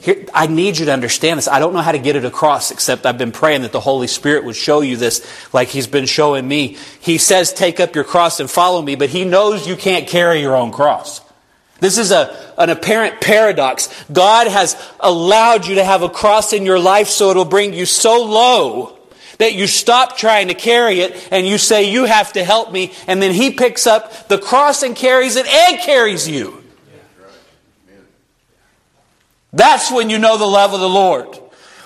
Here, 0.00 0.24
I 0.32 0.46
need 0.46 0.78
you 0.78 0.86
to 0.86 0.92
understand 0.92 1.36
this. 1.36 1.48
I 1.48 1.58
don't 1.58 1.74
know 1.74 1.82
how 1.82 1.92
to 1.92 1.98
get 1.98 2.16
it 2.16 2.24
across, 2.24 2.70
except 2.70 3.04
I've 3.04 3.18
been 3.18 3.30
praying 3.30 3.60
that 3.62 3.72
the 3.72 3.80
Holy 3.80 4.06
Spirit 4.06 4.44
would 4.44 4.56
show 4.56 4.80
you 4.80 4.96
this 4.96 5.26
like 5.52 5.68
He's 5.68 5.86
been 5.86 6.06
showing 6.06 6.48
me. 6.48 6.78
He 7.00 7.18
says, 7.18 7.52
Take 7.52 7.78
up 7.78 7.94
your 7.94 8.04
cross 8.04 8.40
and 8.40 8.50
follow 8.50 8.80
me, 8.80 8.94
but 8.94 9.10
He 9.10 9.26
knows 9.26 9.68
you 9.68 9.76
can't 9.76 10.08
carry 10.08 10.40
your 10.40 10.56
own 10.56 10.72
cross. 10.72 11.20
This 11.80 11.98
is 11.98 12.10
a, 12.10 12.54
an 12.56 12.70
apparent 12.70 13.20
paradox. 13.20 13.90
God 14.10 14.46
has 14.46 14.82
allowed 14.98 15.66
you 15.66 15.74
to 15.74 15.84
have 15.84 16.00
a 16.00 16.08
cross 16.08 16.54
in 16.54 16.64
your 16.64 16.78
life 16.78 17.08
so 17.08 17.30
it'll 17.30 17.44
bring 17.44 17.74
you 17.74 17.84
so 17.84 18.24
low 18.24 18.95
that 19.38 19.54
you 19.54 19.66
stop 19.66 20.16
trying 20.16 20.48
to 20.48 20.54
carry 20.54 21.00
it 21.00 21.28
and 21.30 21.46
you 21.46 21.58
say, 21.58 21.90
You 21.90 22.04
have 22.04 22.32
to 22.34 22.44
help 22.44 22.72
me. 22.72 22.92
And 23.06 23.20
then 23.20 23.32
He 23.32 23.50
picks 23.52 23.86
up 23.86 24.28
the 24.28 24.38
cross 24.38 24.82
and 24.82 24.94
carries 24.94 25.36
it 25.36 25.46
and 25.46 25.78
carries 25.80 26.28
you. 26.28 26.62
That's 29.52 29.90
when 29.90 30.10
you 30.10 30.18
know 30.18 30.36
the 30.36 30.46
love 30.46 30.74
of 30.74 30.80
the 30.80 30.88
Lord. 30.88 31.34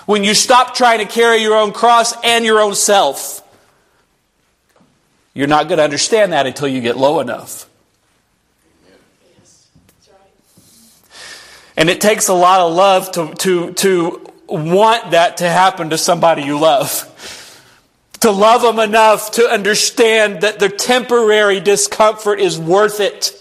When 0.05 0.23
you 0.23 0.33
stop 0.33 0.75
trying 0.75 0.99
to 0.99 1.05
carry 1.05 1.41
your 1.41 1.55
own 1.55 1.71
cross 1.71 2.13
and 2.23 2.43
your 2.43 2.59
own 2.59 2.75
self. 2.75 3.37
You're 5.33 5.47
not 5.47 5.69
going 5.69 5.77
to 5.77 5.83
understand 5.83 6.33
that 6.33 6.45
until 6.45 6.67
you 6.67 6.81
get 6.81 6.97
low 6.97 7.21
enough. 7.21 7.69
And 11.77 11.89
it 11.89 12.01
takes 12.01 12.27
a 12.27 12.33
lot 12.33 12.59
of 12.59 12.73
love 12.73 13.11
to, 13.13 13.33
to, 13.35 13.73
to 13.73 14.31
want 14.47 15.11
that 15.11 15.37
to 15.37 15.49
happen 15.49 15.91
to 15.91 15.97
somebody 15.97 16.43
you 16.43 16.59
love. 16.59 17.10
To 18.21 18.31
love 18.31 18.61
them 18.61 18.79
enough 18.79 19.31
to 19.31 19.47
understand 19.47 20.41
that 20.41 20.59
the 20.59 20.69
temporary 20.69 21.59
discomfort 21.59 22.39
is 22.39 22.57
worth 22.57 22.99
it. 22.99 23.37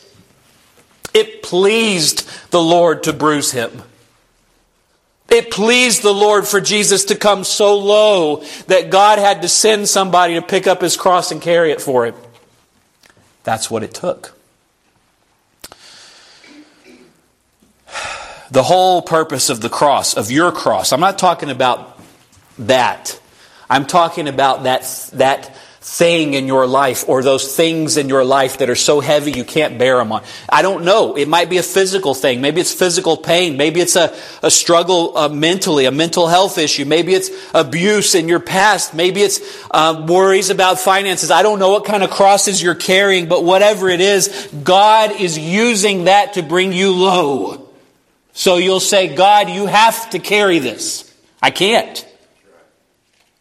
It 1.13 1.43
pleased 1.43 2.51
the 2.51 2.63
Lord 2.63 3.03
to 3.05 3.13
bruise 3.13 3.53
him. 3.53 3.83
It 5.29 5.51
pleased 5.51 6.03
the 6.03 6.13
Lord 6.13 6.47
for 6.49 6.61
Jesus 6.61 7.05
to 7.07 7.15
come 7.15 7.45
so 7.45 7.79
low 7.79 8.43
that 8.67 8.91
God 8.91 9.19
had 9.19 9.43
to 9.43 9.49
send 9.49 9.89
somebody 9.89 10.35
to 10.35 10.43
pick 10.43 10.67
up 10.67 10.81
his 10.81 10.97
cross 10.97 11.31
and 11.31 11.41
carry 11.41 11.71
it 11.71 11.81
for 11.81 12.07
him. 12.07 12.17
That's 13.45 13.71
what 13.71 13.83
it 13.83 13.95
took. 13.95 14.37
The 18.51 18.65
whole 18.65 19.03
purpose 19.03 19.49
of 19.49 19.61
the 19.61 19.69
cross, 19.69 20.15
of 20.17 20.31
your 20.33 20.51
cross, 20.51 20.93
I'm 20.93 21.01
not 21.01 21.19
talking 21.19 21.51
about 21.51 22.01
that. 22.59 23.21
I'm 23.71 23.87
talking 23.87 24.29
about 24.29 24.65
that, 24.65 24.83
that 25.15 25.57
thing 25.83 26.35
in 26.35 26.47
your 26.47 26.67
life 26.67 27.09
or 27.09 27.23
those 27.23 27.57
things 27.57 27.97
in 27.97 28.09
your 28.09 28.23
life 28.23 28.59
that 28.59 28.69
are 28.69 28.75
so 28.77 29.01
heavy 29.01 29.33
you 29.33 29.45
can't 29.45 29.79
bear 29.79 29.97
them 29.97 30.13
on. 30.13 30.23
I 30.49 30.61
don't 30.61 30.85
know. 30.85 31.17
It 31.17 31.27
might 31.27 31.49
be 31.49 31.57
a 31.57 31.63
physical 31.63 32.13
thing. 32.13 32.43
Maybe 32.43 32.61
it's 32.61 32.75
physical 32.75 33.17
pain. 33.17 33.57
Maybe 33.57 33.81
it's 33.81 33.97
a, 33.97 34.15
a 34.43 34.51
struggle 34.51 35.17
uh, 35.17 35.29
mentally, 35.31 35.87
a 35.87 35.91
mental 35.91 36.29
health 36.29 36.59
issue. 36.59 36.85
Maybe 36.85 37.15
it's 37.15 37.31
abuse 37.55 38.15
in 38.15 38.29
your 38.29 38.41
past. 38.41 38.93
Maybe 38.93 39.23
it's 39.23 39.41
uh, 39.71 40.05
worries 40.07 40.51
about 40.51 40.79
finances. 40.79 41.31
I 41.31 41.43
don't 41.43 41.59
know 41.59 41.71
what 41.71 41.87
kind 41.87 42.03
of 42.03 42.11
crosses 42.11 42.63
you're 42.63 42.75
carrying, 42.75 43.29
but 43.29 43.43
whatever 43.43 43.89
it 43.89 44.03
is, 44.03 44.51
God 44.63 45.13
is 45.13 45.39
using 45.39 46.05
that 46.05 46.35
to 46.35 46.43
bring 46.43 46.75
you 46.75 46.93
low. 46.93 47.69
So 48.33 48.59
you'll 48.59 48.81
say, 48.81 49.15
God, 49.15 49.49
you 49.49 49.67
have 49.67 50.11
to 50.11 50.19
carry 50.19 50.59
this. 50.59 51.11
I 51.41 51.51
can't. 51.51 52.07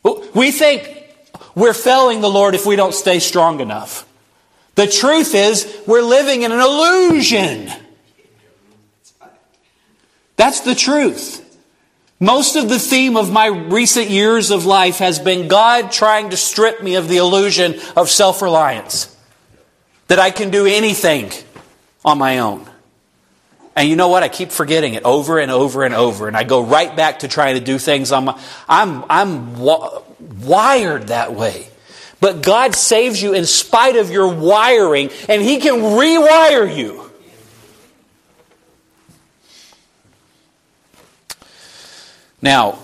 We 0.03 0.51
think 0.51 1.07
we're 1.55 1.73
failing 1.73 2.21
the 2.21 2.29
Lord 2.29 2.55
if 2.55 2.65
we 2.65 2.75
don't 2.75 2.93
stay 2.93 3.19
strong 3.19 3.59
enough. 3.59 4.07
The 4.75 4.87
truth 4.87 5.35
is, 5.35 5.81
we're 5.85 6.01
living 6.01 6.43
in 6.43 6.51
an 6.51 6.59
illusion. 6.59 7.69
That's 10.37 10.61
the 10.61 10.75
truth. 10.75 11.45
Most 12.19 12.55
of 12.55 12.69
the 12.69 12.79
theme 12.79 13.17
of 13.17 13.31
my 13.31 13.47
recent 13.47 14.09
years 14.09 14.51
of 14.51 14.65
life 14.65 14.99
has 14.99 15.19
been 15.19 15.47
God 15.47 15.91
trying 15.91 16.29
to 16.29 16.37
strip 16.37 16.81
me 16.81 16.95
of 16.95 17.07
the 17.07 17.17
illusion 17.17 17.79
of 17.95 18.09
self 18.09 18.41
reliance. 18.41 19.15
That 20.07 20.19
I 20.19 20.31
can 20.31 20.49
do 20.49 20.65
anything 20.65 21.31
on 22.03 22.17
my 22.17 22.39
own. 22.39 22.65
And 23.79 23.87
you 23.87 23.95
know 23.95 24.09
what? 24.09 24.23
I 24.23 24.27
keep 24.27 24.51
forgetting 24.51 24.95
it 24.95 25.05
over 25.05 25.39
and 25.39 25.49
over 25.49 25.85
and 25.85 25.95
over. 25.95 26.27
And 26.27 26.35
I 26.35 26.43
go 26.43 26.61
right 26.61 26.93
back 26.93 27.19
to 27.19 27.29
trying 27.29 27.55
to 27.55 27.61
do 27.61 27.77
things 27.77 28.11
on 28.11 28.25
my. 28.25 28.41
I'm, 28.67 29.05
I'm 29.09 29.57
wired 29.57 31.07
that 31.07 31.33
way. 31.33 31.69
But 32.19 32.41
God 32.41 32.75
saves 32.75 33.23
you 33.23 33.33
in 33.33 33.45
spite 33.45 33.95
of 33.95 34.11
your 34.11 34.35
wiring, 34.35 35.11
and 35.29 35.41
He 35.41 35.61
can 35.61 35.75
rewire 35.75 36.75
you. 36.75 37.09
Now, 42.41 42.79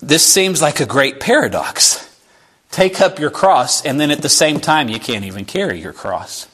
this 0.00 0.26
seems 0.26 0.62
like 0.62 0.80
a 0.80 0.86
great 0.86 1.20
paradox. 1.20 2.02
Take 2.70 3.02
up 3.02 3.18
your 3.18 3.30
cross, 3.30 3.84
and 3.84 4.00
then 4.00 4.10
at 4.10 4.22
the 4.22 4.30
same 4.30 4.58
time, 4.58 4.88
you 4.88 4.98
can't 4.98 5.26
even 5.26 5.44
carry 5.44 5.78
your 5.82 5.92
cross. 5.92 6.48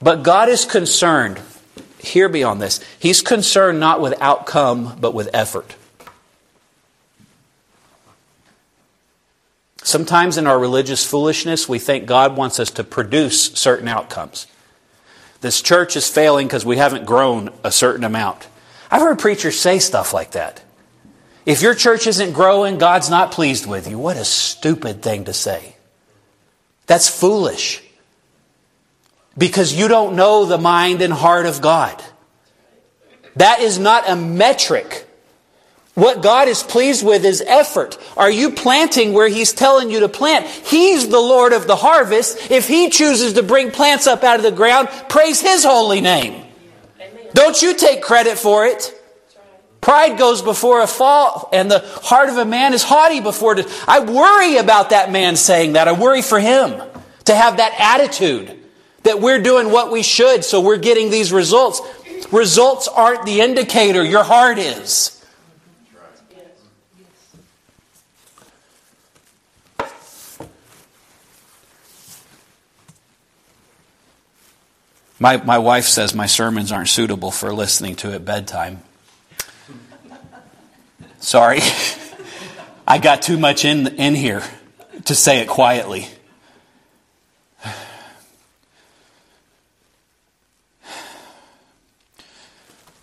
But 0.00 0.22
God 0.22 0.50
is 0.50 0.66
concerned 0.66 1.40
hear 1.98 2.28
me 2.28 2.42
on 2.42 2.58
this. 2.58 2.80
He's 2.98 3.22
concerned 3.22 3.80
not 3.80 4.00
with 4.00 4.20
outcome, 4.20 4.96
but 5.00 5.14
with 5.14 5.28
effort. 5.32 5.74
Sometimes 9.82 10.36
in 10.36 10.46
our 10.46 10.58
religious 10.58 11.04
foolishness, 11.04 11.68
we 11.68 11.78
think 11.78 12.06
God 12.06 12.36
wants 12.36 12.60
us 12.60 12.70
to 12.72 12.84
produce 12.84 13.52
certain 13.52 13.88
outcomes. 13.88 14.46
This 15.40 15.62
church 15.62 15.96
is 15.96 16.08
failing 16.10 16.46
because 16.46 16.66
we 16.66 16.76
haven't 16.76 17.06
grown 17.06 17.50
a 17.64 17.72
certain 17.72 18.04
amount. 18.04 18.48
I've 18.90 19.00
heard 19.00 19.18
preachers 19.18 19.58
say 19.58 19.78
stuff 19.78 20.12
like 20.12 20.32
that. 20.32 20.62
If 21.46 21.62
your 21.62 21.74
church 21.74 22.06
isn't 22.06 22.32
growing, 22.32 22.76
God's 22.76 23.08
not 23.08 23.32
pleased 23.32 23.66
with 23.66 23.88
you. 23.88 23.98
What 23.98 24.18
a 24.18 24.24
stupid 24.24 25.00
thing 25.00 25.24
to 25.24 25.32
say. 25.32 25.76
That's 26.86 27.08
foolish 27.08 27.82
because 29.38 29.72
you 29.72 29.88
don't 29.88 30.16
know 30.16 30.44
the 30.44 30.58
mind 30.58 31.00
and 31.00 31.12
heart 31.12 31.46
of 31.46 31.62
God. 31.62 32.02
That 33.36 33.60
is 33.60 33.78
not 33.78 34.08
a 34.10 34.16
metric. 34.16 35.06
What 35.94 36.22
God 36.22 36.48
is 36.48 36.62
pleased 36.62 37.04
with 37.04 37.24
is 37.24 37.40
effort. 37.40 37.98
Are 38.16 38.30
you 38.30 38.50
planting 38.50 39.12
where 39.12 39.28
He's 39.28 39.52
telling 39.52 39.90
you 39.90 40.00
to 40.00 40.08
plant? 40.08 40.46
He's 40.46 41.08
the 41.08 41.20
Lord 41.20 41.52
of 41.52 41.66
the 41.66 41.76
harvest. 41.76 42.50
If 42.50 42.68
He 42.68 42.90
chooses 42.90 43.34
to 43.34 43.42
bring 43.42 43.70
plants 43.70 44.06
up 44.06 44.24
out 44.24 44.36
of 44.36 44.42
the 44.42 44.52
ground, 44.52 44.88
praise 45.08 45.40
His 45.40 45.64
holy 45.64 46.00
name. 46.00 46.44
Don't 47.32 47.60
you 47.62 47.74
take 47.74 48.02
credit 48.02 48.38
for 48.38 48.66
it. 48.66 48.94
Pride 49.80 50.18
goes 50.18 50.42
before 50.42 50.82
a 50.82 50.88
fall, 50.88 51.48
and 51.52 51.70
the 51.70 51.80
heart 52.02 52.28
of 52.28 52.36
a 52.36 52.44
man 52.44 52.74
is 52.74 52.82
haughty 52.82 53.20
before 53.20 53.58
it. 53.58 53.66
I 53.86 54.00
worry 54.00 54.56
about 54.56 54.90
that 54.90 55.12
man 55.12 55.36
saying 55.36 55.74
that. 55.74 55.86
I 55.86 55.92
worry 55.92 56.22
for 56.22 56.40
him 56.40 56.82
to 57.26 57.34
have 57.34 57.58
that 57.58 57.74
attitude 57.78 58.57
that 59.04 59.20
we're 59.20 59.40
doing 59.40 59.70
what 59.70 59.90
we 59.90 60.02
should, 60.02 60.44
so 60.44 60.60
we're 60.60 60.78
getting 60.78 61.10
these 61.10 61.32
results. 61.32 61.80
Results 62.32 62.88
aren't 62.88 63.24
the 63.24 63.40
indicator, 63.40 64.04
your 64.04 64.24
heart 64.24 64.58
is. 64.58 65.14
My, 75.20 75.36
my 75.38 75.58
wife 75.58 75.84
says 75.84 76.14
my 76.14 76.26
sermons 76.26 76.70
aren't 76.70 76.88
suitable 76.88 77.32
for 77.32 77.52
listening 77.52 77.96
to 77.96 78.12
at 78.12 78.24
bedtime. 78.24 78.82
Sorry. 81.18 81.60
I 82.86 82.98
got 82.98 83.22
too 83.22 83.36
much 83.36 83.64
in, 83.64 83.86
in 83.96 84.14
here 84.14 84.42
to 85.06 85.14
say 85.14 85.40
it 85.40 85.48
quietly. 85.48 86.06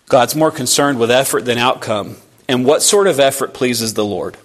God's 0.08 0.36
more 0.36 0.50
concerned 0.50 0.98
with 0.98 1.10
effort 1.10 1.44
than 1.44 1.58
outcome. 1.58 2.16
And 2.48 2.64
what 2.64 2.82
sort 2.82 3.06
of 3.06 3.18
effort 3.18 3.54
pleases 3.54 3.94
the 3.94 4.04
Lord? 4.04 4.36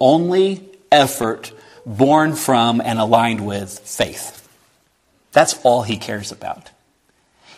Only 0.00 0.64
effort 0.90 1.52
born 1.84 2.34
from 2.34 2.80
and 2.80 2.98
aligned 2.98 3.44
with 3.44 3.78
faith. 3.80 4.48
That's 5.32 5.58
all 5.64 5.82
he 5.82 5.96
cares 5.96 6.32
about. 6.32 6.70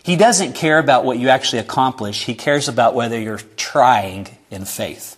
He 0.03 0.15
doesn't 0.15 0.53
care 0.53 0.77
about 0.77 1.03
what 1.05 1.17
you 1.17 1.29
actually 1.29 1.59
accomplish, 1.59 2.25
he 2.25 2.35
cares 2.35 2.67
about 2.67 2.93
whether 2.93 3.19
you're 3.19 3.39
trying 3.57 4.27
in 4.51 4.65
faith. 4.65 5.17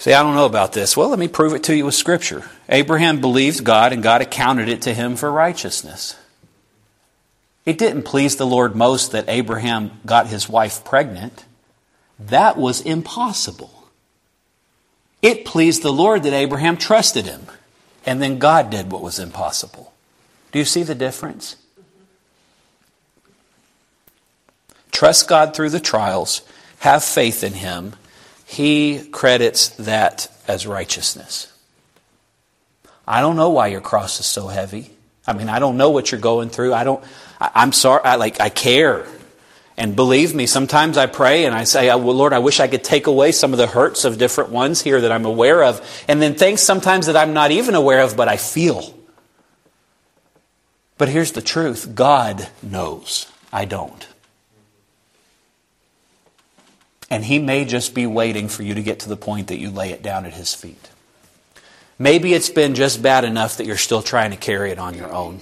Say, 0.00 0.14
I 0.14 0.22
don't 0.22 0.34
know 0.34 0.46
about 0.46 0.72
this. 0.72 0.96
Well, 0.96 1.10
let 1.10 1.18
me 1.18 1.28
prove 1.28 1.52
it 1.52 1.64
to 1.64 1.76
you 1.76 1.84
with 1.84 1.94
Scripture. 1.94 2.48
Abraham 2.70 3.20
believed 3.20 3.64
God, 3.64 3.92
and 3.92 4.02
God 4.02 4.22
accounted 4.22 4.66
it 4.66 4.80
to 4.82 4.94
him 4.94 5.14
for 5.14 5.30
righteousness. 5.30 6.16
It 7.66 7.76
didn't 7.76 8.04
please 8.04 8.36
the 8.36 8.46
Lord 8.46 8.74
most 8.74 9.12
that 9.12 9.28
Abraham 9.28 10.00
got 10.06 10.28
his 10.28 10.48
wife 10.48 10.82
pregnant. 10.86 11.44
That 12.18 12.56
was 12.56 12.80
impossible. 12.80 13.88
It 15.20 15.44
pleased 15.44 15.82
the 15.82 15.92
Lord 15.92 16.22
that 16.22 16.32
Abraham 16.32 16.78
trusted 16.78 17.26
him, 17.26 17.42
and 18.06 18.22
then 18.22 18.38
God 18.38 18.70
did 18.70 18.90
what 18.90 19.02
was 19.02 19.18
impossible. 19.18 19.92
Do 20.50 20.58
you 20.58 20.64
see 20.64 20.82
the 20.82 20.94
difference? 20.94 21.56
Trust 24.92 25.28
God 25.28 25.54
through 25.54 25.70
the 25.70 25.78
trials, 25.78 26.40
have 26.78 27.04
faith 27.04 27.44
in 27.44 27.52
Him. 27.52 27.96
He 28.50 28.98
credits 29.12 29.68
that 29.76 30.28
as 30.48 30.66
righteousness. 30.66 31.56
I 33.06 33.20
don't 33.20 33.36
know 33.36 33.50
why 33.50 33.68
your 33.68 33.80
cross 33.80 34.18
is 34.18 34.26
so 34.26 34.48
heavy. 34.48 34.90
I 35.24 35.34
mean, 35.34 35.48
I 35.48 35.60
don't 35.60 35.76
know 35.76 35.90
what 35.90 36.10
you're 36.10 36.20
going 36.20 36.50
through. 36.50 36.74
I 36.74 36.82
don't, 36.82 37.00
I, 37.40 37.62
am 37.62 37.70
sorry, 37.70 38.02
I, 38.02 38.16
like, 38.16 38.40
I 38.40 38.48
care. 38.48 39.06
And 39.76 39.94
believe 39.94 40.34
me, 40.34 40.46
sometimes 40.46 40.98
I 40.98 41.06
pray 41.06 41.44
and 41.44 41.54
I 41.54 41.62
say, 41.62 41.86
well, 41.90 42.12
Lord, 42.12 42.32
I 42.32 42.40
wish 42.40 42.58
I 42.58 42.66
could 42.66 42.82
take 42.82 43.06
away 43.06 43.30
some 43.30 43.52
of 43.52 43.58
the 43.58 43.68
hurts 43.68 44.04
of 44.04 44.18
different 44.18 44.50
ones 44.50 44.82
here 44.82 45.00
that 45.00 45.12
I'm 45.12 45.26
aware 45.26 45.62
of. 45.62 45.80
And 46.08 46.20
then 46.20 46.34
things 46.34 46.60
sometimes 46.60 47.06
that 47.06 47.14
I'm 47.14 47.32
not 47.32 47.52
even 47.52 47.76
aware 47.76 48.00
of, 48.00 48.16
but 48.16 48.26
I 48.26 48.36
feel. 48.36 48.92
But 50.98 51.08
here's 51.08 51.30
the 51.30 51.40
truth 51.40 51.94
God 51.94 52.48
knows. 52.64 53.30
I 53.52 53.64
don't. 53.64 54.08
And 57.10 57.24
He 57.24 57.38
may 57.38 57.64
just 57.64 57.94
be 57.94 58.06
waiting 58.06 58.48
for 58.48 58.62
you 58.62 58.74
to 58.74 58.82
get 58.82 59.00
to 59.00 59.08
the 59.08 59.16
point 59.16 59.48
that 59.48 59.58
you 59.58 59.70
lay 59.70 59.90
it 59.90 60.02
down 60.02 60.24
at 60.24 60.34
His 60.34 60.54
feet. 60.54 60.88
Maybe 61.98 62.32
it's 62.32 62.48
been 62.48 62.74
just 62.74 63.02
bad 63.02 63.24
enough 63.24 63.58
that 63.58 63.66
you're 63.66 63.76
still 63.76 64.02
trying 64.02 64.30
to 64.30 64.36
carry 64.36 64.70
it 64.70 64.78
on 64.78 64.94
your 64.94 65.12
own, 65.12 65.40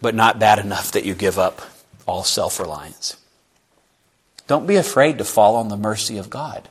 but 0.00 0.14
not 0.14 0.38
bad 0.38 0.58
enough 0.58 0.92
that 0.92 1.04
you 1.04 1.14
give 1.14 1.38
up 1.38 1.60
all 2.06 2.24
self 2.24 2.58
reliance. 2.58 3.16
Don't 4.46 4.66
be 4.66 4.76
afraid 4.76 5.18
to 5.18 5.24
fall 5.24 5.56
on 5.56 5.68
the 5.68 5.76
mercy 5.76 6.18
of 6.18 6.30
God. 6.30 6.68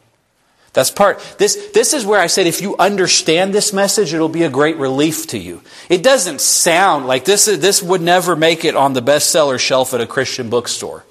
That's 0.76 0.91
part. 0.91 1.20
This, 1.38 1.72
this 1.74 1.93
is 1.93 2.05
where 2.05 2.20
I 2.20 2.28
said 2.28 2.47
if 2.47 2.61
you 2.61 2.76
understand 2.78 3.53
this 3.53 3.72
message, 3.72 4.13
it'll 4.13 4.28
be 4.28 4.43
a 4.43 4.49
great 4.49 4.76
relief 4.76 5.28
to 5.28 5.38
you. 5.38 5.61
It 5.88 6.03
doesn't 6.03 6.41
sound 6.41 7.07
like 7.07 7.24
this, 7.24 7.45
this 7.45 7.82
would 7.82 8.01
never 8.01 8.36
make 8.36 8.66
it 8.66 8.76
on 8.76 8.91
the 8.91 9.01
bestseller 9.01 9.57
shelf 9.57 9.93
at 9.93 10.01
a 10.01 10.07
Christian 10.07 10.49
bookstore. 10.49 11.05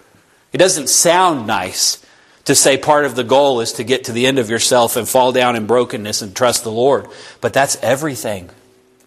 It 0.53 0.59
doesn't 0.59 0.91
sound 0.91 1.47
nice 1.47 2.04
to 2.45 2.55
say 2.55 2.77
part 2.77 3.05
of 3.05 3.15
the 3.15 3.25
goal 3.25 3.61
is 3.61 3.73
to 3.75 3.85
get 3.85 4.05
to 4.05 4.13
the 4.13 4.27
end 4.27 4.39
of 4.39 4.51
yourself 4.51 4.97
and 4.97 5.09
fall 5.09 5.33
down 5.33 5.57
in 5.57 5.67
brokenness 5.67 6.23
and 6.23 6.37
trust 6.37 6.65
the 6.65 6.71
Lord. 6.71 7.09
But 7.41 7.53
that's 7.53 7.77
everything, 7.83 8.51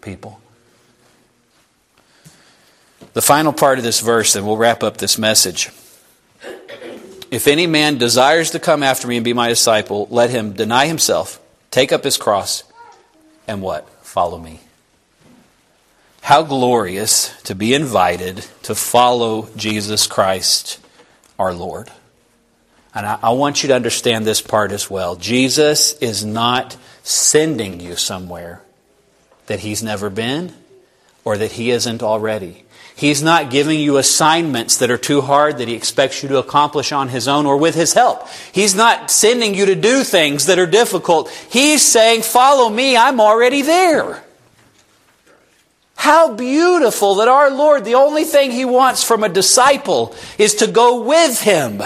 people. 0.00 0.40
The 3.12 3.22
final 3.22 3.52
part 3.52 3.78
of 3.78 3.84
this 3.84 4.00
verse, 4.00 4.36
and 4.36 4.46
we'll 4.46 4.56
wrap 4.56 4.82
up 4.82 4.96
this 4.96 5.18
message. 5.18 5.70
If 7.30 7.46
any 7.46 7.66
man 7.66 7.98
desires 7.98 8.50
to 8.52 8.58
come 8.58 8.82
after 8.82 9.06
me 9.06 9.16
and 9.16 9.24
be 9.24 9.32
my 9.32 9.48
disciple, 9.48 10.08
let 10.10 10.30
him 10.30 10.52
deny 10.52 10.86
himself, 10.86 11.40
take 11.70 11.92
up 11.92 12.04
his 12.04 12.16
cross, 12.16 12.64
and 13.46 13.62
what? 13.62 13.88
Follow 14.02 14.38
me. 14.38 14.60
How 16.22 16.42
glorious 16.42 17.40
to 17.42 17.54
be 17.54 17.72
invited 17.74 18.44
to 18.64 18.74
follow 18.74 19.48
Jesus 19.56 20.06
Christ 20.06 20.80
our 21.38 21.54
Lord. 21.54 21.90
And 22.98 23.06
I, 23.06 23.18
I, 23.22 23.30
want 23.30 23.62
you 23.62 23.68
to 23.68 23.76
understand 23.76 24.26
this 24.26 24.42
part 24.42 24.72
as 24.72 24.90
well. 24.90 25.14
Jesus 25.14 25.92
is 25.98 26.24
not 26.24 26.76
sending 27.04 27.78
you 27.78 27.94
somewhere 27.94 28.60
that 29.46 29.60
he's 29.60 29.84
never 29.84 30.10
been 30.10 30.52
or 31.24 31.38
that 31.38 31.52
he 31.52 31.70
isn't 31.70 32.02
already. 32.02 32.64
He's 32.96 33.22
not 33.22 33.52
giving 33.52 33.78
you 33.78 33.98
assignments 33.98 34.78
that 34.78 34.90
are 34.90 34.98
too 34.98 35.20
hard 35.20 35.58
that 35.58 35.68
He 35.68 35.74
expects 35.74 36.24
you 36.24 36.28
to 36.30 36.38
accomplish 36.38 36.90
on 36.90 37.08
His 37.08 37.28
own 37.28 37.46
or 37.46 37.56
with 37.56 37.76
His 37.76 37.92
help. 37.92 38.26
He's 38.50 38.74
not 38.74 39.12
sending 39.12 39.54
you 39.54 39.66
to 39.66 39.76
do 39.76 40.02
things 40.02 40.46
that 40.46 40.58
are 40.58 40.66
difficult. 40.66 41.30
He's 41.30 41.82
saying, 41.82 42.22
Follow 42.22 42.68
me, 42.68 42.96
I'm 42.96 43.20
already 43.20 43.62
there. 43.62 44.24
How 45.94 46.34
beautiful 46.34 47.14
that 47.16 47.28
our 47.28 47.52
Lord, 47.52 47.84
the 47.84 47.94
only 47.94 48.24
thing 48.24 48.50
He 48.50 48.64
wants 48.64 49.04
from 49.04 49.22
a 49.22 49.28
disciple 49.28 50.16
is 50.36 50.56
to 50.56 50.66
go 50.66 51.02
with 51.02 51.40
Him. 51.40 51.84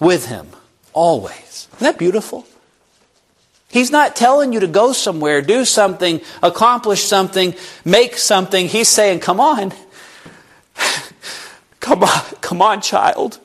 With 0.00 0.26
Him. 0.26 0.48
Always. 0.92 1.68
Isn't 1.74 1.80
that 1.80 1.98
beautiful? 1.98 2.46
He's 3.70 3.92
not 3.92 4.16
telling 4.16 4.52
you 4.52 4.60
to 4.60 4.66
go 4.66 4.92
somewhere, 4.92 5.42
do 5.42 5.64
something, 5.64 6.20
accomplish 6.42 7.04
something, 7.04 7.54
make 7.84 8.16
something. 8.16 8.66
He's 8.66 8.88
saying, 8.88 9.20
come 9.20 9.38
on. 9.38 9.72
come 11.80 12.02
on, 12.02 12.22
come 12.40 12.62
on, 12.62 12.80
child. 12.80 13.38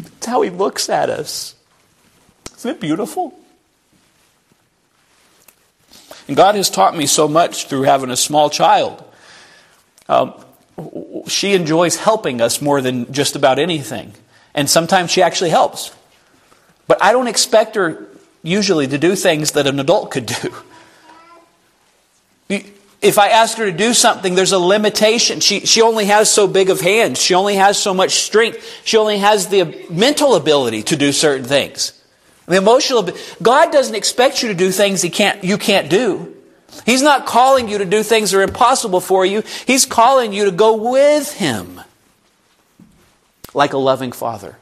That's 0.00 0.26
how 0.26 0.40
he 0.40 0.48
looks 0.48 0.88
at 0.88 1.10
us. 1.10 1.54
Isn't 2.56 2.70
it 2.76 2.80
beautiful? 2.80 3.38
And 6.26 6.36
God 6.36 6.54
has 6.54 6.70
taught 6.70 6.96
me 6.96 7.06
so 7.06 7.28
much 7.28 7.66
through 7.66 7.82
having 7.82 8.10
a 8.10 8.16
small 8.16 8.48
child. 8.48 9.04
Um, 10.08 10.32
she 11.26 11.54
enjoys 11.54 11.96
helping 11.96 12.40
us 12.40 12.62
more 12.62 12.80
than 12.80 13.12
just 13.12 13.36
about 13.36 13.58
anything. 13.58 14.14
And 14.54 14.68
sometimes 14.68 15.10
she 15.10 15.22
actually 15.22 15.50
helps. 15.50 15.94
But 16.86 17.02
I 17.02 17.12
don't 17.12 17.28
expect 17.28 17.76
her 17.76 18.06
usually 18.42 18.86
to 18.86 18.98
do 18.98 19.14
things 19.14 19.52
that 19.52 19.66
an 19.66 19.78
adult 19.78 20.10
could 20.10 20.26
do. 20.26 20.54
If 23.00 23.18
I 23.18 23.28
ask 23.28 23.58
her 23.58 23.66
to 23.66 23.76
do 23.76 23.94
something, 23.94 24.34
there's 24.34 24.52
a 24.52 24.58
limitation. 24.58 25.38
She, 25.38 25.60
she 25.60 25.82
only 25.82 26.06
has 26.06 26.30
so 26.30 26.48
big 26.48 26.68
of 26.68 26.80
hands. 26.80 27.20
She 27.20 27.34
only 27.34 27.54
has 27.54 27.80
so 27.80 27.94
much 27.94 28.12
strength. 28.12 28.82
She 28.84 28.96
only 28.96 29.18
has 29.18 29.48
the 29.48 29.86
mental 29.88 30.34
ability 30.34 30.82
to 30.84 30.96
do 30.96 31.12
certain 31.12 31.46
things. 31.46 31.92
The 32.46 32.56
emotional, 32.56 33.08
God 33.42 33.70
doesn't 33.70 33.94
expect 33.94 34.42
you 34.42 34.48
to 34.48 34.54
do 34.54 34.72
things 34.72 35.02
he 35.02 35.10
can't, 35.10 35.44
you 35.44 35.58
can't 35.58 35.90
do. 35.90 36.34
He's 36.86 37.02
not 37.02 37.26
calling 37.26 37.68
you 37.68 37.78
to 37.78 37.84
do 37.84 38.02
things 38.02 38.30
that 38.30 38.38
are 38.38 38.42
impossible 38.42 39.00
for 39.00 39.24
you. 39.24 39.42
He's 39.66 39.86
calling 39.86 40.32
you 40.32 40.46
to 40.46 40.50
go 40.50 40.90
with 40.90 41.32
Him. 41.34 41.80
Like 43.54 43.72
a 43.72 43.78
loving 43.78 44.12
father. 44.12 44.58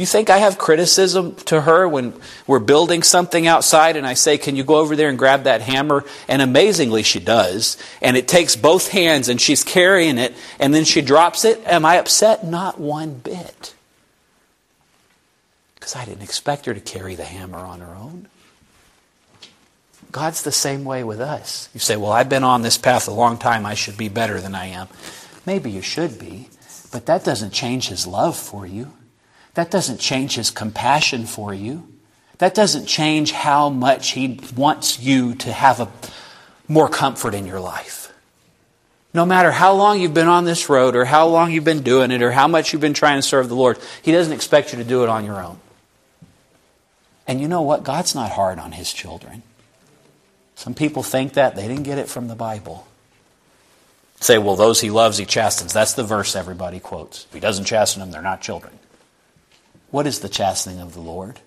You 0.00 0.06
think 0.06 0.30
I 0.30 0.38
have 0.38 0.56
criticism 0.56 1.34
to 1.44 1.60
her 1.60 1.86
when 1.86 2.14
we're 2.46 2.58
building 2.58 3.02
something 3.02 3.46
outside 3.46 3.96
and 3.96 4.06
I 4.06 4.14
say, 4.14 4.38
Can 4.38 4.56
you 4.56 4.64
go 4.64 4.76
over 4.76 4.96
there 4.96 5.10
and 5.10 5.18
grab 5.18 5.42
that 5.42 5.60
hammer? 5.60 6.06
And 6.26 6.40
amazingly, 6.40 7.02
she 7.02 7.20
does. 7.20 7.76
And 8.00 8.16
it 8.16 8.26
takes 8.26 8.56
both 8.56 8.88
hands 8.88 9.28
and 9.28 9.38
she's 9.38 9.62
carrying 9.62 10.16
it 10.16 10.34
and 10.58 10.72
then 10.72 10.84
she 10.84 11.02
drops 11.02 11.44
it. 11.44 11.60
Am 11.66 11.84
I 11.84 11.98
upset? 11.98 12.46
Not 12.46 12.80
one 12.80 13.12
bit. 13.12 13.74
Because 15.74 15.94
I 15.94 16.06
didn't 16.06 16.22
expect 16.22 16.64
her 16.64 16.72
to 16.72 16.80
carry 16.80 17.14
the 17.14 17.24
hammer 17.24 17.58
on 17.58 17.80
her 17.80 17.94
own. 17.94 18.28
God's 20.10 20.42
the 20.42 20.50
same 20.50 20.84
way 20.84 21.04
with 21.04 21.20
us. 21.20 21.68
You 21.74 21.80
say, 21.80 21.98
Well, 21.98 22.12
I've 22.12 22.30
been 22.30 22.42
on 22.42 22.62
this 22.62 22.78
path 22.78 23.06
a 23.06 23.12
long 23.12 23.36
time. 23.36 23.66
I 23.66 23.74
should 23.74 23.98
be 23.98 24.08
better 24.08 24.40
than 24.40 24.54
I 24.54 24.68
am. 24.68 24.88
Maybe 25.44 25.70
you 25.70 25.82
should 25.82 26.18
be, 26.18 26.48
but 26.90 27.06
that 27.06 27.24
doesn't 27.24 27.52
change 27.52 27.88
His 27.88 28.06
love 28.06 28.36
for 28.36 28.66
you. 28.66 28.92
That 29.54 29.70
doesn't 29.70 29.98
change 29.98 30.36
his 30.36 30.50
compassion 30.50 31.26
for 31.26 31.52
you. 31.52 31.86
That 32.38 32.54
doesn't 32.54 32.86
change 32.86 33.32
how 33.32 33.68
much 33.68 34.12
he 34.12 34.40
wants 34.56 35.00
you 35.00 35.34
to 35.36 35.52
have 35.52 35.80
a, 35.80 35.88
more 36.68 36.88
comfort 36.88 37.34
in 37.34 37.46
your 37.46 37.60
life. 37.60 38.12
No 39.12 39.26
matter 39.26 39.50
how 39.50 39.74
long 39.74 40.00
you've 40.00 40.14
been 40.14 40.28
on 40.28 40.44
this 40.44 40.68
road, 40.68 40.94
or 40.94 41.04
how 41.04 41.26
long 41.26 41.50
you've 41.50 41.64
been 41.64 41.82
doing 41.82 42.12
it, 42.12 42.22
or 42.22 42.30
how 42.30 42.46
much 42.46 42.72
you've 42.72 42.80
been 42.80 42.94
trying 42.94 43.18
to 43.18 43.22
serve 43.22 43.48
the 43.48 43.56
Lord, 43.56 43.78
he 44.02 44.12
doesn't 44.12 44.32
expect 44.32 44.72
you 44.72 44.78
to 44.78 44.84
do 44.84 45.02
it 45.02 45.08
on 45.08 45.24
your 45.24 45.42
own. 45.42 45.58
And 47.26 47.40
you 47.40 47.48
know 47.48 47.62
what? 47.62 47.82
God's 47.82 48.14
not 48.14 48.30
hard 48.30 48.58
on 48.58 48.72
his 48.72 48.92
children. 48.92 49.42
Some 50.54 50.74
people 50.74 51.02
think 51.02 51.34
that. 51.34 51.56
They 51.56 51.66
didn't 51.66 51.82
get 51.82 51.98
it 51.98 52.08
from 52.08 52.28
the 52.28 52.34
Bible. 52.36 52.86
Say, 54.20 54.36
well, 54.38 54.56
those 54.56 54.80
he 54.80 54.90
loves, 54.90 55.16
he 55.16 55.24
chastens. 55.24 55.72
That's 55.72 55.94
the 55.94 56.04
verse 56.04 56.36
everybody 56.36 56.78
quotes. 56.78 57.24
If 57.24 57.32
he 57.32 57.40
doesn't 57.40 57.64
chasten 57.64 58.00
them, 58.00 58.10
they're 58.10 58.20
not 58.20 58.42
children. 58.42 58.78
What 59.90 60.06
is 60.06 60.20
the 60.20 60.28
chastening 60.28 60.78
of 60.78 60.92
the 60.92 61.00
Lord? 61.00 61.40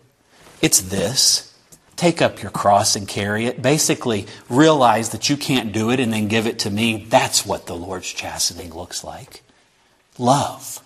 It's 0.62 0.82
this. 0.82 1.54
Take 1.96 2.22
up 2.22 2.42
your 2.42 2.52
cross 2.52 2.96
and 2.96 3.08
carry 3.08 3.46
it. 3.46 3.62
Basically, 3.62 4.26
realize 4.50 5.10
that 5.10 5.30
you 5.30 5.38
can't 5.38 5.72
do 5.72 5.92
it 5.92 6.00
and 6.00 6.12
then 6.12 6.28
give 6.28 6.48
it 6.48 6.60
to 6.60 6.72
me. 6.72 7.06
That's 7.08 7.46
what 7.46 7.68
the 7.68 7.76
Lord's 7.76 8.12
chastening 8.12 8.74
looks 8.74 9.04
like. 9.04 9.44
love. 10.18 10.80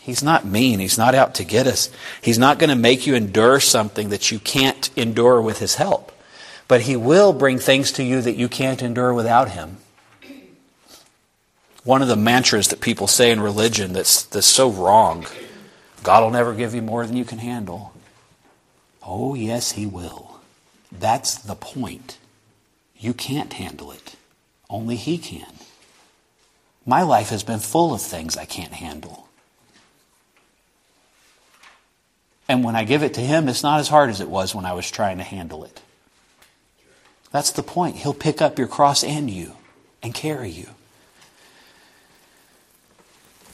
He's 0.00 0.22
not 0.22 0.44
mean. 0.44 0.78
He's 0.78 0.98
not 0.98 1.16
out 1.16 1.34
to 1.36 1.44
get 1.44 1.66
us. 1.66 1.90
He's 2.22 2.38
not 2.38 2.60
going 2.60 2.70
to 2.70 2.76
make 2.76 3.08
you 3.08 3.16
endure 3.16 3.58
something 3.58 4.10
that 4.10 4.30
you 4.30 4.38
can't 4.38 4.88
endure 4.94 5.42
with 5.42 5.58
His 5.58 5.74
help. 5.74 6.12
But 6.68 6.82
He 6.82 6.94
will 6.94 7.32
bring 7.32 7.58
things 7.58 7.90
to 7.92 8.04
you 8.04 8.20
that 8.20 8.36
you 8.36 8.48
can't 8.48 8.82
endure 8.82 9.12
without 9.12 9.50
Him. 9.50 9.78
One 11.86 12.02
of 12.02 12.08
the 12.08 12.16
mantras 12.16 12.66
that 12.68 12.80
people 12.80 13.06
say 13.06 13.30
in 13.30 13.40
religion 13.40 13.92
that's, 13.92 14.24
that's 14.24 14.46
so 14.48 14.68
wrong 14.70 15.24
God 16.02 16.22
will 16.22 16.30
never 16.30 16.54
give 16.54 16.74
you 16.74 16.82
more 16.82 17.04
than 17.04 17.16
you 17.16 17.24
can 17.24 17.38
handle. 17.38 17.92
Oh, 19.04 19.34
yes, 19.34 19.72
He 19.72 19.86
will. 19.86 20.40
That's 20.92 21.36
the 21.36 21.56
point. 21.56 22.18
You 22.96 23.12
can't 23.12 23.52
handle 23.52 23.90
it, 23.90 24.14
only 24.70 24.94
He 24.94 25.18
can. 25.18 25.52
My 26.84 27.02
life 27.02 27.30
has 27.30 27.42
been 27.42 27.58
full 27.58 27.92
of 27.92 28.00
things 28.00 28.36
I 28.36 28.44
can't 28.44 28.74
handle. 28.74 29.28
And 32.48 32.62
when 32.62 32.76
I 32.76 32.84
give 32.84 33.02
it 33.02 33.14
to 33.14 33.20
Him, 33.20 33.48
it's 33.48 33.64
not 33.64 33.80
as 33.80 33.88
hard 33.88 34.10
as 34.10 34.20
it 34.20 34.28
was 34.28 34.54
when 34.54 34.64
I 34.64 34.74
was 34.74 34.88
trying 34.88 35.18
to 35.18 35.24
handle 35.24 35.64
it. 35.64 35.80
That's 37.32 37.50
the 37.50 37.64
point. 37.64 37.96
He'll 37.96 38.14
pick 38.14 38.40
up 38.40 38.60
your 38.60 38.68
cross 38.68 39.02
and 39.02 39.28
you 39.28 39.52
and 40.04 40.14
carry 40.14 40.50
you. 40.50 40.75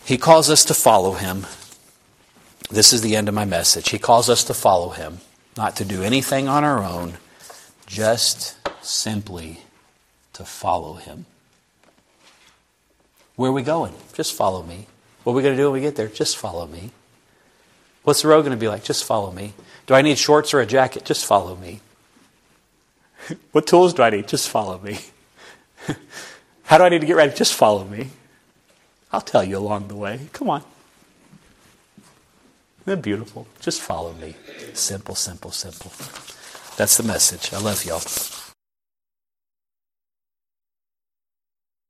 He 0.05 0.19
calls 0.19 0.51
us 0.51 0.65
to 0.67 0.75
follow 0.75 1.13
Him. 1.13 1.47
This 2.71 2.93
is 2.93 3.03
the 3.03 3.17
end 3.17 3.29
of 3.29 3.35
my 3.35 3.45
message. 3.45 3.91
He 3.91 3.99
calls 3.99 4.29
us 4.29 4.45
to 4.45 4.55
follow 4.55 4.91
Him, 4.91 5.19
not 5.57 5.77
to 5.77 5.85
do 5.85 6.03
anything 6.03 6.49
on 6.49 6.65
our 6.65 6.83
own, 6.83 7.19
just 7.87 8.57
simply 8.85 9.61
to 10.33 10.45
follow 10.45 10.95
Him. 10.95 11.27
Where 13.37 13.51
are 13.51 13.55
we 13.55 13.63
going? 13.63 13.95
Just 14.15 14.35
follow 14.35 14.63
me. 14.63 14.87
What 15.23 15.33
are 15.33 15.37
we 15.37 15.43
going 15.43 15.57
to 15.57 15.63
do 15.63 15.71
when 15.71 15.81
we 15.81 15.87
get 15.87 15.97
there? 15.97 16.09
Just 16.09 16.37
follow 16.37 16.67
me. 16.67 16.91
What's 18.03 18.23
the 18.23 18.29
road 18.29 18.43
going 18.43 18.51
to 18.53 18.57
be 18.57 18.69
like? 18.69 18.83
Just 18.83 19.05
follow 19.05 19.31
me. 19.31 19.55
Do 19.87 19.95
I 19.95 20.03
need 20.03 20.19
shorts 20.19 20.53
or 20.53 20.61
a 20.61 20.67
jacket? 20.67 21.05
Just 21.05 21.25
follow 21.25 21.55
me. 21.55 21.81
what 23.53 23.67
tools 23.67 23.95
do 23.95 24.03
I 24.03 24.11
need? 24.11 24.27
Just 24.27 24.49
follow 24.49 24.79
me. 24.79 24.99
How 26.65 26.79
do 26.79 26.85
I 26.85 26.89
need 26.89 27.01
to 27.01 27.07
get 27.07 27.17
ready? 27.17 27.35
Just 27.35 27.55
follow 27.55 27.85
me. 27.85 28.11
I'll 29.13 29.21
tell 29.21 29.45
you 29.45 29.59
along 29.59 29.89
the 29.89 29.97
way. 29.97 30.29
Come 30.33 30.49
on. 30.51 30.63
Isn't 32.81 32.97
that 32.97 33.03
beautiful? 33.03 33.47
Just 33.61 33.81
follow 33.81 34.13
me. 34.15 34.35
Simple, 34.75 35.15
simple, 35.15 35.51
simple. 35.51 35.93
That's 36.77 36.97
the 36.97 37.03
message. 37.03 37.53
I 37.53 37.61
love 37.61 37.85
y'all. 37.85 38.01